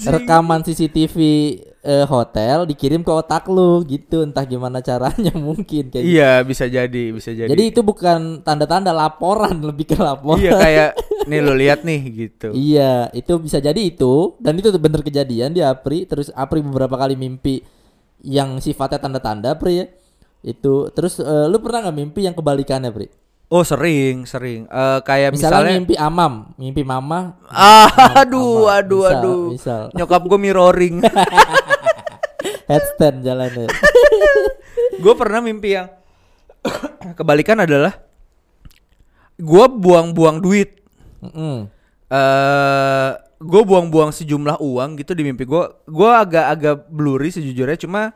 Rekaman 0.00 0.64
CCTV 0.64 1.16
eh, 1.80 2.04
hotel 2.04 2.68
dikirim 2.68 3.00
ke 3.00 3.12
otak 3.12 3.48
lu 3.48 3.84
gitu, 3.88 4.24
entah 4.24 4.44
gimana 4.44 4.84
caranya 4.84 5.32
mungkin 5.48 5.88
kayak 5.88 6.04
gitu. 6.04 6.16
Iya, 6.16 6.44
bisa 6.44 6.64
jadi, 6.68 7.04
bisa 7.12 7.30
jadi. 7.32 7.48
Jadi 7.48 7.62
itu 7.68 7.80
bukan 7.80 8.44
tanda-tanda 8.44 8.92
laporan, 8.92 9.60
lebih 9.68 9.96
ke 9.96 9.96
laporan. 10.00 10.40
iya 10.40 10.52
kayak 10.56 10.90
nih 11.28 11.40
lo 11.40 11.52
lihat 11.56 11.80
nih 11.84 12.00
gitu. 12.28 12.48
Iya, 12.52 13.08
itu 13.16 13.32
bisa 13.40 13.60
jadi 13.60 13.80
itu 13.80 14.36
dan 14.40 14.56
itu 14.56 14.68
bener 14.76 15.00
kejadian 15.00 15.56
di 15.56 15.60
Apri. 15.64 16.04
Terus 16.04 16.28
Apri 16.36 16.60
beberapa 16.60 16.96
kali 16.96 17.16
mimpi 17.16 17.64
yang 18.20 18.60
sifatnya 18.60 19.00
tanda-tanda 19.00 19.56
Pri 19.56 19.84
ya. 19.84 19.86
Itu 20.40 20.88
terus 20.92 21.20
eh, 21.20 21.46
lu 21.48 21.60
pernah 21.60 21.88
nggak 21.88 21.96
mimpi 21.96 22.20
yang 22.24 22.32
kebalikannya 22.32 22.90
Pri? 22.90 23.08
Oh, 23.50 23.66
sering, 23.66 24.30
sering. 24.30 24.70
Eh 24.70 24.98
kayak 25.02 25.34
Misalnya, 25.34 25.58
misalnya, 25.58 25.72
mimpi 25.82 25.94
amam, 25.98 26.32
mimpi 26.54 26.82
mama. 26.86 27.34
Ah, 27.50 27.90
aduh, 28.22 28.70
Ama. 28.70 28.78
aduh, 28.78 29.02
Misal, 29.02 29.18
aduh. 29.18 29.42
misal. 29.50 29.82
Nyokap 29.90 30.22
gue 30.22 30.38
mirroring. 30.38 30.96
Headstand 32.70 33.26
jalannya. 33.26 33.66
gue 35.02 35.14
pernah 35.18 35.42
mimpi 35.42 35.74
yang 35.74 35.90
kebalikan 37.18 37.58
adalah 37.58 37.98
gue 39.34 39.64
buang-buang 39.66 40.38
duit. 40.38 40.78
Mm-mm. 41.20 41.68
eh 42.10 43.10
gue 43.40 43.62
buang-buang 43.64 44.12
sejumlah 44.14 44.62
uang 44.62 45.02
gitu 45.02 45.10
di 45.18 45.26
mimpi 45.26 45.42
gue. 45.42 45.64
Gue 45.90 46.10
agak-agak 46.14 46.86
blurry 46.86 47.34
sejujurnya. 47.34 47.82
Cuma 47.82 48.14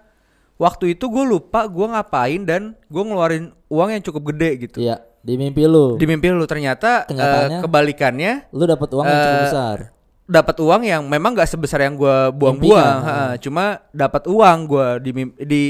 waktu 0.56 0.94
itu 0.94 1.04
gue 1.04 1.24
lupa 1.24 1.66
gue 1.66 1.86
ngapain 1.88 2.40
dan 2.42 2.62
gue 2.84 3.02
ngeluarin 3.02 3.44
uang 3.66 3.88
yang 3.90 4.02
cukup 4.02 4.30
gede 4.30 4.50
gitu. 4.62 4.78
Iya, 4.80 4.96
di 5.18 5.34
mimpi 5.34 5.64
lu. 5.64 5.94
Di 5.94 6.04
mimpi 6.04 6.28
lu 6.28 6.44
ternyata 6.44 7.04
Kenyataannya? 7.04 7.58
kebalikannya 7.60 8.32
Lu 8.50 8.64
dapat 8.64 8.88
uang 8.90 9.04
yang 9.04 9.18
cukup 9.20 9.34
Eh, 9.34 9.44
besar. 9.44 9.78
dapat 10.24 10.56
uang 10.56 10.82
yang 10.82 11.02
memang 11.04 11.32
nggak 11.32 11.46
sebesar 11.46 11.80
yang 11.80 11.94
gue 11.94 12.16
buang-buang, 12.32 12.96
ha, 12.98 13.14
cuma 13.36 13.64
dapat 13.90 14.24
uang 14.24 14.58
gue 14.64 14.86
di 15.00 15.10
di 15.38 15.62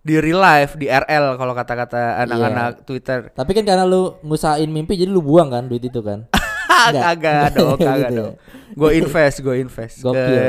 di 0.00 0.14
real 0.16 0.38
life 0.38 0.74
di 0.74 0.86
RL 0.86 1.34
kalau 1.34 1.52
kata-kata 1.52 2.22
anak-anak 2.22 2.84
Twitter. 2.84 3.28
Tapi 3.28 3.50
kan 3.50 3.64
karena 3.64 3.82
lu 3.82 4.16
ngusahain 4.20 4.64
mimpi 4.66 4.94
jadi 4.94 5.08
lu 5.08 5.20
buang 5.20 5.50
kan 5.50 5.66
duit 5.66 5.82
itu 5.82 6.00
kan. 6.00 6.24
Kagak 6.94 7.52
dong, 7.52 7.76
Gitu 7.76 7.84
kagak 7.84 8.08
ya. 8.08 8.16
dong. 8.16 8.34
Gue 8.72 8.90
invest, 8.94 9.36
gue 9.40 9.54
invest 9.58 9.96
ke 9.98 10.06
Gokil. 10.06 10.44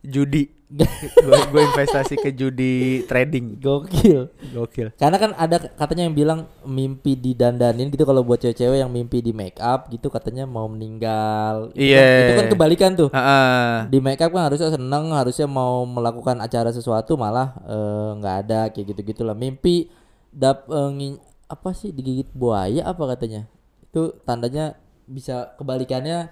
judi. 0.00 0.44
Gue 0.70 1.62
investasi 1.64 2.14
ke 2.14 2.30
judi 2.30 3.02
trading. 3.04 3.58
Gokil. 3.58 4.30
Gokil. 4.54 4.94
Karena 4.94 5.18
kan 5.18 5.34
ada 5.34 5.58
katanya 5.58 6.06
yang 6.06 6.14
bilang 6.14 6.40
mimpi 6.62 7.14
didandanin 7.14 7.90
gitu 7.90 8.02
kalau 8.02 8.22
buat 8.22 8.38
cewek-cewek 8.38 8.78
yang 8.78 8.86
mimpi 8.88 9.18
di 9.18 9.34
make 9.34 9.58
up 9.58 9.90
gitu 9.90 10.06
katanya 10.06 10.46
mau 10.46 10.64
meninggal. 10.64 11.74
Itu 11.74 11.90
Iya. 11.90 11.98
kan- 11.98 12.22
Itu 12.22 12.32
kan 12.32 12.46
kebalikan 12.48 12.90
tuh. 12.94 13.08
Heeh. 13.10 13.90
Di 13.90 13.98
make 13.98 14.22
up 14.22 14.30
kan 14.30 14.46
harusnya 14.46 14.70
seneng, 14.70 15.10
harusnya 15.10 15.44
mau 15.44 15.82
melakukan 15.82 16.38
acara 16.38 16.70
sesuatu 16.70 17.18
malah 17.18 17.58
eh, 17.62 18.10
nggak 18.16 18.36
ada 18.46 18.60
kayak 18.70 18.94
gitu 18.94 19.00
gitulah. 19.10 19.34
Mimpi 19.34 19.90
dap 20.30 20.70
ngin- 20.70 21.18
apa 21.50 21.74
sih 21.74 21.90
digigit 21.90 22.30
buaya 22.30 22.86
apa 22.86 23.10
katanya? 23.10 23.50
Itu 23.82 24.22
tandanya 24.22 24.78
bisa 25.02 25.50
kebalikannya 25.58 26.30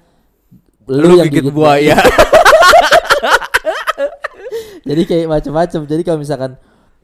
Lu, 0.87 1.19
yang 1.19 1.27
gigit 1.27 1.51
gigit 1.51 1.53
buaya. 1.53 1.99
jadi 4.89 5.03
kayak 5.05 5.27
macam-macam 5.29 5.81
jadi 5.87 6.03
kalau 6.05 6.19
misalkan 6.21 6.53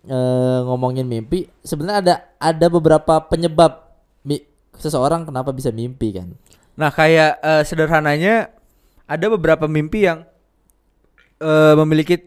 eh, 0.05 0.59
ngomongin 0.65 1.07
mimpi 1.07 1.49
sebenarnya 1.61 1.99
ada 2.01 2.15
ada 2.39 2.67
beberapa 2.69 3.21
penyebab 3.25 3.85
mi- 4.23 4.47
seseorang 4.77 5.25
kenapa 5.25 5.55
bisa 5.55 5.71
mimpi 5.71 6.15
kan 6.15 6.35
Nah, 6.75 6.91
kayak 6.91 7.39
eh, 7.39 7.63
sederhananya 7.63 8.51
ada 9.07 9.27
beberapa 9.31 9.71
mimpi 9.71 10.11
yang 10.11 10.27
eh, 11.39 11.75
memiliki 11.79 12.19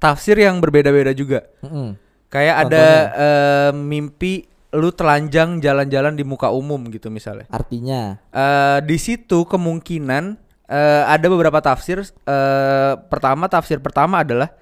tafsir 0.00 0.40
yang 0.40 0.64
berbeda-beda 0.64 1.12
juga. 1.12 1.44
Mm-mm. 1.60 1.96
Kayak 2.32 2.56
ada 2.68 2.86
eh, 3.12 3.70
mimpi 3.76 4.48
lu 4.70 4.94
telanjang 4.94 5.58
jalan-jalan 5.58 6.14
di 6.14 6.22
muka 6.22 6.48
umum 6.54 6.78
gitu 6.94 7.10
misalnya. 7.10 7.42
artinya 7.50 8.22
Eh 8.30 8.78
di 8.86 8.96
situ 9.02 9.42
kemungkinan 9.42 10.38
eh, 10.70 11.02
ada 11.04 11.26
beberapa 11.26 11.58
tafsir. 11.58 11.98
eh 12.00 12.92
pertama 13.04 13.44
tafsir 13.46 13.76
pertama 13.76 14.22
adalah 14.22 14.54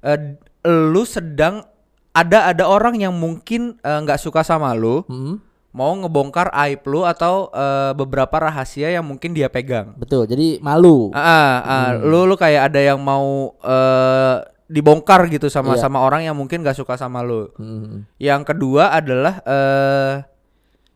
eh, 0.00 0.34
lu 0.64 1.04
sedang 1.04 1.62
ada 2.10 2.48
ada 2.48 2.64
orang 2.64 2.96
yang 2.96 3.12
mungkin 3.12 3.76
nggak 3.78 4.16
suka 4.16 4.40
sama 4.40 4.72
lu, 4.72 5.04
Mm-mm. 5.04 5.36
mau 5.70 5.92
ngebongkar 5.94 6.48
aib 6.58 6.80
lu 6.84 7.04
atau 7.04 7.48
eh, 7.50 7.92
beberapa 7.92 8.40
rahasia 8.42 8.88
yang 8.90 9.04
mungkin 9.04 9.30
dia 9.30 9.46
pegang. 9.46 9.92
betul 9.94 10.24
jadi 10.24 10.56
malu 10.58 11.12
Ah, 11.12 11.20
ah, 11.20 11.56
ah, 11.62 11.88
lu 11.94 12.24
lu 12.24 12.34
kayak 12.34 12.72
ada 12.72 12.80
yang 12.82 12.96
mau 12.98 13.52
eh, 13.60 14.36
dibongkar 14.66 15.28
gitu 15.28 15.46
sama 15.46 15.76
Iya. 15.76 15.84
sama 15.84 16.00
orang 16.00 16.24
yang 16.24 16.34
mungkin 16.34 16.58
gak 16.60 16.74
suka 16.74 16.96
sama 16.96 17.20
lu. 17.20 17.52
Mm-mm. 17.54 18.02
Yang 18.16 18.42
kedua 18.48 18.90
adalah 18.90 19.38
eh 19.44 20.14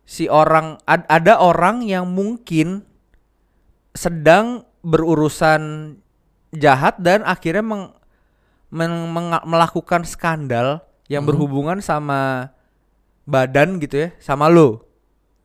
si 0.02 0.26
orang 0.26 0.74
ad- 0.84 1.06
ada 1.06 1.38
orang 1.38 1.84
yang 1.84 2.02
mungkin 2.02 2.82
sedang 3.92 4.62
berurusan 4.80 5.94
jahat 6.50 6.98
dan 6.98 7.22
akhirnya 7.22 7.62
meng- 7.62 7.92
men- 8.68 9.10
menga- 9.10 9.44
melakukan 9.44 10.02
skandal 10.02 10.82
yang 11.06 11.26
berhubungan 11.26 11.82
sama 11.82 12.54
badan 13.24 13.78
gitu 13.78 14.06
ya, 14.06 14.08
sama 14.18 14.46
lo. 14.46 14.86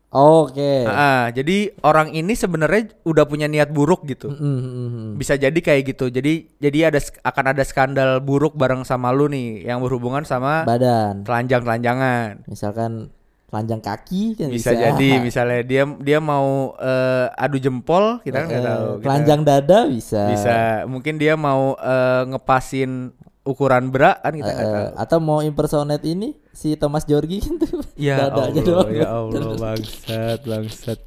oke 0.08 0.86
Ah, 0.86 1.28
jadi 1.28 1.74
orang 1.82 2.14
ini 2.14 2.32
sebenarnya 2.32 2.94
udah 3.02 3.26
punya 3.26 3.50
niat 3.50 3.68
buruk 3.68 4.06
gitu. 4.06 4.30
Mm-mm. 4.30 5.18
Bisa 5.18 5.34
jadi 5.34 5.58
kayak 5.58 5.92
gitu. 5.92 6.08
Jadi 6.08 6.46
jadi 6.56 6.88
ada 6.88 7.02
akan 7.20 7.44
ada 7.52 7.62
skandal 7.66 8.22
buruk 8.22 8.54
bareng 8.54 8.86
sama 8.86 9.10
lu 9.10 9.26
nih 9.28 9.66
yang 9.66 9.82
berhubungan 9.82 10.22
sama 10.22 10.62
badan 10.64 11.26
telanjang-telanjangan. 11.26 12.46
misalkan 12.46 13.10
telanjang 13.56 13.80
kaki 13.80 14.36
kan 14.36 14.48
bisa, 14.48 14.70
jadi 14.70 15.10
misalnya 15.26 15.60
dia 15.62 15.82
dia 15.96 16.18
mau 16.20 16.76
eh, 16.76 17.26
adu 17.34 17.56
jempol 17.56 18.20
kita 18.20 18.36
kan 18.36 18.46
nggak 18.46 18.60
Eh, 18.60 18.68
tahu 18.68 18.86
Kita- 19.00 19.42
dada 19.42 19.78
bisa. 19.88 20.22
Bisa. 20.28 20.56
Mungkin 20.84 21.16
dia 21.16 21.32
mau 21.34 21.72
eh, 21.72 22.22
ngepasin 22.26 23.16
ukuran 23.42 23.88
bra 23.88 24.18
kan 24.18 24.34
kita 24.34 24.50
nggak 24.50 24.68
tahu. 24.68 24.88
atau 24.98 25.18
mau 25.18 25.38
impersonate 25.40 26.04
ini 26.04 26.36
si 26.50 26.74
Thomas 26.74 27.02
Jorgi 27.02 27.40
kan 27.40 27.56
tuh 27.62 27.80
ya 27.96 28.28
dadanya 28.28 28.60
Allah 28.60 28.66
doang. 28.66 28.90
ya 28.92 29.06
Allah 29.08 29.56
bangsat 29.56 30.38
bangsat. 30.42 30.98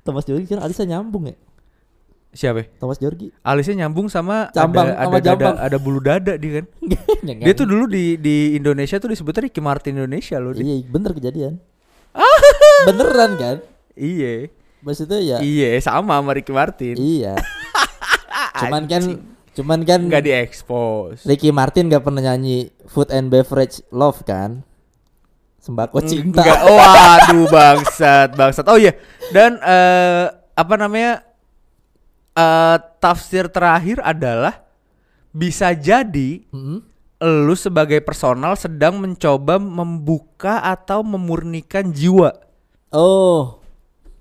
Thomas 0.00 0.22
Jorgi 0.22 0.46
kan 0.46 0.60
alisnya 0.60 0.94
nyambung 0.94 1.26
ya 1.26 1.36
siapa? 2.34 2.66
Thomas 2.82 2.98
Jorgi. 2.98 3.30
Alisnya 3.46 3.86
nyambung 3.86 4.10
sama 4.10 4.50
Jambang, 4.50 4.90
ada 4.90 5.06
sama 5.06 5.16
ada, 5.16 5.24
jambang. 5.24 5.56
ada 5.56 5.76
bulu 5.78 6.00
dada 6.02 6.34
dia 6.34 6.60
kan. 6.60 6.66
Dia 7.46 7.54
tuh 7.56 7.64
dulu 7.64 7.88
di 7.88 8.18
di 8.20 8.58
Indonesia 8.58 9.00
tuh 9.00 9.08
disebutnya 9.14 9.48
Ricky 9.48 9.62
Martin 9.64 9.96
Indonesia 9.96 10.36
loh 10.36 10.52
iya 10.52 10.84
bener 10.84 11.16
kejadian. 11.16 11.56
Beneran 12.90 13.30
kan? 13.40 13.56
Iya. 13.96 14.50
Maksudnya 14.84 15.18
ya 15.24 15.36
iya 15.40 15.80
sama 15.80 16.20
sama 16.20 16.36
Ricky 16.36 16.52
Martin. 16.52 16.98
Iya. 16.98 17.38
Cuman 18.60 18.84
kan 18.90 19.02
cuman 19.54 19.80
kan 19.86 20.00
nggak 20.04 20.22
diekspos. 20.26 21.22
Ricky 21.24 21.54
Martin 21.54 21.86
gak 21.86 22.02
pernah 22.02 22.34
nyanyi 22.34 22.74
food 22.90 23.08
and 23.14 23.30
beverage 23.30 23.80
love 23.94 24.20
kan? 24.26 24.66
Sembako 25.64 26.04
cinta. 26.04 26.44
Enggak, 26.44 26.60
waduh 26.60 27.46
bangsat, 27.48 28.28
bangsat. 28.36 28.68
Oh 28.68 28.76
iya, 28.76 28.92
dan 29.32 29.56
eh 29.64 30.28
apa 30.52 30.74
namanya? 30.76 31.24
Eh 32.34 32.76
tafsir 32.98 33.46
terakhir 33.46 34.02
adalah 34.02 34.62
bisa 35.30 35.70
jadi 35.70 36.42
Mm-mm. 36.50 36.82
lu 37.46 37.54
sebagai 37.54 38.02
personal 38.02 38.54
sedang 38.54 38.98
mencoba 38.98 39.58
membuka 39.58 40.58
atau 40.60 41.02
memurnikan 41.02 41.90
jiwa. 41.90 42.34
Oh. 42.90 43.58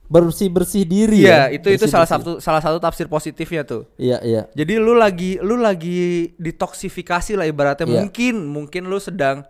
Bersih-bersih 0.04 0.86
diri 0.86 1.26
Iya, 1.26 1.50
ya. 1.50 1.58
itu 1.58 1.74
itu 1.74 1.90
salah 1.90 2.06
satu 2.06 2.38
salah 2.38 2.62
satu 2.62 2.78
tafsir 2.78 3.10
positifnya 3.10 3.66
tuh. 3.66 3.90
Iya, 3.98 4.22
iya. 4.22 4.42
Jadi 4.54 4.78
lu 4.78 4.94
lagi 4.94 5.42
lu 5.42 5.58
lagi 5.58 6.34
detoksifikasi 6.38 7.34
lah 7.34 7.50
ibaratnya. 7.50 7.90
Iya. 7.90 7.98
Mungkin 8.06 8.36
mungkin 8.46 8.84
lu 8.94 9.02
sedang 9.02 9.42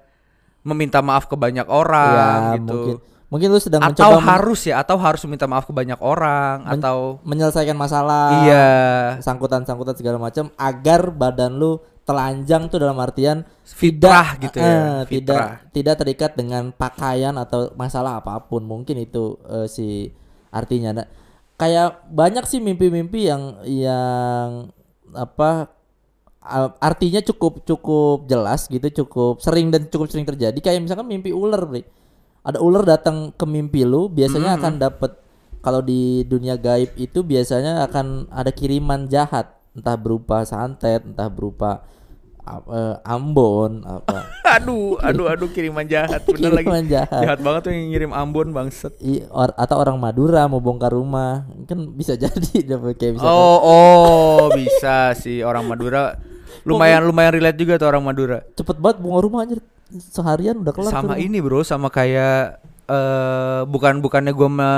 meminta 0.64 1.04
maaf 1.04 1.28
ke 1.28 1.36
banyak 1.36 1.68
orang 1.68 2.40
Iya, 2.40 2.56
gitu. 2.64 2.64
mungkin 2.72 2.96
mungkin 3.34 3.50
lu 3.50 3.58
sedang 3.58 3.82
Atau 3.82 4.14
mencoba 4.14 4.22
men- 4.22 4.30
harus 4.30 4.62
ya, 4.70 4.78
atau 4.78 4.94
harus 5.02 5.26
meminta 5.26 5.50
maaf 5.50 5.66
ke 5.66 5.74
banyak 5.74 5.98
orang 5.98 6.62
men- 6.62 6.78
atau 6.78 7.18
menyelesaikan 7.26 7.74
masalah. 7.74 8.46
iya. 8.46 8.68
Sangkutan-sangkutan 9.26 9.98
segala 9.98 10.22
macam 10.22 10.54
agar 10.54 11.10
badan 11.10 11.58
lu 11.58 11.82
telanjang 12.06 12.70
tuh 12.70 12.78
dalam 12.84 13.00
artian 13.02 13.42
Fitrah 13.66 14.36
tidak 14.38 14.44
gitu 14.44 14.58
ya, 14.60 14.70
eh, 14.70 15.02
tidak 15.10 15.40
fitrah. 15.40 15.52
tidak 15.74 15.96
terikat 15.98 16.32
dengan 16.38 16.64
pakaian 16.70 17.34
atau 17.42 17.74
masalah 17.74 18.22
apa 18.22 18.38
pun. 18.46 18.62
Mungkin 18.62 19.02
itu 19.02 19.42
eh, 19.50 19.66
si 19.66 20.14
artinya. 20.54 21.02
Nah, 21.02 21.08
kayak 21.58 22.06
banyak 22.14 22.46
sih 22.46 22.62
mimpi-mimpi 22.62 23.34
yang 23.34 23.58
yang 23.66 24.70
apa 25.16 25.74
artinya 26.84 27.24
cukup 27.24 27.64
cukup 27.64 28.28
jelas 28.28 28.68
gitu, 28.68 28.84
cukup 29.04 29.40
sering 29.40 29.72
dan 29.72 29.88
cukup 29.88 30.12
sering 30.12 30.28
terjadi. 30.28 30.60
Kayak 30.60 30.84
misalkan 30.84 31.08
mimpi 31.08 31.32
ular, 31.32 31.64
Bre. 31.64 31.88
Ada 32.44 32.60
ular 32.60 32.84
datang 32.84 33.32
ke 33.32 33.46
mimpi 33.46 33.84
lu, 33.84 34.08
biasanya 34.08 34.60
akan 34.60 34.76
dapet 34.78 35.12
kalau 35.60 35.80
di 35.80 36.24
dunia 36.24 36.56
gaib 36.56 36.92
itu 36.94 37.24
biasanya 37.24 37.88
akan 37.88 38.28
ada 38.28 38.52
kiriman 38.52 39.08
jahat, 39.08 39.48
entah 39.72 39.96
berupa 39.96 40.44
santet, 40.44 41.08
entah 41.08 41.32
berupa 41.32 41.88
eh, 42.44 42.96
Ambon 43.08 43.88
apa. 43.88 44.28
Aduh, 44.60 45.00
aduh, 45.00 45.32
aduh 45.32 45.50
kiriman 45.50 45.88
jahat 45.88 46.20
bener 46.28 46.52
lagi. 46.52 46.68
Kiriman 46.68 46.86
jahat. 46.86 47.22
Jahat 47.24 47.40
banget 47.40 47.62
tuh 47.64 47.72
yang 47.72 47.88
ngirim 47.90 48.12
Ambon 48.12 48.52
bangset. 48.52 48.92
I- 49.00 49.24
or- 49.32 49.56
atau 49.56 49.80
orang 49.80 49.96
Madura 49.98 50.44
mau 50.46 50.60
bongkar 50.60 50.92
rumah 50.92 51.48
kan 51.64 51.80
bisa 51.96 52.20
jadi 52.28 52.60
dapat 52.68 53.00
kayak 53.00 53.18
bisa 53.18 53.26
Oh, 53.26 53.58
oh, 53.64 54.42
bisa 54.52 55.16
sih 55.16 55.42
orang 55.42 55.64
Madura. 55.64 56.20
Lumayan 56.64 57.04
lumayan 57.04 57.34
relate 57.34 57.56
juga 57.58 57.76
tuh 57.76 57.88
orang 57.88 58.04
Madura. 58.04 58.44
cepet 58.52 58.78
banget 58.78 59.00
bongkar 59.00 59.24
rumah 59.24 59.40
anjir 59.42 59.60
seharian 59.96 60.60
udah 60.60 60.72
kelar 60.72 60.92
Sama 60.92 61.14
tuh 61.14 61.22
ini, 61.22 61.38
Bro, 61.38 61.62
sama 61.62 61.88
kayak 61.88 62.60
eh 62.84 63.62
bukan 63.64 64.00
bukannya 64.00 64.32
gua 64.32 64.50
me, 64.50 64.72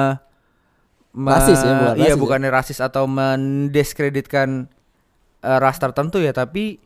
me- 1.12 1.32
Rasis 1.32 1.58
ya, 1.58 1.74
bukan 1.74 1.96
Iya, 1.96 2.04
rasis 2.04 2.12
ya? 2.12 2.16
bukannya 2.18 2.50
rasis 2.50 2.80
atau 2.80 3.04
mendiskreditkan 3.06 4.68
eh, 5.40 5.58
ras 5.58 5.78
tertentu 5.78 6.20
ya, 6.20 6.30
tapi 6.30 6.78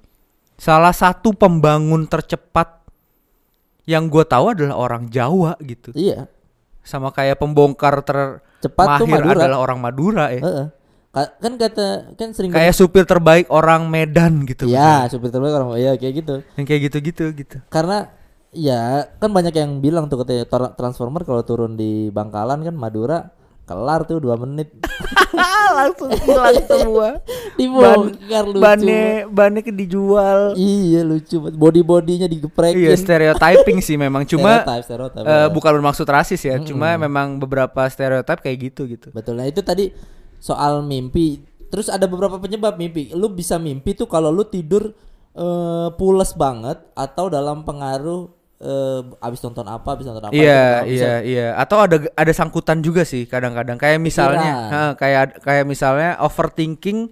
salah 0.56 0.92
satu 0.92 1.32
pembangun 1.32 2.06
tercepat 2.06 2.84
yang 3.84 4.06
gua 4.06 4.24
tahu 4.24 4.54
adalah 4.54 4.76
orang 4.76 5.08
Jawa 5.08 5.58
gitu. 5.60 5.90
iya 5.92 6.30
Sama 6.80 7.10
kayak 7.10 7.38
pembongkar 7.38 8.02
ter 8.02 8.40
cepat 8.60 9.00
tuh 9.00 9.08
Madura 9.08 9.40
adalah 9.40 9.60
orang 9.60 9.80
Madura 9.80 10.26
ya. 10.30 10.42
Heeh. 10.42 10.68
Ka- 11.10 11.34
kan 11.36 11.54
kata 11.58 12.14
kan 12.14 12.30
sering 12.32 12.54
Kayak 12.54 12.76
supir 12.76 13.02
terbaik 13.02 13.50
orang 13.50 13.90
Medan 13.90 14.46
gitu. 14.46 14.70
ya 14.70 15.10
supir 15.10 15.34
terbaik 15.34 15.58
orang 15.58 15.74
ya 15.76 15.98
kayak 15.98 16.14
gitu 16.22 16.36
Yang 16.54 16.66
kayak 16.70 16.82
gitu-gitu 16.86 17.26
gitu. 17.34 17.58
karena 17.68 18.14
ya 18.50 19.06
kan 19.22 19.30
banyak 19.30 19.54
yang 19.54 19.78
bilang 19.78 20.10
tuh 20.10 20.26
katanya 20.26 20.45
transformer 20.74 21.22
kalau 21.22 21.45
turun 21.45 21.78
di 21.78 22.10
Bangkalan 22.10 22.66
kan 22.66 22.74
Madura 22.74 23.30
kelar 23.70 24.02
tuh 24.10 24.18
dua 24.18 24.34
menit 24.34 24.74
Langsung 25.70 26.10
hilang 26.10 26.58
semua. 26.66 27.22
dibongkar 27.60 28.43
lucu 28.50 28.58
bannya 28.64 29.30
bannya 29.30 29.62
ke 29.62 29.70
dijual. 29.70 30.58
iya 30.58 31.06
lucu 31.06 31.38
banget 31.38 31.56
body 31.60 31.82
bodinya 31.86 32.28
digeprekin 32.28 32.89
Iya 32.89 32.95
stereotyping 32.97 33.80
sih 33.84 33.93
memang 34.00 34.26
cuma 34.32 34.66
Stereotype, 34.66 34.84
stereotype, 34.89 35.26
eh, 35.28 35.45
ya. 35.45 35.54
bukan 35.54 35.72
bermaksud 35.80 36.08
rasis 36.10 36.41
ya, 36.41 36.58
cuma 36.64 36.97
memang 36.97 37.38
beberapa 37.38 37.86
stereotip 37.91 38.41
kayak 38.41 38.58
gitu 38.72 38.89
gitu. 38.89 39.14
Betul. 39.14 39.38
Nah, 39.38 39.45
itu 39.45 39.62
tadi 39.62 39.93
soal 40.41 40.82
mimpi. 40.82 41.43
Terus 41.70 41.91
ada 41.91 42.10
beberapa 42.10 42.41
penyebab 42.41 42.80
mimpi. 42.80 43.14
Lu 43.14 43.30
bisa 43.30 43.62
mimpi 43.62 43.93
tuh 43.93 44.10
kalau 44.10 44.34
lu 44.34 44.41
tidur 44.47 44.95
eh, 45.38 45.88
pules 46.00 46.32
banget 46.34 46.82
atau 46.97 47.30
dalam 47.30 47.62
pengaruh 47.68 48.39
eh, 48.60 49.01
abis 49.24 49.39
nonton 49.39 49.64
apa, 49.66 49.95
abis 49.95 50.05
nonton 50.05 50.28
apa. 50.28 50.34
Iya 50.36 50.84
gitu. 50.84 50.91
Bisa- 50.91 51.03
iya 51.03 51.16
iya. 51.24 51.47
Atau 51.55 51.80
ada 51.80 51.97
ada 52.12 52.32
sangkutan 52.32 52.84
juga 52.84 53.03
sih 53.03 53.24
kadang-kadang 53.24 53.80
kayak 53.80 53.99
misalnya 53.99 54.51
kayak 54.93 55.39
kayak 55.39 55.66
misalnya 55.66 56.20
overthinking 56.20 57.12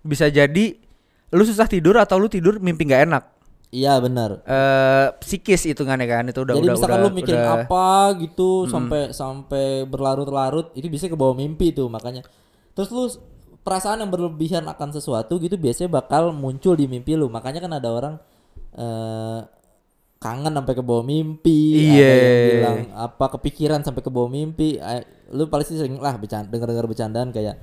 bisa 0.00 0.26
jadi 0.26 0.76
lu 1.30 1.42
susah 1.42 1.66
tidur 1.66 1.98
atau 1.98 2.16
lu 2.16 2.26
tidur 2.26 2.56
mimpi 2.56 2.86
nggak 2.86 3.04
enak. 3.06 3.24
Iya, 3.66 3.98
benar. 3.98 4.40
eh 4.46 5.06
psikis 5.20 5.66
hitungannya 5.66 6.06
kan 6.06 6.24
itu 6.24 6.38
udah 6.38 6.54
Jadi 6.54 6.64
udah 6.64 6.74
misalkan 6.78 6.96
udah, 6.96 7.04
lu 7.04 7.10
mikirin 7.12 7.42
udah- 7.42 7.56
apa 7.66 7.86
gitu 8.22 8.50
sampai 8.70 9.00
sampai 9.10 9.66
berlarut-larut, 9.84 10.70
itu 10.72 10.86
bisa 10.86 11.10
ke 11.10 11.18
bawah 11.18 11.34
mimpi 11.34 11.74
tuh 11.74 11.90
makanya. 11.90 12.22
Terus 12.72 12.88
lu 12.88 13.04
perasaan 13.60 14.00
yang 14.00 14.08
berlebihan 14.08 14.62
akan 14.64 14.94
sesuatu 14.94 15.42
gitu 15.42 15.58
biasanya 15.58 15.90
bakal 15.92 16.30
muncul 16.30 16.78
di 16.78 16.86
mimpi 16.86 17.18
lu. 17.18 17.26
Makanya 17.26 17.58
kan 17.58 17.72
ada 17.74 17.88
orang 17.90 18.14
eh 18.78 19.40
kangen 20.26 20.50
sampai 20.58 20.74
ke 20.74 20.82
bawah 20.82 21.06
mimpi, 21.06 21.60
ada 21.78 22.02
Iya. 22.02 22.10
yang 22.10 22.50
bilang 22.58 22.78
apa 22.98 23.24
kepikiran 23.38 23.80
sampai 23.86 24.02
ke 24.02 24.10
bawah 24.10 24.26
mimpi. 24.26 24.82
Lu 25.30 25.46
pasti 25.46 25.78
sering 25.78 26.02
lah 26.02 26.18
bercanda, 26.18 26.50
denger-denger 26.50 26.86
bercandaan 26.90 27.30
kayak 27.30 27.56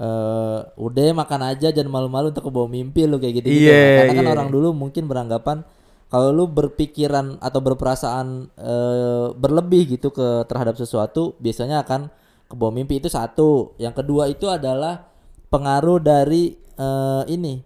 eh 0.00 0.58
udah 0.80 1.12
makan 1.12 1.40
aja 1.44 1.68
jangan 1.68 1.92
malu-malu 1.92 2.32
untuk 2.32 2.48
ke 2.48 2.52
bawah 2.52 2.68
mimpi 2.68 3.04
lu 3.04 3.20
kayak 3.20 3.44
gitu 3.44 3.48
gitu. 3.52 3.68
Iya, 3.68 3.84
Karena 4.00 4.12
kan 4.16 4.24
iya. 4.24 4.32
orang 4.32 4.48
dulu 4.48 4.68
mungkin 4.72 5.04
beranggapan 5.04 5.60
kalau 6.08 6.32
lu 6.32 6.48
berpikiran 6.48 7.36
atau 7.36 7.60
berperasaan 7.60 8.48
eh, 8.56 9.26
berlebih 9.36 9.96
gitu 9.96 10.08
ke 10.08 10.48
terhadap 10.48 10.80
sesuatu 10.80 11.36
biasanya 11.36 11.84
akan 11.84 12.08
ke 12.48 12.54
bawah 12.56 12.72
mimpi 12.72 12.96
itu 12.96 13.12
satu. 13.12 13.76
Yang 13.76 14.00
kedua 14.00 14.28
itu 14.32 14.48
adalah 14.48 15.04
pengaruh 15.52 16.00
dari 16.00 16.56
eh, 16.56 17.22
ini 17.28 17.60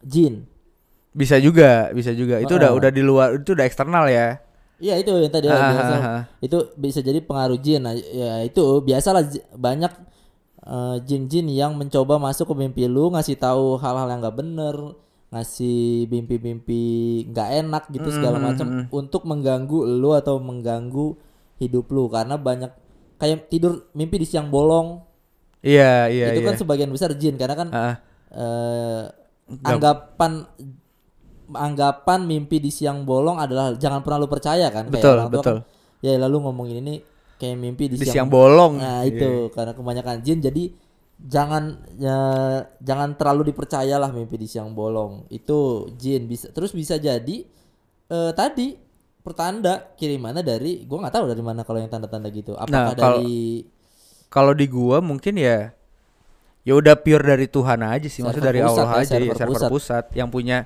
jin. 0.00 0.53
Bisa 1.14 1.36
juga 1.38 1.90
bisa 1.94 2.10
juga 2.12 2.42
itu 2.42 2.52
udah 2.58 2.70
Heeh. 2.70 2.78
udah 2.78 2.90
di 2.90 3.02
luar 3.02 3.28
itu 3.38 3.50
udah 3.54 3.66
eksternal 3.66 4.06
ya 4.10 4.38
Iya 4.76 4.94
itu 5.00 5.10
yang 5.14 5.30
tadi 5.32 5.46
Ah, 5.46 5.54
ya, 5.54 5.62
biasa. 5.70 5.94
ah, 5.94 6.02
ah. 6.02 6.22
itu 6.42 6.58
bisa 6.76 6.98
jadi 7.00 7.22
pengaruh 7.22 7.58
jin. 7.62 7.80
Nah, 7.86 7.94
ya 7.94 8.42
itu 8.42 8.82
biasalah 8.82 9.22
banyak 9.56 9.92
eh, 10.66 10.96
jin-jin 11.06 11.46
yang 11.50 11.78
mencoba 11.78 12.18
masuk 12.18 12.52
ke 12.52 12.54
mimpi 12.58 12.82
lu 12.90 13.14
ngasih 13.14 13.38
tahu 13.38 13.78
hal-hal 13.78 14.10
yang 14.10 14.20
nggak 14.24 14.36
bener, 14.36 14.76
ngasih 15.30 16.10
mimpi-mimpi 16.10 16.84
nggak 17.30 17.48
enak 17.64 17.84
gitu 17.90 18.08
segala 18.10 18.38
Hmm, 18.38 18.46
macam 18.50 18.66
untuk 18.90 19.22
mengganggu 19.30 19.78
lu 19.86 20.10
atau 20.14 20.42
mengganggu 20.42 21.14
hidup 21.62 21.86
lu 21.90 22.10
karena 22.10 22.34
banyak 22.38 22.70
kayak 23.18 23.46
tidur 23.48 23.86
mimpi 23.94 24.22
di 24.22 24.26
siang 24.26 24.50
bolong 24.50 25.02
iya 25.64 26.06
iya 26.10 26.26
itu 26.30 26.40
iya 26.42 26.46
kan 26.46 26.54
sebagian 26.58 26.90
besar 26.90 27.14
jin 27.14 27.34
karena 27.38 27.54
kan 27.56 27.68
Ah, 27.70 27.94
eh, 28.34 29.02
anggapan 29.62 30.46
anggapan 31.52 32.24
mimpi 32.24 32.56
di 32.56 32.68
siang 32.68 33.04
bolong 33.04 33.36
adalah 33.36 33.74
jangan 33.74 34.00
pernah 34.00 34.18
lu 34.18 34.28
percaya 34.28 34.68
kan 34.68 34.88
kayak 34.88 35.04
Betul, 35.04 35.16
betul. 35.28 35.56
kan, 35.60 35.68
ya 36.00 36.16
lalu 36.16 36.36
ngomongin 36.40 36.80
ini 36.80 36.94
kayak 37.36 37.56
mimpi 37.56 37.92
di, 37.92 37.96
di 37.96 38.06
siang 38.06 38.26
bolong. 38.26 38.78
Nah 38.78 39.04
Iya. 39.04 39.12
itu 39.12 39.30
karena 39.50 39.72
kebanyakan 39.72 40.16
jin. 40.20 40.40
Jadi 40.40 40.64
jangan 41.14 41.76
ya, 41.94 42.18
jangan 42.78 43.14
terlalu 43.14 43.52
dipercayalah 43.52 44.08
mimpi 44.08 44.40
di 44.40 44.48
siang 44.48 44.72
bolong. 44.72 45.28
Itu 45.28 45.90
jin. 45.94 46.24
Bisa 46.24 46.48
terus 46.50 46.70
bisa 46.70 46.96
jadi 46.96 47.44
eh, 48.04 48.32
tadi 48.32 48.76
pertanda 49.20 49.92
kirimannya 49.96 50.40
dari 50.40 50.84
gua 50.84 51.04
nggak 51.04 51.14
tahu 51.16 51.24
dari 51.28 51.42
mana 51.42 51.60
kalau 51.62 51.80
yang 51.80 51.88
tanda-tanda 51.88 52.28
gitu. 52.28 52.52
Apakah 52.54 52.72
Nah, 52.72 52.92
kalau- 52.92 53.20
dari 53.20 53.64
kalau 54.28 54.52
di 54.52 54.66
gua 54.66 54.98
mungkin 55.00 55.36
ya 55.36 55.72
ya 56.64 56.72
udah 56.72 56.96
pure 56.96 57.20
dari 57.22 57.44
Tuhan 57.44 57.80
aja 57.80 58.08
sih. 58.08 58.24
Maksudnya 58.24 58.48
dari 58.48 58.60
pusat 58.64 58.72
Allah 58.80 58.88
ya, 58.88 58.96
aja 58.96 59.04
ya 59.04 59.08
server 59.20 59.36
server 59.36 59.52
pusat. 59.52 59.68
pusat 59.70 60.04
yang 60.16 60.28
punya 60.28 60.58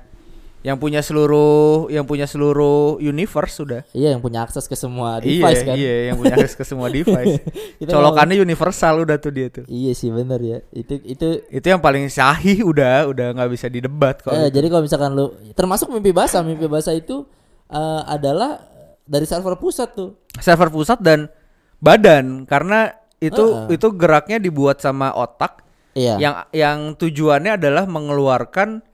yang 0.59 0.75
punya 0.75 0.99
seluruh 0.99 1.87
yang 1.87 2.03
punya 2.03 2.27
seluruh 2.27 2.99
universe 2.99 3.63
sudah 3.63 3.81
iya 3.95 4.11
yang 4.11 4.19
punya 4.19 4.43
akses 4.43 4.67
ke 4.67 4.75
semua 4.75 5.23
iya 5.23 5.39
device 5.39 5.61
kan 5.63 5.75
iya 5.79 5.93
yang 6.11 6.19
punya 6.19 6.35
akses 6.35 6.55
ke 6.59 6.65
semua 6.67 6.91
device 6.95 7.39
colokannya 7.87 8.43
universal 8.43 9.07
udah 9.07 9.15
tuh 9.15 9.31
dia 9.31 9.47
tuh 9.47 9.63
Iya 9.71 9.95
sih 9.95 10.11
bener 10.11 10.39
ya. 10.43 10.57
Itu 10.75 10.99
itu 10.99 11.27
itu 11.47 11.63
yang 11.63 11.79
paling 11.79 12.11
sahih 12.11 12.67
udah 12.67 13.07
udah 13.07 13.27
nggak 13.39 13.49
bisa 13.55 13.71
didebat 13.71 14.19
kok 14.19 14.35
eh, 14.35 14.51
jadi 14.51 14.67
kalau 14.67 14.83
misalkan 14.83 15.15
lu 15.15 15.31
termasuk 15.55 15.87
mimpi 15.87 16.11
basah, 16.11 16.43
mimpi 16.43 16.67
basah 16.67 16.91
itu 16.91 17.23
eh, 17.71 18.01
adalah 18.03 18.59
dari 19.07 19.23
server 19.23 19.55
pusat 19.55 19.95
tuh. 19.95 20.19
server 20.43 20.67
pusat 20.67 20.99
dan 20.99 21.31
badan 21.79 22.43
karena 22.43 22.91
itu 23.19 23.41
Heeh. 23.67 23.79
itu 23.79 23.87
geraknya 23.95 24.37
dibuat 24.39 24.83
sama 24.83 25.15
otak 25.15 25.63
Iya. 25.97 26.15
yang 26.21 26.35
yang 26.53 26.77
tujuannya 26.95 27.57
adalah 27.57 27.83
mengeluarkan 27.89 28.85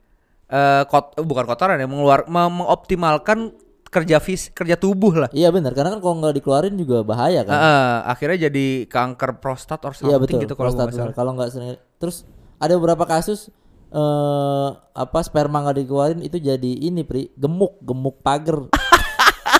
eh, 0.47 0.83
kot, 0.85 1.17
bukan 1.19 1.45
kotoran 1.45 1.77
ya 1.77 1.85
mengeluar 1.85 2.25
mengoptimalkan 2.25 3.53
kerja 3.85 4.19
fis 4.19 4.51
kerja 4.51 4.75
tubuh 4.75 5.15
lah 5.15 5.29
Iya 5.31 5.49
benar 5.49 5.71
karena 5.71 5.95
kan 5.95 6.03
kalau 6.03 6.19
nggak 6.19 6.35
dikeluarin 6.35 6.75
juga 6.75 6.99
bahaya 7.01 7.47
kan. 7.47 7.55
Heeh, 7.55 7.93
akhirnya 8.05 8.51
jadi 8.51 8.65
kanker 8.85 9.39
prostat 9.39 9.79
or 9.81 9.95
something 9.95 10.11
Iya 10.11 10.19
betul. 10.19 10.43
gitu 10.43 10.53
kalau 10.53 10.67
prostat 10.67 10.79
nggak 10.81 10.91
benar. 10.91 11.03
salah 11.07 11.15
Kalau 11.15 11.31
nggak 11.33 11.49
sering 11.49 11.69
terus 11.95 12.27
ada 12.55 12.75
beberapa 12.75 13.03
kasus 13.03 13.47
eh 13.87 14.67
apa 14.91 15.19
sperma 15.23 15.63
nggak 15.63 15.77
dikeluarin 15.79 16.19
itu 16.19 16.35
jadi 16.35 16.71
ini 16.83 17.01
pri 17.01 17.31
gemuk 17.33 17.79
gemuk 17.79 18.19
pagar 18.19 18.67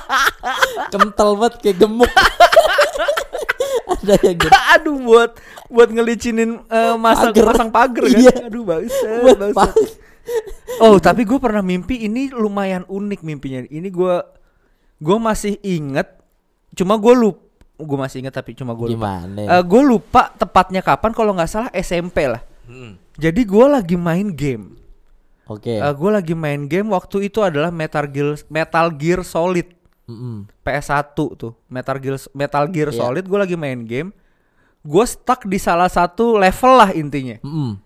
kental 0.92 1.40
banget 1.40 1.54
kayak 1.62 1.78
gemuk 1.80 2.12
ada 3.96 4.16
yang 4.22 4.36
gitu 4.36 4.52
Aduh 4.76 4.98
buat 5.00 5.32
buat 5.72 5.90
ngelicinin 5.90 6.60
eh, 6.68 6.96
masa 6.96 7.32
Pager. 7.32 7.46
pasang 7.48 7.70
pagar 7.72 8.04
kan. 8.04 8.20
Iya. 8.20 8.34
Aduh 8.52 8.64
bangsat. 8.68 9.56
pagar. 9.56 9.88
Oh, 10.78 10.98
tapi 10.98 11.24
gue 11.24 11.38
pernah 11.38 11.62
mimpi 11.62 12.04
ini 12.04 12.28
lumayan 12.30 12.84
unik 12.84 13.22
mimpinya. 13.22 13.64
Ini 13.64 13.88
gue 13.88 14.16
gue 14.96 15.18
masih 15.18 15.60
inget 15.62 16.08
cuma 16.72 16.96
gue 16.96 17.14
lupa 17.14 17.40
gue 17.76 17.98
masih 18.00 18.24
inget 18.24 18.32
tapi 18.32 18.56
cuma 18.56 18.72
gue 18.72 18.92
lupa. 18.92 18.96
gimana 19.28 19.60
gue 19.60 19.82
lupa 19.84 20.32
tepatnya 20.32 20.80
kapan 20.80 21.12
kalau 21.12 21.32
nggak 21.32 21.48
salah 21.48 21.70
SMP 21.72 22.28
lah. 22.28 22.40
Jadi 23.16 23.42
gue 23.44 23.66
lagi 23.66 23.96
main 23.96 24.32
game. 24.32 24.76
oke 25.46 25.70
gue 25.70 26.10
lagi 26.10 26.34
main 26.34 26.66
game 26.66 26.90
waktu 26.90 27.30
itu 27.30 27.38
adalah 27.40 27.70
Metal 27.70 28.02
Gear 28.08 28.34
Metal 28.50 28.88
Gear 28.90 29.22
Solid 29.22 29.70
Mm-mm. 30.06 30.50
PS1 30.62 31.14
tuh 31.14 31.54
Metal 31.66 31.98
Gear 31.98 32.18
Metal 32.34 32.66
Gear 32.68 32.90
Iya. 32.90 32.98
Solid 32.98 33.24
gue 33.24 33.40
lagi 33.40 33.54
main 33.54 33.86
game 33.86 34.10
gue 34.82 35.06
stuck 35.06 35.46
di 35.46 35.58
salah 35.58 35.86
satu 35.86 36.34
level 36.36 36.74
lah 36.76 36.90
intinya 36.94 37.38
Mm-mm. 37.42 37.78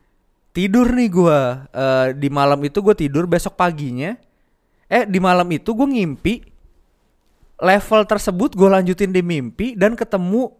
Tidur 0.59 0.91
nih 0.91 1.07
gue 1.07 1.39
di 2.19 2.27
malam 2.27 2.59
itu 2.67 2.83
gue 2.83 2.95
tidur 2.99 3.23
besok 3.31 3.55
paginya. 3.55 4.19
Eh 4.91 5.07
di 5.07 5.23
malam 5.23 5.47
itu 5.55 5.71
gue 5.71 5.87
ngimpi 5.87 6.43
level 7.63 8.01
tersebut 8.03 8.59
gue 8.59 8.67
lanjutin 8.67 9.15
di 9.15 9.23
mimpi 9.23 9.79
dan 9.79 9.95
ketemu 9.95 10.51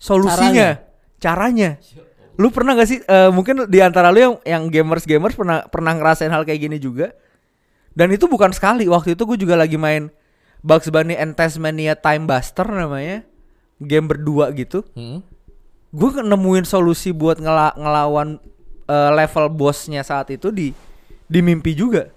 solusinya. 0.00 0.80
Caranya, 1.22 1.78
lu 2.34 2.50
pernah 2.50 2.74
gak 2.74 2.88
sih 2.90 2.98
eh, 2.98 3.30
mungkin 3.30 3.70
di 3.70 3.78
antara 3.78 4.10
lu 4.10 4.18
yang 4.18 4.34
yang 4.42 4.62
gamers 4.66 5.06
gamers 5.06 5.38
pernah 5.38 5.62
pernah 5.70 5.94
ngerasain 5.94 6.32
hal 6.34 6.42
kayak 6.42 6.66
gini 6.66 6.82
juga? 6.82 7.14
Dan 7.94 8.10
itu 8.10 8.26
bukan 8.26 8.50
sekali 8.50 8.90
waktu 8.90 9.14
itu 9.14 9.22
gue 9.22 9.38
juga 9.38 9.54
lagi 9.54 9.78
main 9.78 10.10
Bugs 10.66 10.90
Bunny 10.90 11.14
and 11.14 11.38
Tasmania 11.38 11.94
Time 11.94 12.26
Buster 12.26 12.66
namanya. 12.66 13.22
Game 13.82 14.06
berdua 14.10 14.50
gitu. 14.54 14.82
Mm-mm. 14.98 15.22
gue 15.92 16.10
nemuin 16.24 16.64
solusi 16.64 17.12
buat 17.12 17.36
ngela- 17.36 17.76
ngelawan 17.76 18.40
eh, 18.84 19.10
level 19.12 19.46
bosnya 19.48 20.02
saat 20.02 20.30
itu 20.30 20.48
di 20.48 20.70
di 21.26 21.40
mimpi 21.40 21.72
juga. 21.72 22.08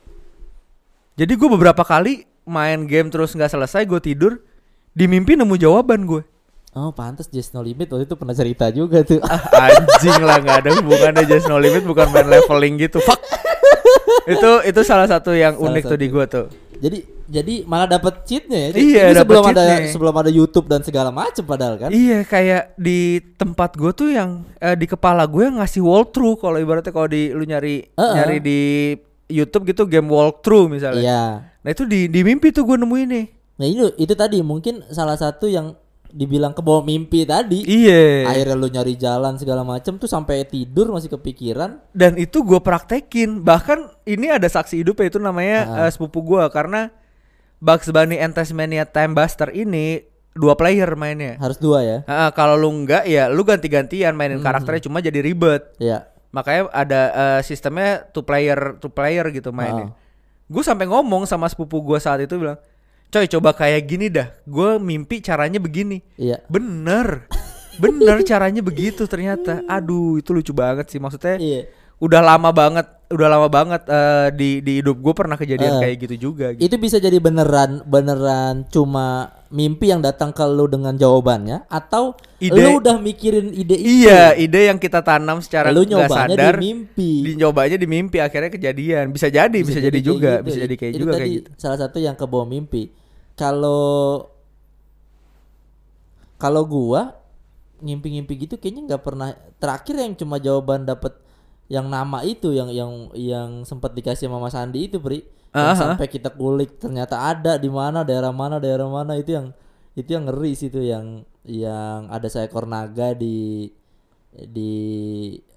Jadi 1.16 1.32
gue 1.34 1.50
beberapa 1.50 1.82
kali 1.82 2.24
main 2.44 2.84
game 2.86 3.08
terus 3.08 3.32
nggak 3.32 3.50
selesai 3.50 3.88
gue 3.88 4.00
tidur 4.00 4.34
di 4.92 5.08
mimpi 5.08 5.36
nemu 5.36 5.56
jawaban 5.56 6.04
gue. 6.06 6.22
oh 6.72 6.92
pantas 6.92 7.32
Just 7.32 7.56
No 7.56 7.64
Limit 7.64 7.88
waktu 7.88 8.04
itu 8.04 8.20
pernah 8.20 8.36
cerita 8.36 8.68
juga 8.68 9.00
tuh 9.00 9.24
Ah, 9.24 9.72
anjing 9.72 10.20
lah 10.20 10.44
nggak 10.44 10.58
ada 10.60 10.70
hubungannya 10.76 11.24
Just 11.24 11.48
No 11.48 11.56
Limit 11.56 11.88
bukan 11.88 12.12
main 12.12 12.28
leveling 12.28 12.76
gitu. 12.78 13.00
Fuck. 13.00 13.24
itu 14.36 14.52
itu 14.68 14.82
salah 14.84 15.08
satu 15.08 15.32
yang 15.32 15.56
Salah 15.56 15.72
unik 15.72 15.84
tuh 15.88 15.96
di 15.96 16.08
satu. 16.12 16.16
gue 16.20 16.26
tuh. 16.28 16.46
Jadi 16.76 17.00
jadi 17.26 17.54
malah 17.66 17.90
dapat 17.90 18.22
cheatnya 18.24 18.60
ya 18.60 18.70
Jadi 18.70 18.80
Iya, 18.86 19.02
ini 19.02 19.14
dapet 19.14 19.24
sebelum 19.26 19.44
ada 19.50 19.64
sebelum 19.90 20.16
ada 20.16 20.30
YouTube 20.30 20.68
dan 20.68 20.82
segala 20.82 21.10
macem 21.10 21.42
padahal 21.42 21.76
kan 21.76 21.90
Iya 21.90 22.22
kayak 22.22 22.76
di 22.76 23.18
tempat 23.34 23.74
gue 23.74 23.92
tuh 23.92 24.10
yang 24.12 24.46
eh, 24.58 24.76
di 24.76 24.86
kepala 24.86 25.26
gue 25.26 25.44
yang 25.44 25.58
ngasih 25.58 25.82
walkthrough 25.82 26.38
kalau 26.38 26.58
ibaratnya 26.58 26.92
kalau 26.92 27.08
di 27.08 27.32
lu 27.32 27.42
nyari 27.42 27.88
Heeh. 27.88 28.14
nyari 28.14 28.38
di 28.40 28.60
YouTube 29.26 29.66
gitu 29.66 29.90
game 29.90 30.06
walkthrough 30.06 30.70
misalnya. 30.70 31.02
iya 31.02 31.22
Nah 31.66 31.70
itu 31.72 31.82
di 31.84 32.06
di 32.06 32.22
mimpi 32.22 32.54
tuh 32.54 32.62
gue 32.62 32.78
nemuin 32.78 33.08
nih. 33.10 33.26
nah 33.56 33.66
itu 33.66 33.86
itu 33.96 34.14
tadi 34.14 34.44
mungkin 34.44 34.84
salah 34.92 35.16
satu 35.16 35.48
yang 35.48 35.74
dibilang 36.16 36.50
ke 36.50 36.64
bawah 36.64 36.80
mimpi 36.80 37.22
tadi 37.22 37.62
Iya. 37.62 38.24
akhirnya 38.26 38.56
lu 38.56 38.68
nyari 38.68 38.96
jalan 38.96 39.36
segala 39.36 39.62
macem 39.62 39.96
tuh 39.96 40.08
sampai 40.08 40.42
tidur 40.44 40.88
masih 40.88 41.12
kepikiran 41.12 41.84
Dan 41.92 42.16
itu 42.16 42.40
gue 42.40 42.58
praktekin. 42.58 43.44
Bahkan 43.44 43.80
ini 44.06 44.30
ada 44.30 44.48
saksi 44.48 44.80
hidupnya 44.80 45.06
itu 45.06 45.20
namanya 45.20 45.60
Ah. 45.68 45.80
eh, 45.82 45.92
sepupu 45.92 46.24
gue 46.24 46.44
karena 46.50 46.88
Bugs 47.58 47.88
Bunny 47.90 48.16
and 48.16 48.32
Tasmania 48.32 48.84
Time 48.86 49.12
Buster 49.12 49.50
ini 49.50 50.04
dua 50.32 50.54
player 50.54 50.88
mainnya. 50.94 51.36
harus 51.36 51.56
dua 51.58 51.80
ya 51.80 51.98
Ah, 52.06 52.28
kalau 52.30 52.56
lu 52.56 52.68
enggak 52.70 53.04
ya 53.06 53.28
lu 53.28 53.44
ganti-gantian 53.44 54.12
mainin 54.14 54.38
Hmm. 54.38 54.46
karakternya 54.46 54.84
cuma 54.84 55.00
jadi 55.00 55.20
ribet. 55.20 55.68
ya 55.78 56.08
Makanya 56.30 56.68
ada 56.70 57.02
eh, 57.10 57.42
sistemnya 57.42 58.08
two 58.10 58.20
player 58.22 58.76
two 58.78 58.88
player 58.90 59.28
gitu 59.30 59.52
mainnya. 59.52 59.88
Ah. 59.88 59.96
Gue 60.46 60.62
sampai 60.62 60.84
ngomong 60.86 61.24
sama 61.24 61.48
sepupu 61.48 61.80
gue 61.82 61.96
saat 61.98 62.20
itu 62.20 62.36
bilang, 62.36 62.60
coy 63.08 63.26
coba 63.28 63.52
kayak 63.52 63.82
gini 63.84 64.08
dah. 64.08 64.32
Gue 64.44 64.78
mimpi 64.78 65.20
caranya 65.20 65.58
begini. 65.58 66.04
iya 66.16 66.40
Bener, 66.46 67.28
bener 67.76 68.24
caranya 68.24 68.60
begitu 68.60 69.06
ternyata. 69.06 69.64
Aduh 69.66 70.20
itu 70.20 70.32
lucu 70.32 70.52
banget 70.52 70.88
sih 70.88 71.00
maksudnya. 71.00 71.38
iya 71.38 71.62
Udah 71.96 72.20
lama 72.20 72.52
banget, 72.52 72.84
udah 73.08 73.28
lama 73.32 73.48
banget 73.48 73.88
eh, 73.88 74.28
di 74.36 74.50
di 74.60 74.84
hidup 74.84 75.00
gue 75.00 75.14
pernah 75.16 75.40
kejadian 75.40 75.80
Eh. 75.80 75.82
kayak 75.82 75.96
gitu 76.04 76.16
juga. 76.30 76.52
Gitu. 76.52 76.68
itu 76.68 76.76
bisa 76.76 77.00
jadi 77.00 77.16
beneran 77.18 77.88
beneran 77.88 78.68
cuma 78.68 79.32
mimpi 79.56 79.88
yang 79.88 80.04
datang 80.04 80.36
ke 80.36 80.44
lu 80.44 80.68
dengan 80.68 80.92
jawabannya 81.00 81.64
atau 81.72 82.12
Ide- 82.44 82.60
lu 82.60 82.84
udah 82.84 83.00
mikirin 83.00 83.56
ide 83.56 83.80
itu 83.80 84.04
Iya, 84.04 84.36
ide 84.36 84.68
yang 84.68 84.76
kita 84.76 85.00
tanam 85.00 85.40
secara 85.40 85.72
lu 85.72 85.88
nyobanya 85.88 86.36
sadar, 86.36 86.60
di 86.60 86.68
mimpi 86.68 87.12
dinyobanya 87.32 87.80
di 87.80 87.88
mimpi 87.88 88.20
akhirnya 88.20 88.52
kejadian. 88.52 89.16
Bisa 89.16 89.32
jadi, 89.32 89.56
bisa, 89.64 89.80
jadi, 89.80 89.96
kayak 89.96 90.04
juga, 90.04 90.32
gitu. 90.44 90.46
bisa 90.52 90.58
jadi 90.68 90.76
kayak 90.76 90.92
Itu 90.92 91.00
juga 91.00 91.12
tadi 91.16 91.22
kayak 91.24 91.32
gitu. 91.40 91.50
salah 91.56 91.80
satu 91.80 91.98
yang 92.04 92.20
ke 92.20 92.26
bawah 92.28 92.44
mimpi 92.44 92.92
kalau 93.40 94.28
kalau 96.36 96.68
gua 96.68 97.16
ngimpi-ngimpi 97.80 98.48
gitu 98.48 98.56
kayaknya 98.60 98.96
nggak 98.96 99.04
pernah 99.04 99.30
terakhir 99.60 99.96
yang 99.96 100.14
cuma 100.16 100.36
jawaban 100.40 100.84
dapat 100.84 101.16
yang 101.68 101.88
nama 101.90 102.22
itu 102.22 102.52
yang 102.54 102.70
yang 102.70 102.92
yang 103.16 103.50
sempat 103.64 103.96
dikasih 103.96 104.28
sama 104.30 104.38
Mas 104.38 104.54
Andi 104.54 104.86
itu 104.86 105.00
Pri 105.02 105.24
Aha. 105.56 105.72
sampai 105.72 106.12
kita 106.12 106.36
kulik 106.36 106.84
ternyata 106.84 107.32
ada 107.32 107.56
di 107.56 107.72
mana 107.72 108.04
daerah 108.04 108.36
mana 108.36 108.60
daerah 108.60 108.92
mana 108.92 109.16
itu 109.16 109.32
yang 109.40 109.56
itu 109.96 110.12
yang 110.12 110.28
ngeri 110.28 110.52
sih 110.52 110.68
itu 110.68 110.84
yang 110.84 111.24
yang 111.48 112.12
ada 112.12 112.28
seekor 112.28 112.68
naga 112.68 113.16
di 113.16 113.72
di 114.36 114.74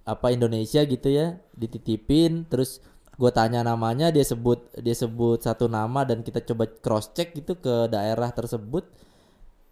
apa 0.06 0.30
Indonesia 0.30 0.86
gitu 0.86 1.10
ya 1.10 1.34
dititipin 1.58 2.46
terus 2.46 2.78
gue 3.18 3.30
tanya 3.34 3.66
namanya 3.66 4.14
dia 4.14 4.22
sebut 4.22 4.70
dia 4.78 4.94
sebut 4.94 5.42
satu 5.42 5.66
nama 5.66 6.06
dan 6.06 6.22
kita 6.22 6.46
coba 6.46 6.70
cross 6.78 7.10
check 7.10 7.34
gitu 7.34 7.58
ke 7.58 7.90
daerah 7.90 8.30
tersebut 8.30 8.86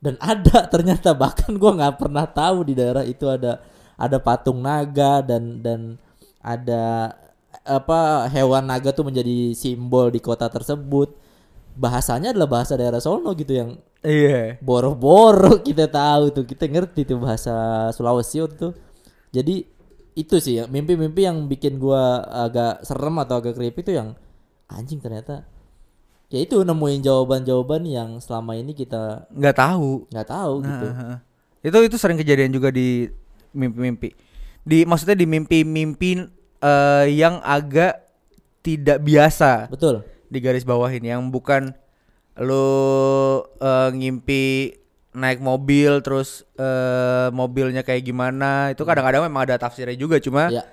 dan 0.01 0.15
ada 0.35 0.69
ternyata 0.69 1.17
bahkan 1.17 1.57
gua 1.57 1.73
nggak 1.77 1.97
pernah 1.99 2.27
tahu 2.29 2.67
di 2.69 2.75
daerah 2.77 3.03
itu 3.07 3.27
ada 3.31 3.63
ada 3.97 4.19
patung 4.21 4.61
naga 4.61 5.25
dan 5.25 5.65
dan 5.65 5.81
ada 6.45 7.15
apa 7.67 8.31
hewan 8.31 8.65
naga 8.65 8.91
tuh 8.91 9.05
menjadi 9.05 9.53
simbol 9.53 10.09
di 10.09 10.19
kota 10.19 10.47
tersebut 10.47 11.13
bahasanya 11.75 12.33
adalah 12.33 12.49
bahasa 12.49 12.73
daerah 12.75 12.99
Solo 12.99 13.35
gitu 13.35 13.53
yang 13.53 13.71
Iya. 14.01 14.63
boro-boro 14.63 15.59
kita 15.67 15.91
tahu 15.91 16.31
tuh 16.31 16.45
kita 16.47 16.65
ngerti 16.65 17.03
tuh 17.05 17.19
bahasa 17.19 17.53
Sulawesi 17.91 18.39
itu 18.41 18.71
jadi 19.29 19.67
itu 20.15 20.37
sih 20.39 20.57
ya 20.57 20.65
mimpi-mimpi 20.65 21.27
yang 21.27 21.45
bikin 21.45 21.77
gua 21.77 22.23
agak 22.25 22.81
serem 22.81 23.19
atau 23.19 23.37
agak 23.37 23.53
creepy 23.53 23.83
itu 23.83 23.93
yang 23.93 24.15
anjing 24.67 24.97
ternyata 24.97 25.45
ya 26.27 26.39
itu 26.39 26.59
nemuin 26.59 27.03
jawaban-jawaban 27.03 27.83
yang 27.85 28.11
selama 28.19 28.55
ini 28.55 28.73
kita 28.73 29.27
Nggak 29.29 29.57
tahu. 29.57 30.07
nggak 30.09 30.29
tahu 30.29 30.55
gitu 30.63 30.87
Nah, 30.87 31.19
itu 31.63 31.79
itu 31.83 31.97
sering 31.99 32.17
kejadian 32.17 32.51
juga 32.51 32.71
di 32.71 33.11
mimpi-mimpi. 33.51 34.15
Di 34.63 34.87
maksudnya 34.87 35.19
di 35.19 35.27
mimpi-mimpi 35.27 36.23
eh, 36.67 37.05
yang 37.15 37.39
agak 37.47 38.03
tidak 38.67 38.99
biasa 39.07 39.71
betul 39.71 40.03
di 40.27 40.39
garis 40.43 40.67
bawah 40.67 40.91
ini 40.91 41.15
yang 41.15 41.31
bukan 41.31 41.71
lu 42.43 42.67
eh, 43.63 43.91
ngimpi 43.95 44.75
naik 45.15 45.39
mobil 45.39 46.03
terus 46.03 46.43
eh, 46.59 47.31
mobilnya 47.31 47.87
kayak 47.87 48.03
gimana 48.03 48.75
itu 48.75 48.83
kadang-kadang 48.83 49.25
memang 49.31 49.47
ada 49.47 49.57
tafsirnya 49.63 49.95
juga 49.95 50.19
cuma 50.19 50.51
ya 50.51 50.67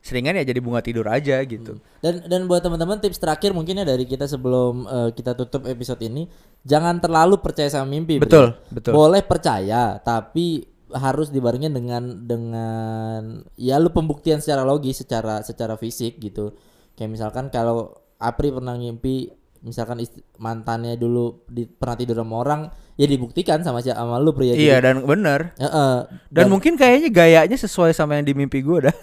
seringan 0.00 0.40
ya 0.40 0.44
jadi 0.48 0.60
bunga 0.64 0.80
tidur 0.80 1.04
aja 1.12 1.36
gitu. 1.44 1.76
dan 2.00 2.24
dan 2.24 2.48
buat 2.48 2.64
teman-teman 2.64 2.96
tips 3.04 3.20
terakhir 3.20 3.52
mungkin 3.52 3.76
ya 3.76 3.84
dari 3.84 4.08
kita 4.08 4.24
sebelum 4.24 4.88
eh, 4.88 5.10
kita 5.12 5.36
tutup 5.36 5.68
episode 5.68 6.00
ini 6.00 6.24
jangan 6.64 6.96
terlalu 6.96 7.36
percaya 7.36 7.68
sama 7.68 7.92
mimpi. 7.92 8.16
Betul, 8.16 8.56
betul. 8.72 8.96
boleh 8.96 9.20
percaya 9.20 10.00
tapi 10.00 10.64
harus 10.92 11.28
dibarengin 11.28 11.70
dengan 11.70 12.02
dengan 12.22 13.22
ya 13.54 13.76
lu 13.76 13.90
pembuktian 13.90 14.38
secara 14.38 14.62
logis 14.62 15.00
secara 15.00 15.40
secara 15.40 15.74
fisik 15.74 16.18
gitu. 16.18 16.54
Kayak 16.94 17.10
misalkan 17.10 17.48
kalau 17.48 17.90
Apri 18.16 18.50
pernah 18.50 18.74
ngimpi 18.74 19.30
misalkan 19.60 20.00
ist- 20.00 20.16
mantannya 20.36 20.96
dulu 20.96 21.44
di, 21.44 21.64
pernah 21.64 21.92
tidur 21.94 22.16
sama 22.16 22.34
orang 22.38 22.60
ya 22.96 23.04
dibuktikan 23.04 23.60
sama 23.60 23.80
si 23.80 23.88
sama 23.88 24.16
lu 24.16 24.32
pria 24.32 24.52
Iya 24.52 24.80
dan 24.80 25.04
bener. 25.04 25.52
Heeh. 25.56 25.94
dan, 26.28 26.44
mungkin 26.48 26.76
kayaknya 26.76 27.08
gayanya 27.08 27.56
sesuai 27.56 27.92
sama 27.92 28.16
yang 28.16 28.24
di 28.24 28.32
mimpi 28.32 28.60
gue 28.60 28.88
dah. 28.88 28.96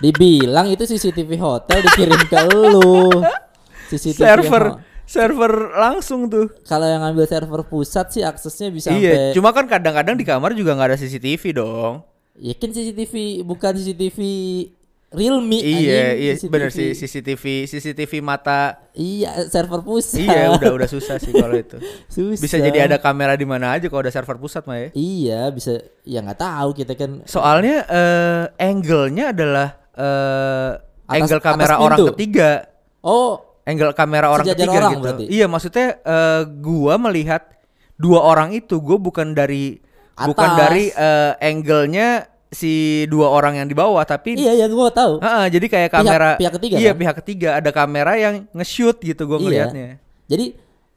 dibilang 0.00 0.66
itu 0.66 0.86
CCTV 0.86 1.36
hotel 1.36 1.82
dikirim 1.84 2.20
ke 2.24 2.38
lu. 2.48 3.10
CCTV 3.90 4.18
server. 4.18 4.64
ho- 4.70 4.78
server 5.10 5.52
langsung 5.74 6.26
tuh. 6.26 6.46
kalau 6.62 6.86
yang 6.86 7.02
ngambil 7.02 7.26
server 7.26 7.62
pusat 7.64 8.06
sih 8.08 8.22
aksesnya 8.22 8.70
bisa 8.70 8.88
Iya, 8.88 9.10
sampai 9.10 9.34
cuma 9.34 9.50
kan 9.50 9.66
kadang-kadang 9.66 10.14
di 10.14 10.22
kamar 10.22 10.54
juga 10.54 10.72
nggak 10.72 10.88
ada 10.88 10.98
CCTV 10.98 11.42
dong. 11.52 12.06
ya 12.32 12.54
kan 12.54 12.70
CCTV 12.70 13.14
bukan 13.42 13.74
CCTV 13.74 14.18
Realme 15.10 15.58
Iya, 15.58 15.66
anjing, 15.66 16.22
iya 16.22 16.32
CCTV. 16.38 16.52
bener 16.54 16.70
sih 16.70 16.88
CCTV, 16.94 17.44
CCTV 17.66 18.22
mata. 18.22 18.78
Iya, 18.94 19.42
server 19.44 19.82
pusat. 19.82 20.22
iya, 20.22 20.46
udah 20.48 20.70
udah 20.70 20.86
susah 20.86 21.18
sih 21.18 21.34
kalau 21.34 21.50
itu. 21.52 21.82
Susah. 22.08 22.38
Bisa 22.38 22.56
jadi 22.56 22.86
ada 22.86 22.94
kamera 22.96 23.34
di 23.34 23.42
mana 23.42 23.74
aja 23.74 23.90
kalau 23.90 24.06
ada 24.06 24.14
server 24.14 24.38
pusat 24.38 24.62
mah 24.64 24.78
ya. 24.78 24.88
Iya, 24.94 25.40
bisa 25.50 25.82
ya 26.06 26.22
nggak 26.22 26.38
tahu 26.38 26.70
kita 26.76 26.94
kan 26.94 27.26
Soalnya 27.26 27.82
eh 27.84 28.42
angle-nya 28.62 29.34
adalah 29.34 29.68
eh 29.92 30.70
Atas- 30.78 31.26
angle 31.26 31.36
atas 31.36 31.46
kamera 31.50 31.74
pintu. 31.74 31.84
orang 31.84 31.98
ketiga. 32.14 32.50
Oh, 33.02 33.49
Angle 33.62 33.92
kamera 33.92 34.28
orang 34.28 34.44
Sejajar 34.44 34.66
ketiga 34.66 34.78
orang 34.80 34.92
gitu. 34.92 35.02
berarti? 35.04 35.24
Iya, 35.28 35.46
maksudnya 35.46 35.86
eh 36.00 36.42
gua 36.58 36.94
melihat 36.96 37.42
dua 37.94 38.20
orang 38.24 38.50
itu 38.52 38.80
gua 38.80 38.96
bukan 38.96 39.32
dari 39.32 39.76
bukan 40.16 40.48
Atas. 40.52 40.58
dari 40.58 40.84
eh, 40.88 41.32
angle-nya 41.38 42.08
si 42.50 42.72
dua 43.06 43.30
orang 43.30 43.62
yang 43.62 43.68
di 43.70 43.78
bawah 43.78 44.02
tapi 44.02 44.34
iya 44.34 44.56
ya 44.56 44.66
gua 44.66 44.90
tahu. 44.90 45.22
Heeh, 45.22 45.44
jadi 45.54 45.66
kayak 45.68 45.90
kamera 45.92 46.28
pihak 46.34 46.54
ketiga, 46.58 46.74
Iya, 46.76 46.90
kan? 46.90 46.98
pihak 46.98 47.16
ketiga 47.22 47.48
ada 47.56 47.70
kamera 47.70 48.12
yang 48.16 48.34
nge-shoot 48.50 48.98
gitu 49.00 49.22
gua 49.24 49.38
Iya. 49.38 49.44
ngelihatnya. 49.44 49.88
Jadi 50.26 50.46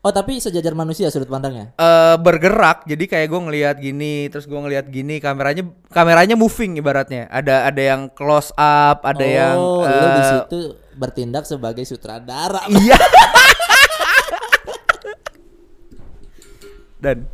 oh 0.02 0.12
tapi 0.12 0.36
sejajar 0.36 0.74
manusia 0.74 1.08
sudut 1.08 1.28
pandangnya. 1.28 1.72
eh 1.74 2.16
bergerak 2.20 2.84
jadi 2.84 3.04
kayak 3.08 3.28
gue 3.30 3.40
ngelihat 3.40 3.76
gini 3.80 4.28
terus 4.28 4.44
gue 4.44 4.60
ngelihat 4.60 4.92
gini 4.92 5.24
kameranya 5.24 5.64
kameranya 5.88 6.36
moving 6.36 6.76
ibaratnya 6.76 7.32
ada 7.32 7.64
ada 7.64 7.80
yang 7.80 8.12
close 8.12 8.52
up 8.54 9.00
ada 9.08 9.24
yang 9.24 9.56
oh, 9.56 9.80
lu 9.80 10.08
di 10.12 10.20
eh, 10.20 10.28
situ 10.28 10.62
bertindak 10.96 11.46
sebagai 11.46 11.84
sutradara. 11.86 12.66
iya 12.70 12.98
dan 17.04 17.28